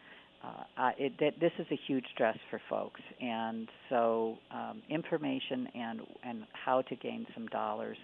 Uh, 0.77 0.91
it, 0.99 1.41
this 1.41 1.53
is 1.59 1.67
a 1.71 1.79
huge 1.87 2.05
stress 2.13 2.37
for 2.51 2.61
folks, 2.69 3.01
and 3.19 3.67
so 3.89 4.37
um, 4.51 4.83
information 4.91 5.67
and 5.75 6.01
and 6.23 6.45
how 6.53 6.83
to 6.83 6.97
gain 6.97 7.27
some 7.33 7.47
dollars 7.47 7.97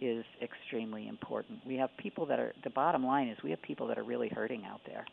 is 0.00 0.24
extremely 0.40 1.08
important. 1.08 1.58
We 1.66 1.74
have 1.76 1.90
people 1.98 2.26
that 2.26 2.38
are 2.38 2.52
the 2.62 2.70
bottom 2.70 3.04
line 3.04 3.26
is 3.26 3.38
we 3.42 3.50
have 3.50 3.60
people 3.62 3.88
that 3.88 3.98
are 3.98 4.04
really 4.04 4.28
hurting 4.28 4.64
out 4.64 4.80
there 4.86 5.04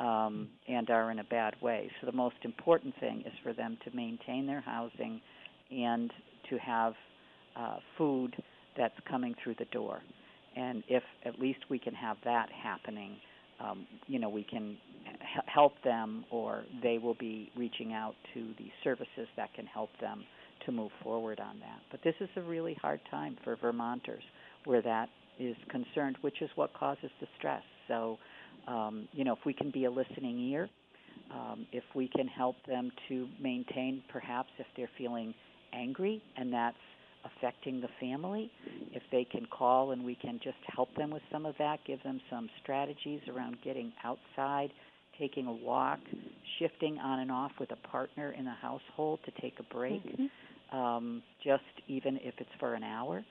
um, 0.00 0.48
and 0.68 0.90
are 0.90 1.10
in 1.10 1.20
a 1.20 1.24
bad 1.24 1.54
way. 1.60 1.90
So 2.00 2.06
the 2.06 2.16
most 2.16 2.36
important 2.42 2.94
thing 3.00 3.22
is 3.26 3.32
for 3.42 3.52
them 3.52 3.78
to 3.84 3.96
maintain 3.96 4.46
their 4.46 4.60
housing 4.60 5.20
and 5.70 6.12
to 6.50 6.58
have 6.58 6.94
uh, 7.56 7.76
food 7.96 8.34
that's 8.76 8.94
coming 9.08 9.34
through 9.42 9.54
the 9.58 9.66
door. 9.66 10.00
And 10.56 10.82
if 10.88 11.02
at 11.24 11.38
least 11.38 11.60
we 11.68 11.78
can 11.78 11.94
have 11.94 12.16
that 12.24 12.48
happening, 12.50 13.16
um, 13.60 13.86
you 14.06 14.18
know, 14.18 14.28
we 14.28 14.44
can 14.44 14.76
help 15.46 15.72
them, 15.82 16.24
or 16.30 16.64
they 16.82 16.98
will 16.98 17.14
be 17.14 17.50
reaching 17.56 17.92
out 17.92 18.14
to 18.34 18.40
the 18.58 18.68
services 18.82 19.28
that 19.36 19.52
can 19.54 19.66
help 19.66 19.90
them 20.00 20.24
to 20.66 20.72
move 20.72 20.90
forward 21.02 21.40
on 21.40 21.58
that. 21.60 21.80
But 21.90 22.00
this 22.02 22.14
is 22.20 22.28
a 22.36 22.42
really 22.42 22.74
hard 22.80 23.00
time 23.10 23.36
for 23.44 23.56
Vermonters 23.56 24.22
where 24.64 24.82
that 24.82 25.08
is 25.38 25.56
concerned, 25.68 26.16
which 26.20 26.40
is 26.40 26.50
what 26.54 26.72
causes 26.74 27.10
the 27.20 27.26
stress. 27.38 27.62
So, 27.88 28.18
um, 28.66 29.08
you 29.12 29.24
know, 29.24 29.32
if 29.32 29.40
we 29.44 29.52
can 29.52 29.70
be 29.70 29.84
a 29.84 29.90
listening 29.90 30.38
ear, 30.50 30.68
um, 31.32 31.66
if 31.72 31.84
we 31.94 32.08
can 32.08 32.26
help 32.26 32.56
them 32.66 32.90
to 33.08 33.28
maintain, 33.40 34.02
perhaps 34.10 34.50
if 34.58 34.66
they're 34.76 34.90
feeling 34.96 35.34
angry 35.72 36.22
and 36.36 36.52
that's 36.52 36.76
affecting 37.24 37.80
the 37.80 37.88
family, 38.00 38.50
if 38.92 39.02
they 39.10 39.24
can 39.24 39.46
call 39.46 39.92
and 39.92 40.04
we 40.04 40.14
can 40.14 40.38
just 40.42 40.58
help 40.74 40.94
them 40.96 41.10
with 41.10 41.22
some 41.32 41.46
of 41.46 41.54
that, 41.58 41.78
give 41.86 42.02
them 42.02 42.20
some 42.30 42.48
strategies 42.62 43.20
around 43.34 43.56
getting 43.64 43.92
outside, 44.04 44.70
taking 45.18 45.46
a 45.46 45.52
walk, 45.52 46.00
shifting 46.58 46.98
on 46.98 47.20
and 47.20 47.30
off 47.30 47.52
with 47.58 47.70
a 47.72 47.88
partner 47.88 48.32
in 48.38 48.44
the 48.44 48.50
household 48.50 49.20
to 49.24 49.40
take 49.40 49.54
a 49.58 49.74
break. 49.74 50.04
Mm-hmm 50.04 50.26
um, 50.74 51.22
just 51.42 51.62
even 51.88 52.18
if 52.22 52.34
it's 52.38 52.50
for 52.58 52.74
an 52.74 52.82
hour. 52.82 53.24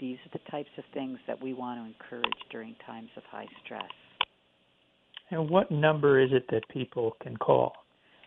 These 0.00 0.18
are 0.26 0.38
the 0.38 0.50
types 0.50 0.70
of 0.78 0.84
things 0.94 1.18
that 1.26 1.40
we 1.40 1.52
want 1.52 1.80
to 1.80 1.86
encourage 1.86 2.38
during 2.50 2.76
times 2.86 3.10
of 3.16 3.22
high 3.30 3.48
stress. 3.64 3.82
And 5.30 5.50
what 5.50 5.70
number 5.70 6.20
is 6.20 6.30
it 6.32 6.46
that 6.50 6.66
people 6.68 7.16
can 7.22 7.36
call? 7.36 7.72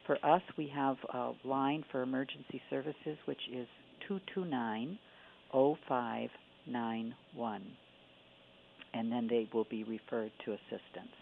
For 0.06 0.18
us, 0.26 0.42
we 0.58 0.68
have 0.74 0.98
a 1.14 1.32
line 1.44 1.84
for 1.92 2.02
emergency 2.02 2.62
services, 2.70 3.18
which 3.26 3.42
is 3.52 3.68
229 4.08 4.98
0591. 5.54 7.62
And 8.94 9.12
then 9.12 9.28
they 9.30 9.50
will 9.54 9.68
be 9.70 9.84
referred 9.84 10.32
to 10.46 10.52
assistance. 10.52 11.14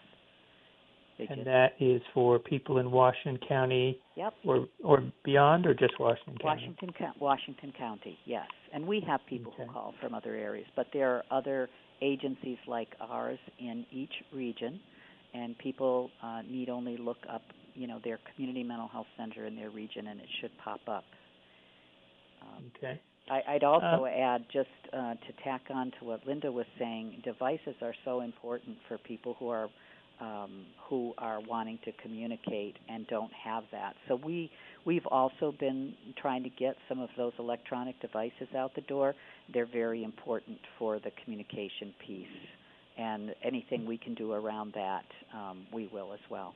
They 1.18 1.26
and 1.28 1.46
that 1.46 1.72
is 1.78 2.00
for 2.14 2.38
people 2.38 2.78
in 2.78 2.90
Washington 2.90 3.38
County 3.46 4.00
yep. 4.16 4.32
or 4.44 4.66
or 4.82 5.02
beyond, 5.22 5.66
or 5.66 5.74
just 5.74 6.00
Washington 6.00 6.38
County? 6.38 6.74
Washington, 6.80 7.12
Washington 7.20 7.72
County, 7.76 8.18
yes. 8.24 8.46
And 8.72 8.86
we 8.86 9.00
have 9.06 9.20
people 9.28 9.52
okay. 9.52 9.66
who 9.66 9.72
call 9.72 9.92
from 10.00 10.14
other 10.14 10.34
areas, 10.34 10.66
but 10.74 10.86
there 10.94 11.10
are 11.10 11.22
other 11.30 11.68
agencies 12.00 12.56
like 12.66 12.88
ours 13.00 13.38
in 13.58 13.84
each 13.92 14.14
region, 14.32 14.80
and 15.34 15.56
people 15.58 16.10
uh, 16.22 16.42
need 16.48 16.68
only 16.68 16.96
look 16.96 17.18
up, 17.32 17.42
you 17.74 17.86
know, 17.86 18.00
their 18.04 18.18
community 18.34 18.62
mental 18.62 18.88
health 18.88 19.06
center 19.16 19.46
in 19.46 19.56
their 19.56 19.70
region, 19.70 20.08
and 20.08 20.20
it 20.20 20.26
should 20.40 20.50
pop 20.62 20.80
up. 20.88 21.04
Um, 22.42 22.70
okay. 22.76 23.00
I, 23.30 23.52
would 23.52 23.64
also 23.64 24.06
uh, 24.06 24.08
add, 24.08 24.44
just 24.52 24.68
uh, 24.92 25.14
to 25.14 25.44
tack 25.44 25.62
on 25.70 25.92
to 26.00 26.04
what 26.04 26.26
Linda 26.26 26.50
was 26.50 26.66
saying, 26.78 27.22
devices 27.22 27.76
are 27.80 27.94
so 28.04 28.22
important 28.22 28.76
for 28.88 28.98
people 28.98 29.36
who 29.38 29.48
are 29.48 29.68
um, 30.20 30.66
who 30.88 31.14
are 31.16 31.40
wanting 31.40 31.78
to 31.84 31.92
communicate 32.02 32.76
and 32.88 33.06
don't 33.06 33.32
have 33.32 33.64
that. 33.72 33.94
So 34.06 34.20
we 34.22 34.50
we've 34.84 35.06
also 35.06 35.54
been 35.58 35.94
trying 36.20 36.42
to 36.42 36.50
get 36.50 36.76
some 36.88 37.00
of 37.00 37.08
those 37.16 37.32
electronic 37.38 37.98
devices 38.00 38.48
out 38.56 38.74
the 38.74 38.82
door. 38.82 39.14
They're 39.52 39.64
very 39.66 40.04
important 40.04 40.58
for 40.78 40.98
the 40.98 41.10
communication 41.24 41.94
piece, 42.06 42.26
and 43.00 43.34
anything 43.42 43.86
we 43.86 43.96
can 43.96 44.14
do 44.14 44.32
around 44.32 44.72
that, 44.74 45.04
um, 45.34 45.66
we 45.72 45.88
will 45.92 46.12
as 46.12 46.20
well. 46.30 46.54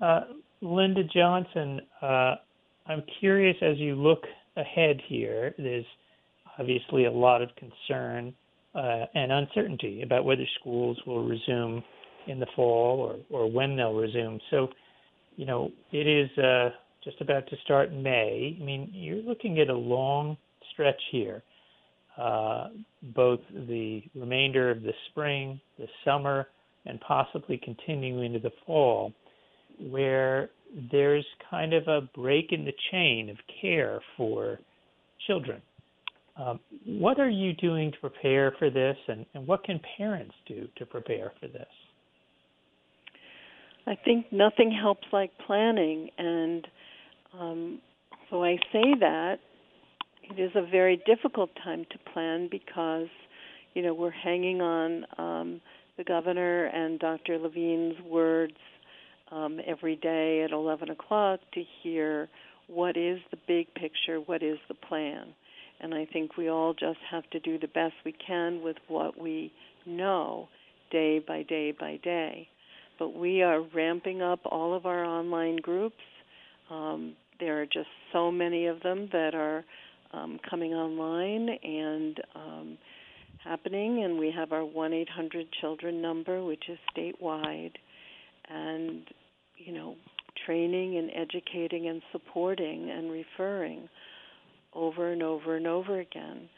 Uh, 0.00 0.20
Linda 0.60 1.02
Johnson, 1.04 1.80
uh, 2.02 2.34
I'm 2.86 3.02
curious 3.20 3.56
as 3.62 3.78
you 3.78 3.94
look 3.94 4.24
ahead 4.56 5.00
here. 5.06 5.54
There's 5.58 5.84
obviously 6.58 7.04
a 7.04 7.10
lot 7.10 7.42
of 7.42 7.50
concern 7.56 8.34
uh, 8.74 9.06
and 9.14 9.32
uncertainty 9.32 10.02
about 10.02 10.24
whether 10.24 10.44
schools 10.60 10.98
will 11.06 11.26
resume 11.26 11.82
in 12.26 12.40
the 12.40 12.46
fall 12.54 13.00
or, 13.00 13.16
or 13.30 13.50
when 13.50 13.76
they'll 13.76 13.94
resume. 13.94 14.40
So, 14.50 14.68
you 15.36 15.46
know, 15.46 15.70
it 15.92 16.06
is 16.06 16.36
uh, 16.38 16.70
just 17.04 17.20
about 17.20 17.46
to 17.48 17.56
start 17.64 17.90
in 17.90 18.02
May. 18.02 18.56
I 18.60 18.64
mean, 18.64 18.90
you're 18.92 19.22
looking 19.22 19.60
at 19.60 19.68
a 19.68 19.74
long 19.74 20.36
stretch 20.72 21.00
here, 21.10 21.42
uh, 22.18 22.68
both 23.14 23.40
the 23.50 24.02
remainder 24.14 24.70
of 24.70 24.82
the 24.82 24.92
spring, 25.10 25.60
the 25.78 25.86
summer, 26.04 26.48
and 26.86 27.00
possibly 27.00 27.60
continuing 27.62 28.24
into 28.24 28.38
the 28.38 28.52
fall, 28.66 29.12
where 29.78 30.50
there's 30.90 31.26
kind 31.50 31.74
of 31.74 31.86
a 31.88 32.08
break 32.14 32.52
in 32.52 32.64
the 32.64 32.72
chain 32.90 33.28
of 33.28 33.36
care 33.60 34.00
for 34.16 34.58
children. 35.26 35.60
Um, 36.38 36.60
what 36.84 37.18
are 37.18 37.30
you 37.30 37.54
doing 37.54 37.92
to 37.92 37.98
prepare 37.98 38.52
for 38.58 38.70
this, 38.70 38.96
and, 39.08 39.24
and 39.34 39.46
what 39.46 39.64
can 39.64 39.80
parents 39.96 40.34
do 40.46 40.68
to 40.76 40.86
prepare 40.86 41.32
for 41.40 41.48
this? 41.48 41.66
I 43.86 43.96
think 44.04 44.26
nothing 44.32 44.70
helps 44.70 45.06
like 45.12 45.30
planning, 45.46 46.10
and 46.18 46.66
um, 47.38 47.78
so 48.30 48.44
I 48.44 48.56
say 48.72 48.94
that 49.00 49.36
it 50.30 50.40
is 50.40 50.50
a 50.54 50.62
very 50.62 51.02
difficult 51.06 51.50
time 51.62 51.84
to 51.90 51.98
plan 52.12 52.48
because 52.50 53.08
you 53.74 53.82
know 53.82 53.94
we're 53.94 54.10
hanging 54.10 54.60
on 54.60 55.04
um, 55.18 55.60
the 55.96 56.04
governor 56.04 56.66
and 56.66 56.98
Dr. 56.98 57.38
Levine's 57.38 58.00
words 58.08 58.56
um, 59.30 59.60
every 59.66 59.96
day 59.96 60.42
at 60.42 60.52
11 60.52 60.90
o'clock 60.90 61.40
to 61.54 61.62
hear 61.82 62.28
what 62.68 62.96
is 62.96 63.18
the 63.30 63.38
big 63.46 63.72
picture, 63.74 64.18
what 64.18 64.42
is 64.42 64.58
the 64.68 64.74
plan. 64.74 65.28
And 65.80 65.94
I 65.94 66.06
think 66.06 66.36
we 66.36 66.48
all 66.48 66.74
just 66.74 66.98
have 67.10 67.28
to 67.30 67.40
do 67.40 67.58
the 67.58 67.68
best 67.68 67.94
we 68.04 68.12
can 68.12 68.62
with 68.62 68.76
what 68.88 69.20
we 69.20 69.52
know 69.84 70.48
day 70.90 71.18
by 71.18 71.42
day 71.42 71.72
by 71.78 71.98
day. 72.02 72.48
But 72.98 73.14
we 73.14 73.42
are 73.42 73.60
ramping 73.74 74.22
up 74.22 74.40
all 74.46 74.74
of 74.74 74.86
our 74.86 75.04
online 75.04 75.56
groups. 75.56 76.02
Um, 76.70 77.14
there 77.38 77.60
are 77.60 77.66
just 77.66 77.88
so 78.12 78.32
many 78.32 78.66
of 78.66 78.80
them 78.80 79.08
that 79.12 79.34
are 79.34 79.64
um, 80.16 80.38
coming 80.48 80.72
online 80.72 81.48
and 81.62 82.20
um, 82.34 82.78
happening. 83.44 84.04
And 84.04 84.18
we 84.18 84.32
have 84.36 84.52
our 84.52 84.64
1 84.64 84.92
800 84.92 85.46
Children 85.60 86.00
number, 86.00 86.44
which 86.44 86.64
is 86.68 86.78
statewide. 86.96 87.72
And, 88.48 89.02
you 89.56 89.72
know, 89.72 89.96
training 90.44 90.96
and 90.98 91.10
educating 91.10 91.88
and 91.88 92.02
supporting 92.12 92.90
and 92.90 93.10
referring 93.10 93.88
over 94.74 95.12
and 95.12 95.22
over 95.22 95.56
and 95.56 95.66
over 95.66 96.00
again. 96.00 96.48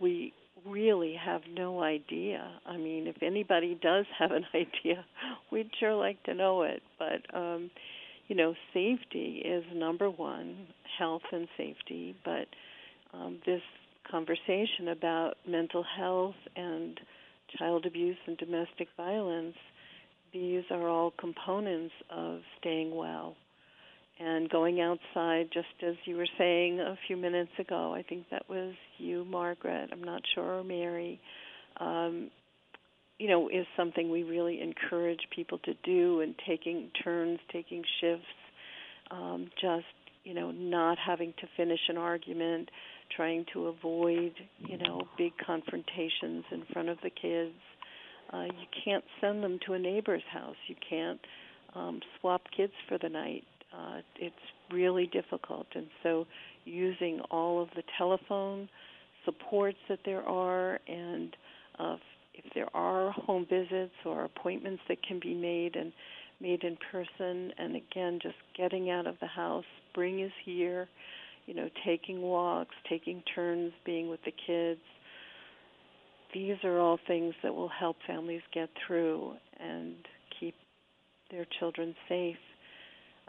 We 0.00 0.32
really 0.66 1.14
have 1.24 1.42
no 1.50 1.82
idea. 1.82 2.50
I 2.66 2.76
mean, 2.76 3.06
if 3.06 3.22
anybody 3.22 3.78
does 3.80 4.06
have 4.18 4.32
an 4.32 4.44
idea, 4.54 5.04
we'd 5.50 5.70
sure 5.78 5.94
like 5.94 6.22
to 6.24 6.34
know 6.34 6.62
it. 6.62 6.82
But 6.98 7.36
um, 7.36 7.70
you 8.26 8.36
know, 8.36 8.54
safety 8.74 9.42
is 9.44 9.64
number 9.74 10.10
one, 10.10 10.66
health 10.98 11.22
and 11.32 11.48
safety. 11.56 12.14
But 12.24 12.46
um, 13.14 13.38
this 13.46 13.62
conversation 14.10 14.88
about 14.90 15.34
mental 15.46 15.84
health 15.96 16.34
and 16.56 16.98
child 17.58 17.86
abuse 17.86 18.16
and 18.26 18.36
domestic 18.38 18.88
violence, 18.96 19.56
these 20.32 20.64
are 20.70 20.88
all 20.88 21.12
components 21.18 21.94
of 22.10 22.40
staying 22.60 22.94
well 22.94 23.36
and 24.20 24.50
going 24.50 24.80
outside, 24.80 25.48
just 25.52 25.66
as 25.86 25.94
you 26.04 26.16
were 26.16 26.28
saying 26.38 26.80
a 26.80 26.98
few 27.06 27.16
minutes 27.16 27.52
ago. 27.58 27.94
I 27.94 28.02
think 28.02 28.24
that 28.30 28.48
was 28.48 28.74
you, 28.98 29.24
Margaret. 29.24 29.90
I'm 29.92 30.02
not 30.02 30.22
sure, 30.34 30.58
or 30.58 30.64
Mary. 30.64 31.20
Um, 31.78 32.30
you 33.18 33.28
know, 33.28 33.48
is 33.48 33.66
something 33.76 34.10
we 34.10 34.24
really 34.24 34.60
encourage 34.60 35.20
people 35.34 35.58
to 35.58 35.74
do, 35.84 36.20
and 36.20 36.34
taking 36.46 36.90
turns, 37.04 37.38
taking 37.52 37.82
shifts, 38.00 38.26
um, 39.10 39.50
just 39.60 39.86
you 40.24 40.34
know, 40.34 40.50
not 40.50 40.98
having 40.98 41.32
to 41.40 41.46
finish 41.56 41.80
an 41.88 41.96
argument, 41.96 42.68
trying 43.14 43.44
to 43.52 43.66
avoid 43.68 44.32
you 44.58 44.78
know 44.78 45.02
big 45.16 45.32
confrontations 45.44 46.44
in 46.50 46.64
front 46.72 46.88
of 46.88 46.98
the 47.02 47.10
kids. 47.10 47.54
Uh, 48.32 48.44
you 48.44 48.66
can't 48.84 49.04
send 49.20 49.42
them 49.42 49.58
to 49.66 49.72
a 49.72 49.78
neighbor's 49.78 50.22
house. 50.30 50.56
You 50.66 50.76
can't 50.88 51.20
um, 51.74 52.00
swap 52.20 52.42
kids 52.54 52.72
for 52.88 52.98
the 52.98 53.08
night 53.08 53.44
uh, 53.72 54.00
it's 54.18 54.34
really 54.72 55.06
difficult. 55.06 55.66
And 55.74 55.86
so, 56.02 56.26
using 56.64 57.20
all 57.30 57.62
of 57.62 57.68
the 57.76 57.82
telephone 57.96 58.68
supports 59.24 59.78
that 59.88 60.00
there 60.04 60.22
are, 60.22 60.78
and 60.86 61.36
uh, 61.78 61.96
if 62.34 62.44
there 62.54 62.68
are 62.74 63.10
home 63.12 63.46
visits 63.48 63.94
or 64.04 64.24
appointments 64.24 64.82
that 64.88 65.02
can 65.02 65.20
be 65.20 65.34
made 65.34 65.76
and 65.76 65.92
made 66.40 66.62
in 66.62 66.76
person, 66.90 67.52
and 67.58 67.76
again, 67.76 68.18
just 68.22 68.36
getting 68.56 68.90
out 68.90 69.06
of 69.06 69.16
the 69.20 69.26
house, 69.26 69.64
spring 69.90 70.20
is 70.20 70.32
here. 70.44 70.88
You 71.48 71.54
know, 71.54 71.68
taking 71.84 72.20
walks, 72.20 72.74
taking 72.88 73.22
turns, 73.34 73.72
being 73.84 74.08
with 74.08 74.20
the 74.24 74.32
kids. 74.46 74.80
These 76.34 76.56
are 76.62 76.78
all 76.78 76.98
things 77.06 77.34
that 77.42 77.54
will 77.54 77.70
help 77.70 77.96
families 78.06 78.42
get 78.52 78.68
through 78.86 79.32
and 79.58 79.94
keep 80.38 80.54
their 81.30 81.46
children 81.58 81.94
safe 82.08 82.36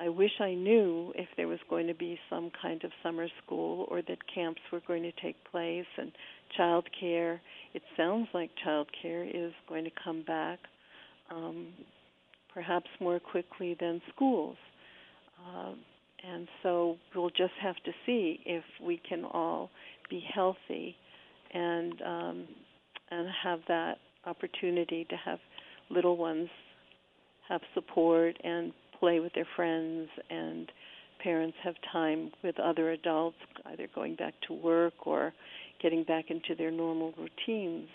I 0.01 0.07
wish 0.07 0.31
I 0.39 0.53
knew 0.53 1.11
if 1.15 1.27
there 1.35 1.49
was 1.49 1.59
going 1.69 1.87
to 1.87 1.93
be 1.93 2.17
some 2.29 2.51
kind 2.61 2.81
of 2.85 2.91
summer 3.03 3.27
school 3.43 3.85
or 3.91 4.01
that 4.03 4.17
camps 4.33 4.61
were 4.71 4.81
going 4.87 5.03
to 5.03 5.11
take 5.21 5.35
place 5.51 5.85
and 5.97 6.13
child 6.55 6.87
care. 6.97 7.41
It 7.73 7.81
sounds 7.97 8.29
like 8.33 8.49
child 8.63 8.87
care 9.01 9.25
is 9.25 9.51
going 9.67 9.83
to 9.83 9.91
come 10.01 10.23
back 10.25 10.59
um, 11.29 11.73
perhaps 12.53 12.87
more 13.01 13.19
quickly 13.19 13.75
than 13.77 14.01
schools. 14.15 14.55
Uh, 15.45 15.73
and 16.27 16.47
so 16.63 16.97
we'll 17.15 17.29
just 17.29 17.53
have 17.61 17.75
to 17.85 17.91
see 18.05 18.39
if 18.45 18.63
we 18.81 19.01
can 19.07 19.23
all 19.25 19.69
be 20.09 20.23
healthy 20.33 20.95
and 21.53 22.01
um, 22.01 22.47
and 23.11 23.27
have 23.43 23.59
that 23.67 23.97
opportunity 24.25 25.05
to 25.09 25.15
have 25.15 25.39
little 25.89 26.17
ones 26.17 26.49
have 27.47 27.61
support 27.73 28.35
and 28.43 28.71
play 28.99 29.19
with 29.19 29.33
their 29.33 29.47
friends 29.55 30.07
and 30.29 30.71
parents 31.23 31.57
have 31.63 31.75
time 31.91 32.31
with 32.43 32.59
other 32.59 32.91
adults 32.91 33.37
either 33.67 33.87
going 33.95 34.15
back 34.15 34.33
to 34.47 34.53
work 34.53 34.93
or 35.05 35.33
getting 35.81 36.03
back 36.03 36.25
into 36.29 36.55
their 36.57 36.71
normal 36.71 37.13
routines 37.17 37.89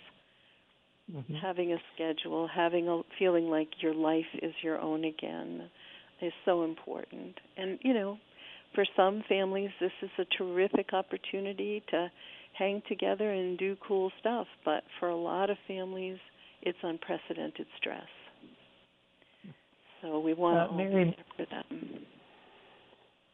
mm-hmm. 1.13 1.35
having 1.35 1.73
a 1.73 1.79
schedule 1.95 2.49
having 2.49 2.89
a 2.89 3.01
feeling 3.19 3.49
like 3.49 3.69
your 3.81 3.95
life 3.95 4.25
is 4.43 4.53
your 4.63 4.81
own 4.81 5.05
again 5.05 5.71
is 6.23 6.33
so 6.45 6.65
important. 6.65 7.39
And 7.57 7.79
you 7.83 7.95
know 7.95 8.19
for 8.75 8.85
some 8.97 9.23
families 9.29 9.71
this 9.81 9.93
is 10.03 10.11
a 10.19 10.25
terrific 10.37 10.93
opportunity 10.93 11.83
to 11.91 12.11
hang 12.59 12.83
together 12.89 13.31
and 13.33 13.57
do 13.57 13.77
cool 13.87 14.11
stuff 14.21 14.47
but 14.65 14.83
for 14.99 15.09
a 15.09 15.17
lot 15.17 15.49
of 15.49 15.57
families 15.69 16.19
it's 16.63 16.79
unprecedented 16.83 17.67
stress. 17.79 18.03
So 20.03 20.19
we 20.19 20.35
want 20.35 20.71
uh, 20.71 20.77
Mary, 20.77 21.17
for 21.37 21.47
them. 21.47 22.05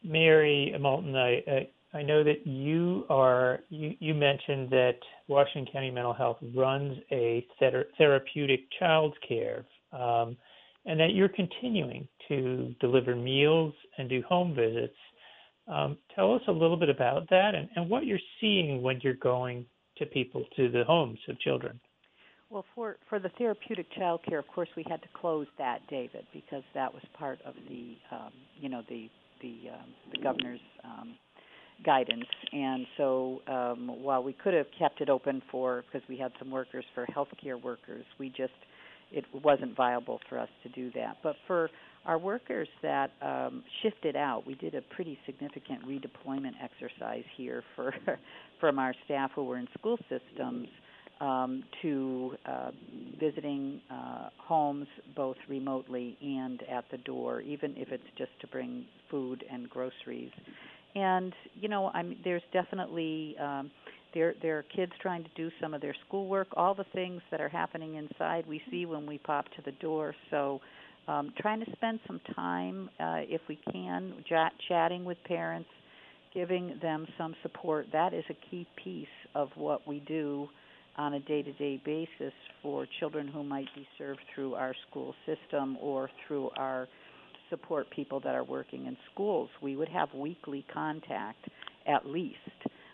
Mary 0.05 0.75
Moulton, 0.81 1.17
I, 1.17 1.43
I, 1.49 1.99
I 1.99 2.03
know 2.03 2.23
that 2.23 2.47
you 2.47 3.05
are 3.11 3.61
you, 3.69 3.95
you 3.99 4.15
mentioned 4.15 4.71
that 4.71 4.99
Washington 5.29 5.73
County 5.73 5.91
Mental 5.91 6.13
Health 6.13 6.39
runs 6.55 6.99
a 7.11 7.45
ther- 7.59 7.89
therapeutic 7.99 8.61
child 8.79 9.17
care, 9.27 9.65
um, 9.93 10.37
and 10.87 10.99
that 11.01 11.13
you're 11.13 11.29
continuing 11.29 12.09
to 12.29 12.75
deliver 12.81 13.15
meals 13.15 13.75
and 13.99 14.09
do 14.09 14.23
home 14.29 14.55
visits. 14.55 14.97
Um, 15.69 15.99
tell 16.15 16.35
us 16.35 16.43
a 16.49 16.53
little 16.53 16.77
bit 16.77 16.89
about 16.89 17.29
that 17.31 17.55
and, 17.55 17.69
and 17.77 17.89
what 17.89 18.07
you're 18.07 18.19
seeing 18.41 18.83
when 18.83 18.99
you're 19.03 19.15
going 19.15 19.67
to 19.99 20.07
people 20.07 20.45
to 20.57 20.71
the 20.71 20.85
homes 20.85 21.19
of 21.29 21.39
children. 21.41 21.79
Well, 22.49 22.65
for 22.75 22.97
for 23.09 23.21
the 23.21 23.29
therapeutic 23.39 23.87
child 23.97 24.21
care, 24.29 24.41
of 24.41 24.49
course, 24.49 24.69
we 24.77 24.85
had 24.89 25.01
to 25.03 25.09
close 25.15 25.47
that, 25.59 25.87
David, 25.89 26.27
because 26.33 26.65
that 26.75 26.93
was 26.93 27.03
part 27.17 27.39
of 27.47 27.55
the 27.69 27.97
um, 28.11 28.33
you 28.59 28.69
know 28.69 28.83
the 28.89 29.09
the 29.41 29.71
um, 29.73 29.95
the 30.13 30.21
governor's 30.21 30.61
um, 30.83 31.15
guidance. 31.85 32.25
And 32.53 32.87
so, 32.97 33.43
um, 33.47 34.03
while 34.03 34.25
we 34.25 34.33
could 34.33 34.55
have 34.55 34.67
kept 34.77 35.01
it 35.01 35.09
open 35.09 35.43
for 35.51 35.85
because 35.87 36.07
we 36.09 36.17
had 36.17 36.33
some 36.41 36.51
workers 36.51 36.85
for 36.93 37.07
healthcare 37.07 37.63
workers, 37.63 38.05
we 38.19 38.31
just 38.31 38.53
it 39.13 39.25
wasn't 39.43 39.77
viable 39.77 40.21
for 40.29 40.39
us 40.39 40.49
to 40.63 40.69
do 40.71 40.91
that. 40.95 41.19
But 41.23 41.37
for 41.47 41.71
our 42.07 42.19
workers 42.19 42.69
that 42.83 43.11
um, 43.21 43.63
shifted 43.83 44.17
out, 44.17 44.47
we 44.47 44.55
did 44.55 44.75
a 44.75 44.83
pretty 44.83 45.19
significant 45.27 45.87
redeployment 45.87 46.53
exercise 46.63 47.25
here 47.37 47.63
for 47.77 47.95
from 48.61 48.79
our 48.79 48.95
staff 49.05 49.31
who 49.35 49.45
were 49.45 49.59
in 49.59 49.69
school 49.79 49.99
systems 50.09 50.69
um, 51.21 51.63
to 51.83 52.35
uh, 52.47 52.71
visiting 53.19 53.81
uh, 53.91 54.31
homes 54.39 54.87
both 55.15 55.37
remotely 55.49 56.17
and 56.23 56.63
at 56.71 56.85
the 56.91 56.99
door, 56.99 57.43
even 57.43 57.75
if 57.77 57.89
it's 57.93 58.03
just 58.17 58.31
to 58.41 58.47
bring 58.47 58.87
food 59.11 59.45
and 59.51 59.69
groceries. 59.69 60.31
And 60.95 61.35
you 61.55 61.69
know, 61.69 61.91
I'm 61.95 62.17
there's 62.25 62.43
definitely 62.53 63.37
um, 63.39 63.71
there 64.15 64.59
are 64.59 64.65
kids 64.75 64.93
trying 65.01 65.25
to 65.25 65.31
do 65.37 65.51
some 65.61 65.75
of 65.75 65.81
their 65.81 65.95
schoolwork, 66.07 66.49
all 66.57 66.75
the 66.75 66.87
things 66.93 67.23
that 67.31 67.41
are 67.41 67.49
happening 67.49 67.97
inside 67.97 68.45
we 68.47 68.61
see 68.71 68.87
when 68.87 69.07
we 69.07 69.19
pop 69.19 69.47
to 69.57 69.63
the 69.65 69.73
door. 69.73 70.15
So. 70.31 70.61
Um, 71.09 71.33
trying 71.41 71.59
to 71.65 71.73
spend 71.73 71.99
some 72.07 72.21
time, 72.37 72.89
uh, 73.01 73.23
if 73.23 73.41
we 73.49 73.59
can, 73.73 74.23
chatting 74.69 75.05
with 75.05 75.17
parents, 75.25 75.69
giving 76.33 76.79
them 76.81 77.07
some 77.19 77.35
support. 77.43 77.87
That 77.93 78.15
is 78.15 78.23
a 78.31 78.51
key 78.51 78.67
piece 78.85 79.09
of 79.35 79.49
what 79.57 79.89
we 79.89 80.01
do 80.01 80.49
on 80.97 81.15
a 81.15 81.21
day 81.21 81.43
to 81.43 81.53
day 81.55 81.81
basis 81.85 82.33
for 82.63 82.87
children 82.99 83.29
who 83.29 83.43
might 83.43 83.69
be 83.75 83.87
served 83.99 84.21
through 84.35 84.55
our 84.55 84.75
school 84.89 85.15
system 85.27 85.77
or 85.81 86.11
through 86.27 86.51
our 86.57 86.89
support 87.49 87.89
people 87.91 88.21
that 88.21 88.35
are 88.35 88.45
working 88.45 88.87
in 88.87 88.97
schools. 89.13 89.49
We 89.63 89.77
would 89.77 89.89
have 89.89 90.09
weekly 90.15 90.65
contact 90.73 91.49
at 91.87 92.07
least 92.07 92.37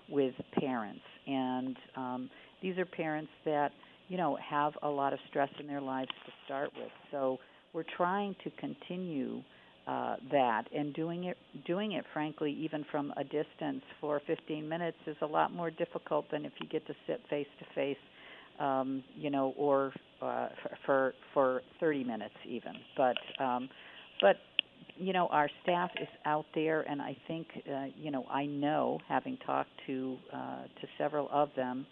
with 0.09 0.34
parents. 0.59 1.02
And 1.26 1.76
um, 1.96 2.30
these 2.62 2.78
are 2.78 2.84
parents 2.84 3.30
that, 3.44 3.72
you 4.09 4.16
know, 4.16 4.36
have 4.36 4.72
a 4.82 4.88
lot 4.88 5.12
of 5.12 5.18
stress 5.28 5.50
in 5.61 5.66
their 5.66 5.80
lives 5.80 6.11
to 6.26 6.32
start 6.44 6.70
with. 6.76 6.90
So 7.11 7.38
we're 7.72 7.84
trying 7.96 8.34
to 8.44 8.50
continue 8.59 9.42
uh, 9.86 10.16
that 10.32 10.64
and 10.74 10.92
doing 10.94 11.24
it 11.24 11.36
doing 11.64 11.92
it 11.92 12.04
frankly 12.12 12.50
even 12.50 12.84
from 12.90 13.12
a 13.16 13.22
distance 13.22 13.82
for 14.00 14.20
15 14.26 14.68
minutes 14.68 14.96
is 15.07 15.16
a 15.22 15.26
lot 15.26 15.52
more 15.52 15.70
difficult 15.70 16.28
than 16.32 16.44
if 16.44 16.52
you 16.61 16.66
get 16.66 16.84
to 16.88 16.94
sit 17.07 17.20
face 17.30 17.46
to 17.61 17.64
face 17.72 17.96
um, 18.59 19.04
you 19.14 19.30
know 19.30 19.54
or 19.57 19.92
uh, 20.20 20.48
for 20.84 21.14
for 21.32 21.62
30 21.78 22.02
minutes 22.02 22.34
even 22.48 22.72
but 22.96 23.16
um, 23.38 23.68
but 24.20 24.36
you 24.99 25.12
know 25.12 25.26
our 25.28 25.49
staff 25.62 25.90
is 26.01 26.09
out 26.24 26.47
there 26.55 26.82
and 26.82 27.01
I 27.01 27.16
think 27.28 27.47
uh, 27.68 27.86
you 27.97 28.11
know 28.11 28.24
I 28.30 28.47
know 28.47 28.99
having 29.09 29.36
talked 29.47 29.70
to 29.86 30.16
uh, 30.32 30.62
to 30.62 30.86
several 30.99 31.28
of 31.32 31.51
them 31.57 31.86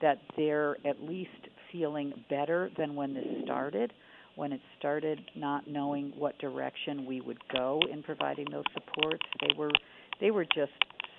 that 0.00 0.18
they're 0.36 0.76
at 0.86 1.02
least 1.02 1.30
feeling 1.72 2.12
better 2.28 2.70
than 2.78 2.94
when 2.94 3.14
this 3.14 3.26
started 3.44 3.92
when 4.36 4.52
it 4.52 4.60
started 4.78 5.20
not 5.36 5.66
knowing 5.68 6.12
what 6.16 6.38
direction 6.38 7.04
we 7.04 7.20
would 7.20 7.38
go 7.52 7.80
in 7.92 8.02
providing 8.02 8.46
those 8.50 8.64
supports. 8.72 9.22
They 9.40 9.54
were 9.56 9.72
they 10.20 10.30
were 10.30 10.44
just 10.44 10.72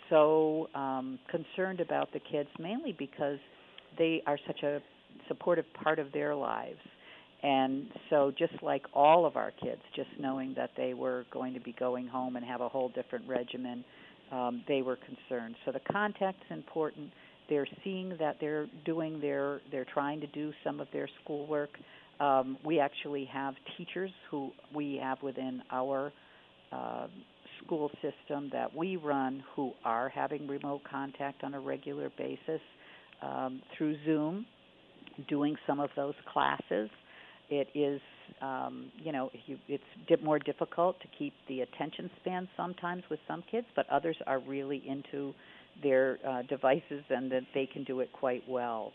so 0.10 0.68
um 0.76 1.20
concerned 1.30 1.80
about 1.80 2.12
the 2.14 2.20
kids 2.20 2.50
mainly 2.60 2.96
because 2.98 3.38
they 3.98 4.22
are 4.26 4.38
such 4.48 4.64
a 4.64 4.80
supportive 5.28 5.66
part 5.74 6.00
of 6.00 6.12
their 6.12 6.34
lives 6.34 6.80
and 7.44 7.88
so 8.10 8.32
just 8.38 8.54
like 8.62 8.84
all 8.94 9.26
of 9.26 9.36
our 9.36 9.52
kids 9.52 9.82
just 9.96 10.10
knowing 10.20 10.54
that 10.56 10.72
they 10.78 10.94
were 10.94 11.26
going 11.32 11.54
to 11.54 11.60
be 11.60 11.74
going 11.80 12.08
home 12.08 12.36
and 12.36 12.46
have 12.46 12.62
a 12.62 12.70
whole 12.70 12.90
different 12.90 13.28
regimen 13.28 13.84
um 14.32 14.64
they 14.68 14.82
were 14.82 14.98
concerned. 14.98 15.56
So 15.66 15.72
the 15.72 15.82
contact's 15.92 16.46
important. 16.50 17.12
They're 17.50 17.68
seeing 17.84 18.16
that 18.20 18.38
they're 18.40 18.68
doing 18.86 19.20
their 19.20 19.62
they're 19.72 19.86
trying 19.94 20.22
to 20.22 20.28
do 20.28 20.54
some 20.64 20.80
of 20.80 20.88
their 20.94 21.10
schoolwork. 21.24 21.72
Um, 22.20 22.58
we 22.64 22.80
actually 22.80 23.26
have 23.26 23.56
teachers 23.78 24.12
who 24.30 24.52
we 24.74 25.00
have 25.02 25.22
within 25.24 25.64
our 25.72 26.14
uh, 26.72 27.08
school 27.64 27.90
system 27.96 28.50
that 28.54 28.74
we 28.76 28.96
run 28.96 29.44
who 29.56 29.72
are 29.84 30.10
having 30.10 30.48
remote 30.48 30.82
contact 30.90 31.44
on 31.44 31.54
a 31.54 31.60
regular 31.60 32.12
basis 32.18 32.62
um, 33.22 33.62
through 33.76 33.96
Zoom, 34.06 34.46
doing 35.28 35.56
some 35.68 35.80
of 35.80 35.90
those 35.96 36.14
classes. 36.32 36.90
It 37.52 37.68
is, 37.76 38.02
um, 38.42 38.92
you 38.98 39.12
know, 39.12 39.30
you, 39.46 39.60
it's 39.68 39.84
di- 40.08 40.24
more 40.24 40.40
difficult 40.40 41.00
to 41.02 41.08
keep 41.20 41.34
the 41.48 41.62
attention 41.62 42.10
span 42.22 42.50
sometimes 42.58 43.04
with 43.12 43.20
some 43.28 43.44
kids, 43.52 43.68
but 43.76 43.88
others 43.90 44.18
are 44.26 44.40
really 44.40 44.82
into 44.88 45.34
their 45.84 46.18
uh, 46.28 46.42
devices 46.50 47.04
and 47.10 47.32
that 47.32 47.44
they 47.54 47.68
can 47.72 47.84
do 47.84 48.00
it 48.00 48.10
quite 48.14 48.42
well 48.50 48.92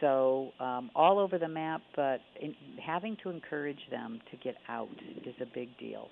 so 0.00 0.52
um, 0.60 0.90
all 0.94 1.18
over 1.18 1.38
the 1.38 1.48
map, 1.48 1.82
but 1.94 2.20
in, 2.40 2.54
having 2.84 3.16
to 3.22 3.30
encourage 3.30 3.80
them 3.90 4.20
to 4.30 4.36
get 4.38 4.56
out 4.68 4.88
is 5.26 5.34
a 5.40 5.46
big 5.54 5.76
deal, 5.78 6.08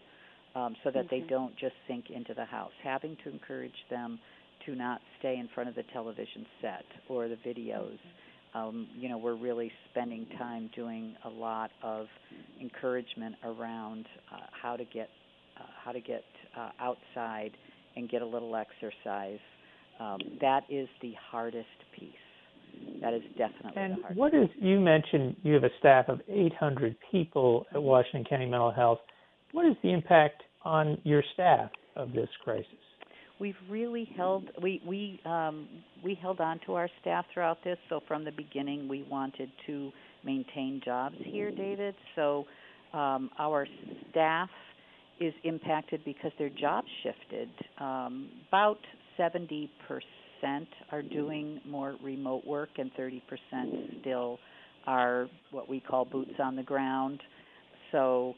um, 0.54 0.76
so 0.84 0.90
that 0.90 1.06
mm-hmm. 1.06 1.22
they 1.22 1.28
don't 1.28 1.56
just 1.56 1.74
sink 1.86 2.10
into 2.14 2.34
the 2.34 2.44
house. 2.44 2.72
Having 2.84 3.16
to 3.24 3.30
encourage 3.30 3.72
them 3.90 4.18
to 4.66 4.74
not 4.74 5.00
stay 5.18 5.38
in 5.38 5.48
front 5.54 5.68
of 5.68 5.74
the 5.74 5.84
television 5.92 6.46
set 6.60 6.84
or 7.08 7.28
the 7.28 7.36
videos. 7.36 7.96
Mm-hmm. 7.96 8.27
Um, 8.54 8.88
you 8.96 9.08
know, 9.08 9.18
we're 9.18 9.36
really 9.36 9.70
spending 9.90 10.26
time 10.38 10.70
doing 10.74 11.14
a 11.24 11.28
lot 11.28 11.70
of 11.82 12.06
encouragement 12.60 13.34
around 13.44 14.06
uh, 14.32 14.40
how 14.50 14.76
to 14.76 14.84
get 14.84 15.08
uh, 15.58 15.64
how 15.84 15.92
to 15.92 16.00
get 16.00 16.24
uh, 16.56 16.70
outside 16.80 17.50
and 17.96 18.08
get 18.08 18.22
a 18.22 18.26
little 18.26 18.54
exercise. 18.56 19.40
Um, 20.00 20.18
that 20.40 20.62
is 20.70 20.88
the 21.02 21.12
hardest 21.30 21.66
piece 21.98 22.12
that 23.00 23.14
is 23.14 23.22
definitely 23.36 23.72
and 23.76 23.98
the 23.98 24.02
hard. 24.02 24.16
what 24.16 24.34
is 24.34 24.48
you 24.56 24.80
mentioned 24.80 25.36
you 25.42 25.54
have 25.54 25.64
a 25.64 25.70
staff 25.78 26.08
of 26.08 26.20
800 26.28 26.96
people 27.10 27.66
at 27.74 27.82
Washington 27.82 28.24
County 28.24 28.46
Mental 28.46 28.72
Health. 28.72 28.98
What 29.52 29.66
is 29.66 29.76
the 29.82 29.92
impact 29.92 30.42
on 30.62 30.98
your 31.04 31.22
staff 31.34 31.70
of 31.96 32.12
this 32.12 32.28
crisis? 32.42 32.66
We've 33.40 33.56
really 33.68 34.08
held 34.16 34.50
we 34.62 34.80
we 34.86 35.20
um, 35.24 35.68
we 36.04 36.14
held 36.14 36.40
on 36.40 36.60
to 36.66 36.74
our 36.74 36.88
staff 37.00 37.24
throughout 37.32 37.58
this. 37.64 37.78
So 37.88 38.00
from 38.08 38.24
the 38.24 38.32
beginning, 38.32 38.88
we 38.88 39.04
wanted 39.10 39.50
to 39.66 39.90
maintain 40.24 40.80
jobs 40.84 41.16
here, 41.24 41.50
David. 41.50 41.94
So 42.16 42.44
um, 42.92 43.30
our 43.38 43.66
staff 44.10 44.50
is 45.20 45.34
impacted 45.44 46.04
because 46.04 46.32
their 46.38 46.50
jobs 46.50 46.88
shifted. 47.02 47.48
Um, 47.80 48.28
about 48.48 48.78
70 49.16 49.70
percent 49.86 50.04
percent 50.40 50.68
are 50.92 51.02
doing 51.02 51.60
more 51.66 51.96
remote 52.02 52.46
work, 52.46 52.70
and 52.78 52.90
30% 52.94 54.00
still 54.00 54.38
are 54.86 55.28
what 55.50 55.68
we 55.68 55.80
call 55.80 56.04
boots 56.04 56.34
on 56.42 56.56
the 56.56 56.62
ground. 56.62 57.20
So 57.92 58.34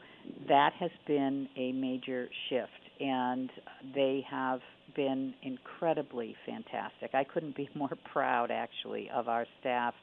that 0.47 0.71
has 0.79 0.91
been 1.07 1.47
a 1.57 1.71
major 1.71 2.27
shift, 2.49 2.80
and 3.01 3.49
they 3.95 4.23
have 4.29 4.59
been 4.95 5.33
incredibly 5.43 6.35
fantastic. 6.45 7.11
I 7.13 7.23
couldn't 7.23 7.55
be 7.55 7.69
more 7.75 7.97
proud, 8.11 8.51
actually, 8.51 9.09
of 9.13 9.27
our 9.27 9.45
staff 9.59 9.93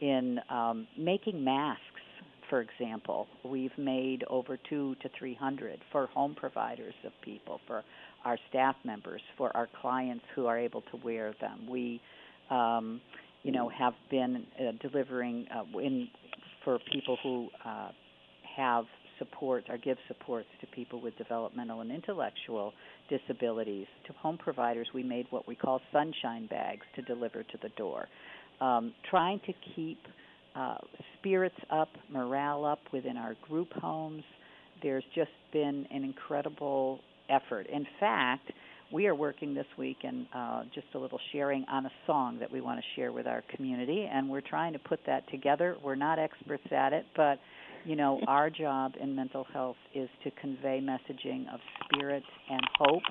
in 0.00 0.40
um, 0.50 0.86
making 0.96 1.42
masks. 1.42 1.82
For 2.48 2.62
example, 2.62 3.26
we've 3.44 3.76
made 3.76 4.24
over 4.30 4.58
two 4.70 4.94
to 5.02 5.10
three 5.18 5.34
hundred 5.34 5.80
for 5.92 6.06
home 6.06 6.34
providers 6.34 6.94
of 7.04 7.12
people, 7.22 7.60
for 7.66 7.84
our 8.24 8.38
staff 8.48 8.74
members, 8.84 9.20
for 9.36 9.54
our 9.54 9.68
clients 9.82 10.24
who 10.34 10.46
are 10.46 10.58
able 10.58 10.80
to 10.90 10.96
wear 11.04 11.34
them. 11.42 11.68
We, 11.68 12.00
um, 12.48 13.02
you 13.42 13.52
know, 13.52 13.68
have 13.68 13.92
been 14.10 14.46
uh, 14.58 14.72
delivering 14.80 15.46
uh, 15.54 15.78
in 15.78 16.08
for 16.64 16.78
people 16.90 17.18
who 17.22 17.48
uh, 17.66 17.90
have 18.56 18.86
support 19.18 19.64
or 19.68 19.78
give 19.78 19.98
supports 20.06 20.48
to 20.60 20.66
people 20.68 21.00
with 21.00 21.16
developmental 21.18 21.80
and 21.80 21.90
intellectual 21.90 22.72
disabilities. 23.08 23.86
To 24.06 24.12
home 24.14 24.38
providers, 24.38 24.88
we 24.94 25.02
made 25.02 25.26
what 25.30 25.46
we 25.48 25.54
call 25.54 25.80
sunshine 25.92 26.46
bags 26.46 26.82
to 26.96 27.02
deliver 27.02 27.42
to 27.42 27.58
the 27.62 27.70
door, 27.70 28.08
um, 28.60 28.92
trying 29.10 29.40
to 29.46 29.52
keep 29.74 29.98
uh, 30.54 30.76
spirits 31.18 31.56
up, 31.70 31.88
morale 32.10 32.64
up 32.64 32.80
within 32.92 33.16
our 33.16 33.34
group 33.48 33.72
homes. 33.74 34.24
There's 34.82 35.04
just 35.14 35.30
been 35.52 35.86
an 35.90 36.04
incredible 36.04 37.00
effort. 37.28 37.66
In 37.72 37.86
fact, 38.00 38.50
we 38.92 39.06
are 39.06 39.14
working 39.14 39.54
this 39.54 39.66
week 39.76 39.98
and 40.02 40.26
uh, 40.34 40.62
just 40.74 40.86
a 40.94 40.98
little 40.98 41.20
sharing 41.32 41.64
on 41.70 41.84
a 41.86 41.90
song 42.06 42.38
that 42.38 42.50
we 42.50 42.60
want 42.60 42.80
to 42.80 42.84
share 42.96 43.12
with 43.12 43.26
our 43.26 43.44
community, 43.54 44.08
and 44.10 44.28
we're 44.28 44.40
trying 44.40 44.72
to 44.72 44.78
put 44.78 45.00
that 45.06 45.28
together. 45.30 45.76
We're 45.84 45.94
not 45.94 46.18
experts 46.18 46.66
at 46.72 46.92
it, 46.92 47.04
but 47.14 47.38
you 47.88 47.96
know, 47.96 48.20
our 48.28 48.50
job 48.50 48.92
in 49.00 49.16
mental 49.16 49.46
health 49.52 49.76
is 49.94 50.08
to 50.22 50.30
convey 50.32 50.80
messaging 50.80 51.52
of 51.52 51.58
spirit 51.84 52.22
and 52.50 52.60
hope 52.78 53.02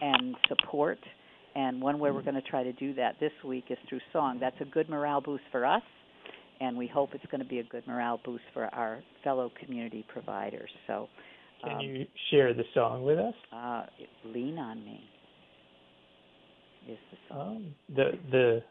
and 0.00 0.36
support. 0.48 0.98
And 1.54 1.80
one 1.80 1.98
way 1.98 2.10
we're 2.10 2.22
going 2.22 2.34
to 2.34 2.42
try 2.42 2.62
to 2.62 2.72
do 2.74 2.94
that 2.94 3.16
this 3.20 3.32
week 3.44 3.64
is 3.70 3.78
through 3.88 4.00
song. 4.12 4.38
That's 4.40 4.56
a 4.60 4.64
good 4.64 4.88
morale 4.88 5.20
boost 5.20 5.44
for 5.50 5.66
us, 5.66 5.82
and 6.60 6.76
we 6.76 6.86
hope 6.86 7.10
it's 7.14 7.26
going 7.30 7.42
to 7.42 7.48
be 7.48 7.58
a 7.58 7.64
good 7.64 7.86
morale 7.86 8.20
boost 8.24 8.44
for 8.54 8.66
our 8.74 9.02
fellow 9.24 9.50
community 9.62 10.04
providers. 10.12 10.70
So 10.86 11.08
can 11.62 11.76
um, 11.76 11.80
you 11.80 12.06
share 12.30 12.54
the 12.54 12.64
song 12.74 13.04
with 13.04 13.18
us? 13.18 13.34
Uh, 13.52 13.84
"Lean 14.24 14.58
on 14.58 14.82
Me" 14.82 15.00
is 16.88 16.98
the 17.10 17.18
song. 17.28 17.56
Um, 17.56 17.74
the 17.94 18.12
the 18.30 18.62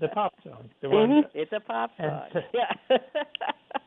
the 0.00 0.08
pop 0.08 0.34
song. 0.44 0.70
The 0.82 0.88
one. 0.90 1.24
It's 1.34 1.52
a 1.52 1.60
pop 1.60 1.90
song. 1.98 2.22
And, 2.32 2.44
yeah. 2.54 2.96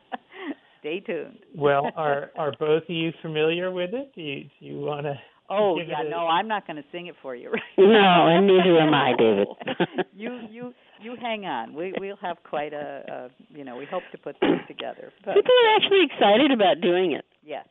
Stay 0.80 1.00
tuned. 1.00 1.38
well, 1.56 1.90
are 1.96 2.30
are 2.36 2.52
both 2.58 2.84
of 2.84 2.90
you 2.90 3.12
familiar 3.22 3.70
with 3.70 3.90
it? 3.92 4.12
Do 4.14 4.22
you, 4.22 4.44
do 4.44 4.66
you 4.66 4.80
want 4.80 5.06
to? 5.06 5.14
Oh 5.50 5.78
yeah, 5.80 6.02
a... 6.04 6.08
no, 6.08 6.26
I'm 6.26 6.46
not 6.46 6.66
going 6.66 6.76
to 6.76 6.84
sing 6.92 7.06
it 7.06 7.14
for 7.22 7.34
you. 7.34 7.50
Right 7.78 7.86
no, 7.86 8.26
and 8.26 8.46
neither 8.46 8.78
am 8.78 8.92
I, 8.92 9.12
David. 9.18 9.48
you 10.14 10.40
you 10.50 10.74
you 11.00 11.16
hang 11.20 11.46
on. 11.46 11.74
We 11.74 11.94
we'll 11.98 12.16
have 12.16 12.36
quite 12.44 12.72
a, 12.72 13.02
a 13.08 13.56
you 13.56 13.64
know 13.64 13.76
we 13.76 13.86
hope 13.86 14.02
to 14.12 14.18
put 14.18 14.36
this 14.40 14.58
together. 14.66 15.12
But, 15.24 15.34
People 15.34 15.54
are 15.64 15.76
actually 15.76 16.04
excited 16.04 16.50
about 16.50 16.80
doing 16.80 17.12
it. 17.12 17.24
Yes. 17.44 17.66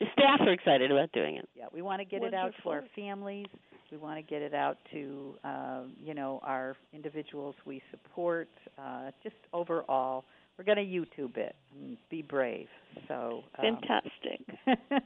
The 0.00 0.06
staff 0.12 0.40
are 0.40 0.52
excited 0.52 0.92
about 0.92 1.10
doing 1.12 1.36
it. 1.36 1.48
Yeah, 1.56 1.64
we 1.72 1.82
want 1.82 2.00
to 2.00 2.04
get 2.04 2.20
Wonderful. 2.20 2.38
it 2.38 2.46
out 2.46 2.54
to 2.62 2.68
our 2.70 2.84
families. 2.94 3.46
We 3.90 3.96
want 3.96 4.16
to 4.18 4.22
get 4.22 4.42
it 4.42 4.54
out 4.54 4.76
to 4.92 5.34
uh, 5.44 5.80
you 6.02 6.14
know 6.14 6.40
our 6.42 6.76
individuals 6.92 7.54
we 7.64 7.82
support. 7.90 8.48
Uh, 8.78 9.10
just 9.22 9.36
overall, 9.52 10.24
we're 10.58 10.64
going 10.64 10.76
to 10.76 10.82
YouTube 10.84 11.36
it 11.36 11.54
and 11.72 11.96
be 12.10 12.22
brave. 12.22 12.66
So 13.06 13.44
um, 13.58 13.78
fantastic. 13.80 14.40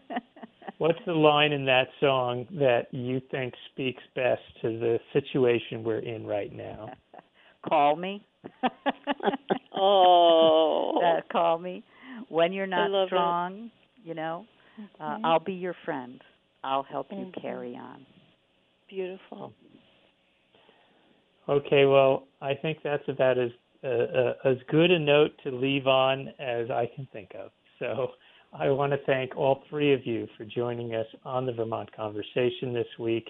What's 0.79 0.99
the 1.07 1.13
line 1.13 1.53
in 1.53 1.67
that 1.67 1.89
song 2.01 2.47
that 2.53 2.87
you 2.91 3.21
think 3.31 3.53
speaks 3.71 4.03
best 4.17 4.41
to 4.63 4.79
the 4.79 4.99
situation 5.13 5.85
we're 5.85 5.99
in 5.99 6.27
right 6.27 6.53
now? 6.53 6.91
call 7.69 7.97
me. 7.97 8.25
oh, 9.77 11.01
uh, 11.05 11.21
call 11.31 11.59
me 11.59 11.85
when 12.29 12.53
you're 12.53 12.67
not 12.67 13.07
strong. 13.07 13.67
It. 13.67 14.09
You 14.09 14.15
know, 14.15 14.47
uh, 14.99 15.05
mm-hmm. 15.05 15.25
I'll 15.25 15.39
be 15.39 15.53
your 15.53 15.77
friend. 15.85 16.21
I'll 16.65 16.83
help 16.83 17.09
you 17.13 17.19
mm-hmm. 17.19 17.41
carry 17.41 17.77
on. 17.77 18.05
Beautiful. 18.89 19.53
Okay, 21.49 21.85
well, 21.85 22.27
I 22.41 22.55
think 22.55 22.79
that's 22.83 23.03
about 23.09 23.39
as 23.39 23.51
uh, 23.85 24.33
as 24.45 24.57
good 24.71 24.91
a 24.91 24.99
note 24.99 25.33
to 25.45 25.51
leave 25.51 25.87
on 25.87 26.29
as 26.39 26.71
I 26.71 26.89
can 26.95 27.07
think 27.13 27.31
of. 27.39 27.51
So 27.79 28.09
I 28.53 28.69
want 28.71 28.93
to 28.93 28.99
thank 29.07 29.37
all 29.37 29.63
three 29.69 29.93
of 29.93 30.07
you 30.07 30.29
for 30.37 30.45
joining 30.45 30.95
us 30.95 31.07
on 31.25 31.47
the 31.47 31.53
Vermont 31.53 31.95
Conversation 31.95 32.73
this 32.73 32.87
week. 32.99 33.29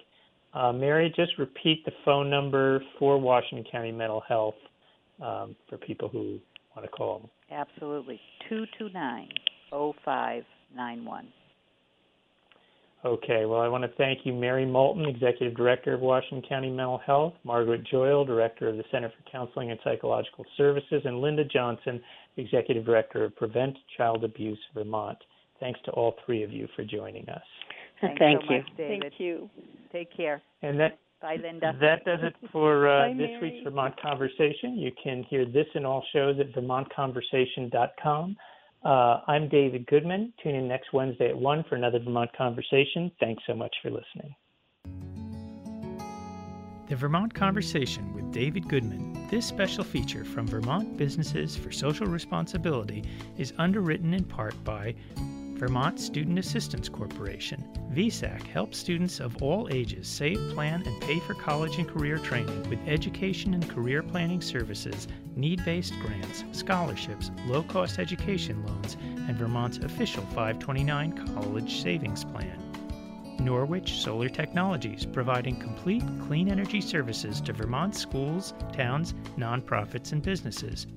Uh, 0.53 0.71
Mary, 0.71 1.11
just 1.15 1.31
repeat 1.39 1.83
the 1.85 1.91
phone 2.05 2.29
number 2.29 2.83
for 2.99 3.17
Washington 3.17 3.65
County 3.71 3.91
Mental 3.91 4.21
Health 4.27 4.55
um, 5.21 5.55
for 5.67 5.77
people 5.77 6.09
who 6.09 6.39
want 6.75 6.83
to 6.83 6.87
call. 6.89 7.29
Absolutely. 7.51 8.19
229 8.49 9.29
0591. 9.71 11.27
Okay, 13.05 13.45
well, 13.45 13.59
I 13.59 13.67
want 13.67 13.83
to 13.83 13.91
thank 13.97 14.19
you, 14.23 14.33
Mary 14.33 14.65
Moulton, 14.65 15.05
Executive 15.05 15.57
Director 15.57 15.93
of 15.93 15.99
Washington 15.99 16.41
County 16.47 16.69
Mental 16.69 16.99
Health, 17.05 17.33
Margaret 17.43 17.85
Joyal, 17.89 18.23
Director 18.23 18.69
of 18.69 18.77
the 18.77 18.83
Center 18.91 19.09
for 19.09 19.29
Counseling 19.29 19.71
and 19.71 19.79
Psychological 19.83 20.45
Services, 20.55 21.01
and 21.03 21.19
Linda 21.19 21.43
Johnson, 21.43 22.01
Executive 22.37 22.85
Director 22.85 23.25
of 23.25 23.35
Prevent 23.35 23.75
Child 23.97 24.23
Abuse 24.23 24.59
Vermont. 24.73 25.17
Thanks 25.59 25.79
to 25.85 25.91
all 25.91 26.15
three 26.25 26.43
of 26.43 26.51
you 26.51 26.67
for 26.77 26.85
joining 26.85 27.27
us. 27.27 27.43
Thanks 27.99 28.19
Thank 28.19 28.41
so 28.47 28.53
you. 28.53 28.59
Much, 28.59 28.67
David. 28.77 29.01
Thank 29.01 29.13
you. 29.19 29.49
Take 29.91 30.15
care. 30.15 30.41
And 30.61 30.79
that 30.79 30.97
Bye, 31.21 31.37
Linda. 31.41 31.71
That 31.79 32.03
does 32.03 32.19
it 32.21 32.35
for 32.51 32.87
uh, 32.87 33.07
Bye, 33.07 33.13
this 33.17 33.29
Mary. 33.29 33.51
week's 33.53 33.63
Vermont 33.63 33.95
Conversation. 34.01 34.77
You 34.77 34.91
can 35.01 35.23
hear 35.29 35.45
this 35.45 35.67
and 35.73 35.85
all 35.85 36.03
shows 36.11 36.35
at 36.37 36.51
vermontconversation.com. 36.53 38.35
Uh, 38.83 39.21
I'm 39.27 39.47
David 39.47 39.87
Goodman. 39.87 40.33
Tune 40.43 40.55
in 40.55 40.67
next 40.67 40.91
Wednesday 40.91 41.29
at 41.29 41.37
1 41.37 41.65
for 41.69 41.75
another 41.75 41.99
Vermont 41.99 42.31
Conversation. 42.37 43.11
Thanks 43.19 43.43
so 43.47 43.53
much 43.53 43.73
for 43.81 43.89
listening. 43.89 44.35
The 46.89 46.97
Vermont 46.97 47.33
Conversation 47.33 48.13
with 48.13 48.29
David 48.33 48.67
Goodman. 48.67 49.27
This 49.31 49.45
special 49.45 49.85
feature 49.85 50.25
from 50.25 50.47
Vermont 50.47 50.97
Businesses 50.97 51.55
for 51.55 51.71
Social 51.71 52.07
Responsibility 52.07 53.03
is 53.37 53.53
underwritten 53.57 54.13
in 54.13 54.25
part 54.25 54.61
by 54.65 54.93
Vermont 55.15 55.97
Student 55.97 56.37
Assistance 56.37 56.89
Corporation. 56.89 57.63
VSAC 57.93 58.45
helps 58.47 58.77
students 58.77 59.21
of 59.21 59.41
all 59.41 59.69
ages 59.71 60.09
save, 60.09 60.37
plan, 60.53 60.83
and 60.85 61.01
pay 61.01 61.19
for 61.21 61.35
college 61.35 61.77
and 61.77 61.87
career 61.87 62.17
training 62.17 62.69
with 62.69 62.85
education 62.85 63.53
and 63.53 63.69
career 63.69 64.03
planning 64.03 64.41
services, 64.41 65.07
need 65.35 65.63
based 65.65 65.93
grants, 66.01 66.43
scholarships, 66.51 67.31
low 67.47 67.63
cost 67.63 67.99
education 67.99 68.63
loans, 68.65 68.97
and 69.27 69.37
Vermont's 69.37 69.77
official 69.77 70.23
529 70.27 71.33
College 71.33 71.81
Savings 71.81 72.23
Plan. 72.23 72.59
Norwich 73.39 73.99
Solar 73.99 74.29
Technologies, 74.29 75.05
providing 75.05 75.59
complete 75.59 76.03
clean 76.27 76.49
energy 76.49 76.79
services 76.79 77.41
to 77.41 77.53
Vermont 77.53 77.95
schools, 77.95 78.53
towns, 78.71 79.13
nonprofits, 79.37 80.11
and 80.11 80.21
businesses. 80.21 80.87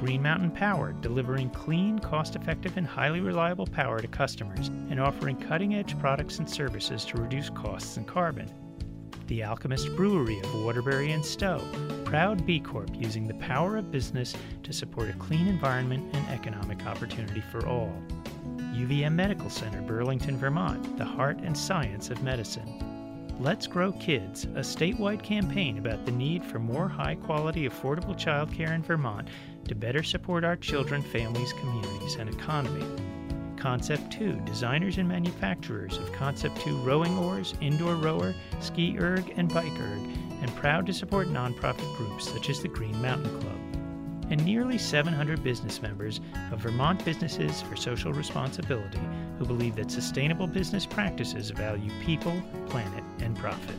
Green 0.00 0.22
Mountain 0.22 0.50
Power, 0.50 0.92
delivering 0.92 1.48
clean, 1.50 1.98
cost 1.98 2.36
effective, 2.36 2.76
and 2.76 2.86
highly 2.86 3.20
reliable 3.20 3.66
power 3.66 4.00
to 4.00 4.08
customers 4.08 4.68
and 4.90 5.00
offering 5.00 5.36
cutting 5.36 5.74
edge 5.74 5.98
products 5.98 6.38
and 6.38 6.50
services 6.50 7.04
to 7.06 7.16
reduce 7.16 7.48
costs 7.50 7.96
and 7.96 8.06
carbon. 8.06 8.50
The 9.26 9.42
Alchemist 9.42 9.96
Brewery 9.96 10.38
of 10.40 10.54
Waterbury 10.54 11.12
and 11.12 11.24
Stowe, 11.24 11.64
proud 12.04 12.44
B 12.44 12.60
Corp 12.60 12.90
using 12.94 13.26
the 13.26 13.34
power 13.34 13.78
of 13.78 13.90
business 13.90 14.34
to 14.62 14.72
support 14.72 15.08
a 15.08 15.14
clean 15.14 15.46
environment 15.46 16.14
and 16.14 16.28
economic 16.28 16.84
opportunity 16.84 17.40
for 17.40 17.66
all. 17.66 17.90
UVM 18.74 19.14
Medical 19.14 19.48
Center, 19.48 19.80
Burlington, 19.80 20.36
Vermont, 20.36 20.98
the 20.98 21.06
heart 21.06 21.38
and 21.38 21.56
science 21.56 22.10
of 22.10 22.22
medicine. 22.22 22.68
Let's 23.40 23.66
Grow 23.66 23.92
Kids, 23.92 24.44
a 24.44 24.60
statewide 24.60 25.22
campaign 25.22 25.78
about 25.78 26.04
the 26.04 26.12
need 26.12 26.44
for 26.44 26.58
more 26.58 26.88
high 26.88 27.14
quality, 27.14 27.66
affordable 27.66 28.14
childcare 28.14 28.74
in 28.74 28.82
Vermont 28.82 29.28
to 29.68 29.74
better 29.74 30.02
support 30.02 30.44
our 30.44 30.56
children, 30.56 31.00
families, 31.00 31.54
communities, 31.54 32.16
and 32.16 32.28
economy. 32.28 32.84
Concept 33.64 34.12
2 34.12 34.42
Designers 34.44 34.98
and 34.98 35.08
manufacturers 35.08 35.96
of 35.96 36.12
Concept 36.12 36.54
2 36.60 36.76
rowing 36.82 37.16
oars, 37.16 37.54
indoor 37.62 37.94
rower, 37.94 38.34
ski 38.60 38.98
erg, 38.98 39.32
and 39.38 39.48
bike 39.54 39.72
erg, 39.80 40.00
and 40.42 40.54
proud 40.56 40.84
to 40.84 40.92
support 40.92 41.28
nonprofit 41.28 41.96
groups 41.96 42.30
such 42.30 42.50
as 42.50 42.60
the 42.60 42.68
Green 42.68 43.00
Mountain 43.00 43.40
Club. 43.40 43.56
And 44.30 44.44
nearly 44.44 44.76
700 44.76 45.42
business 45.42 45.80
members 45.80 46.20
of 46.52 46.58
Vermont 46.58 47.02
Businesses 47.06 47.62
for 47.62 47.74
Social 47.74 48.12
Responsibility 48.12 49.00
who 49.38 49.46
believe 49.46 49.76
that 49.76 49.90
sustainable 49.90 50.46
business 50.46 50.84
practices 50.84 51.48
value 51.48 51.90
people, 52.04 52.42
planet, 52.68 53.02
and 53.20 53.34
profit. 53.34 53.78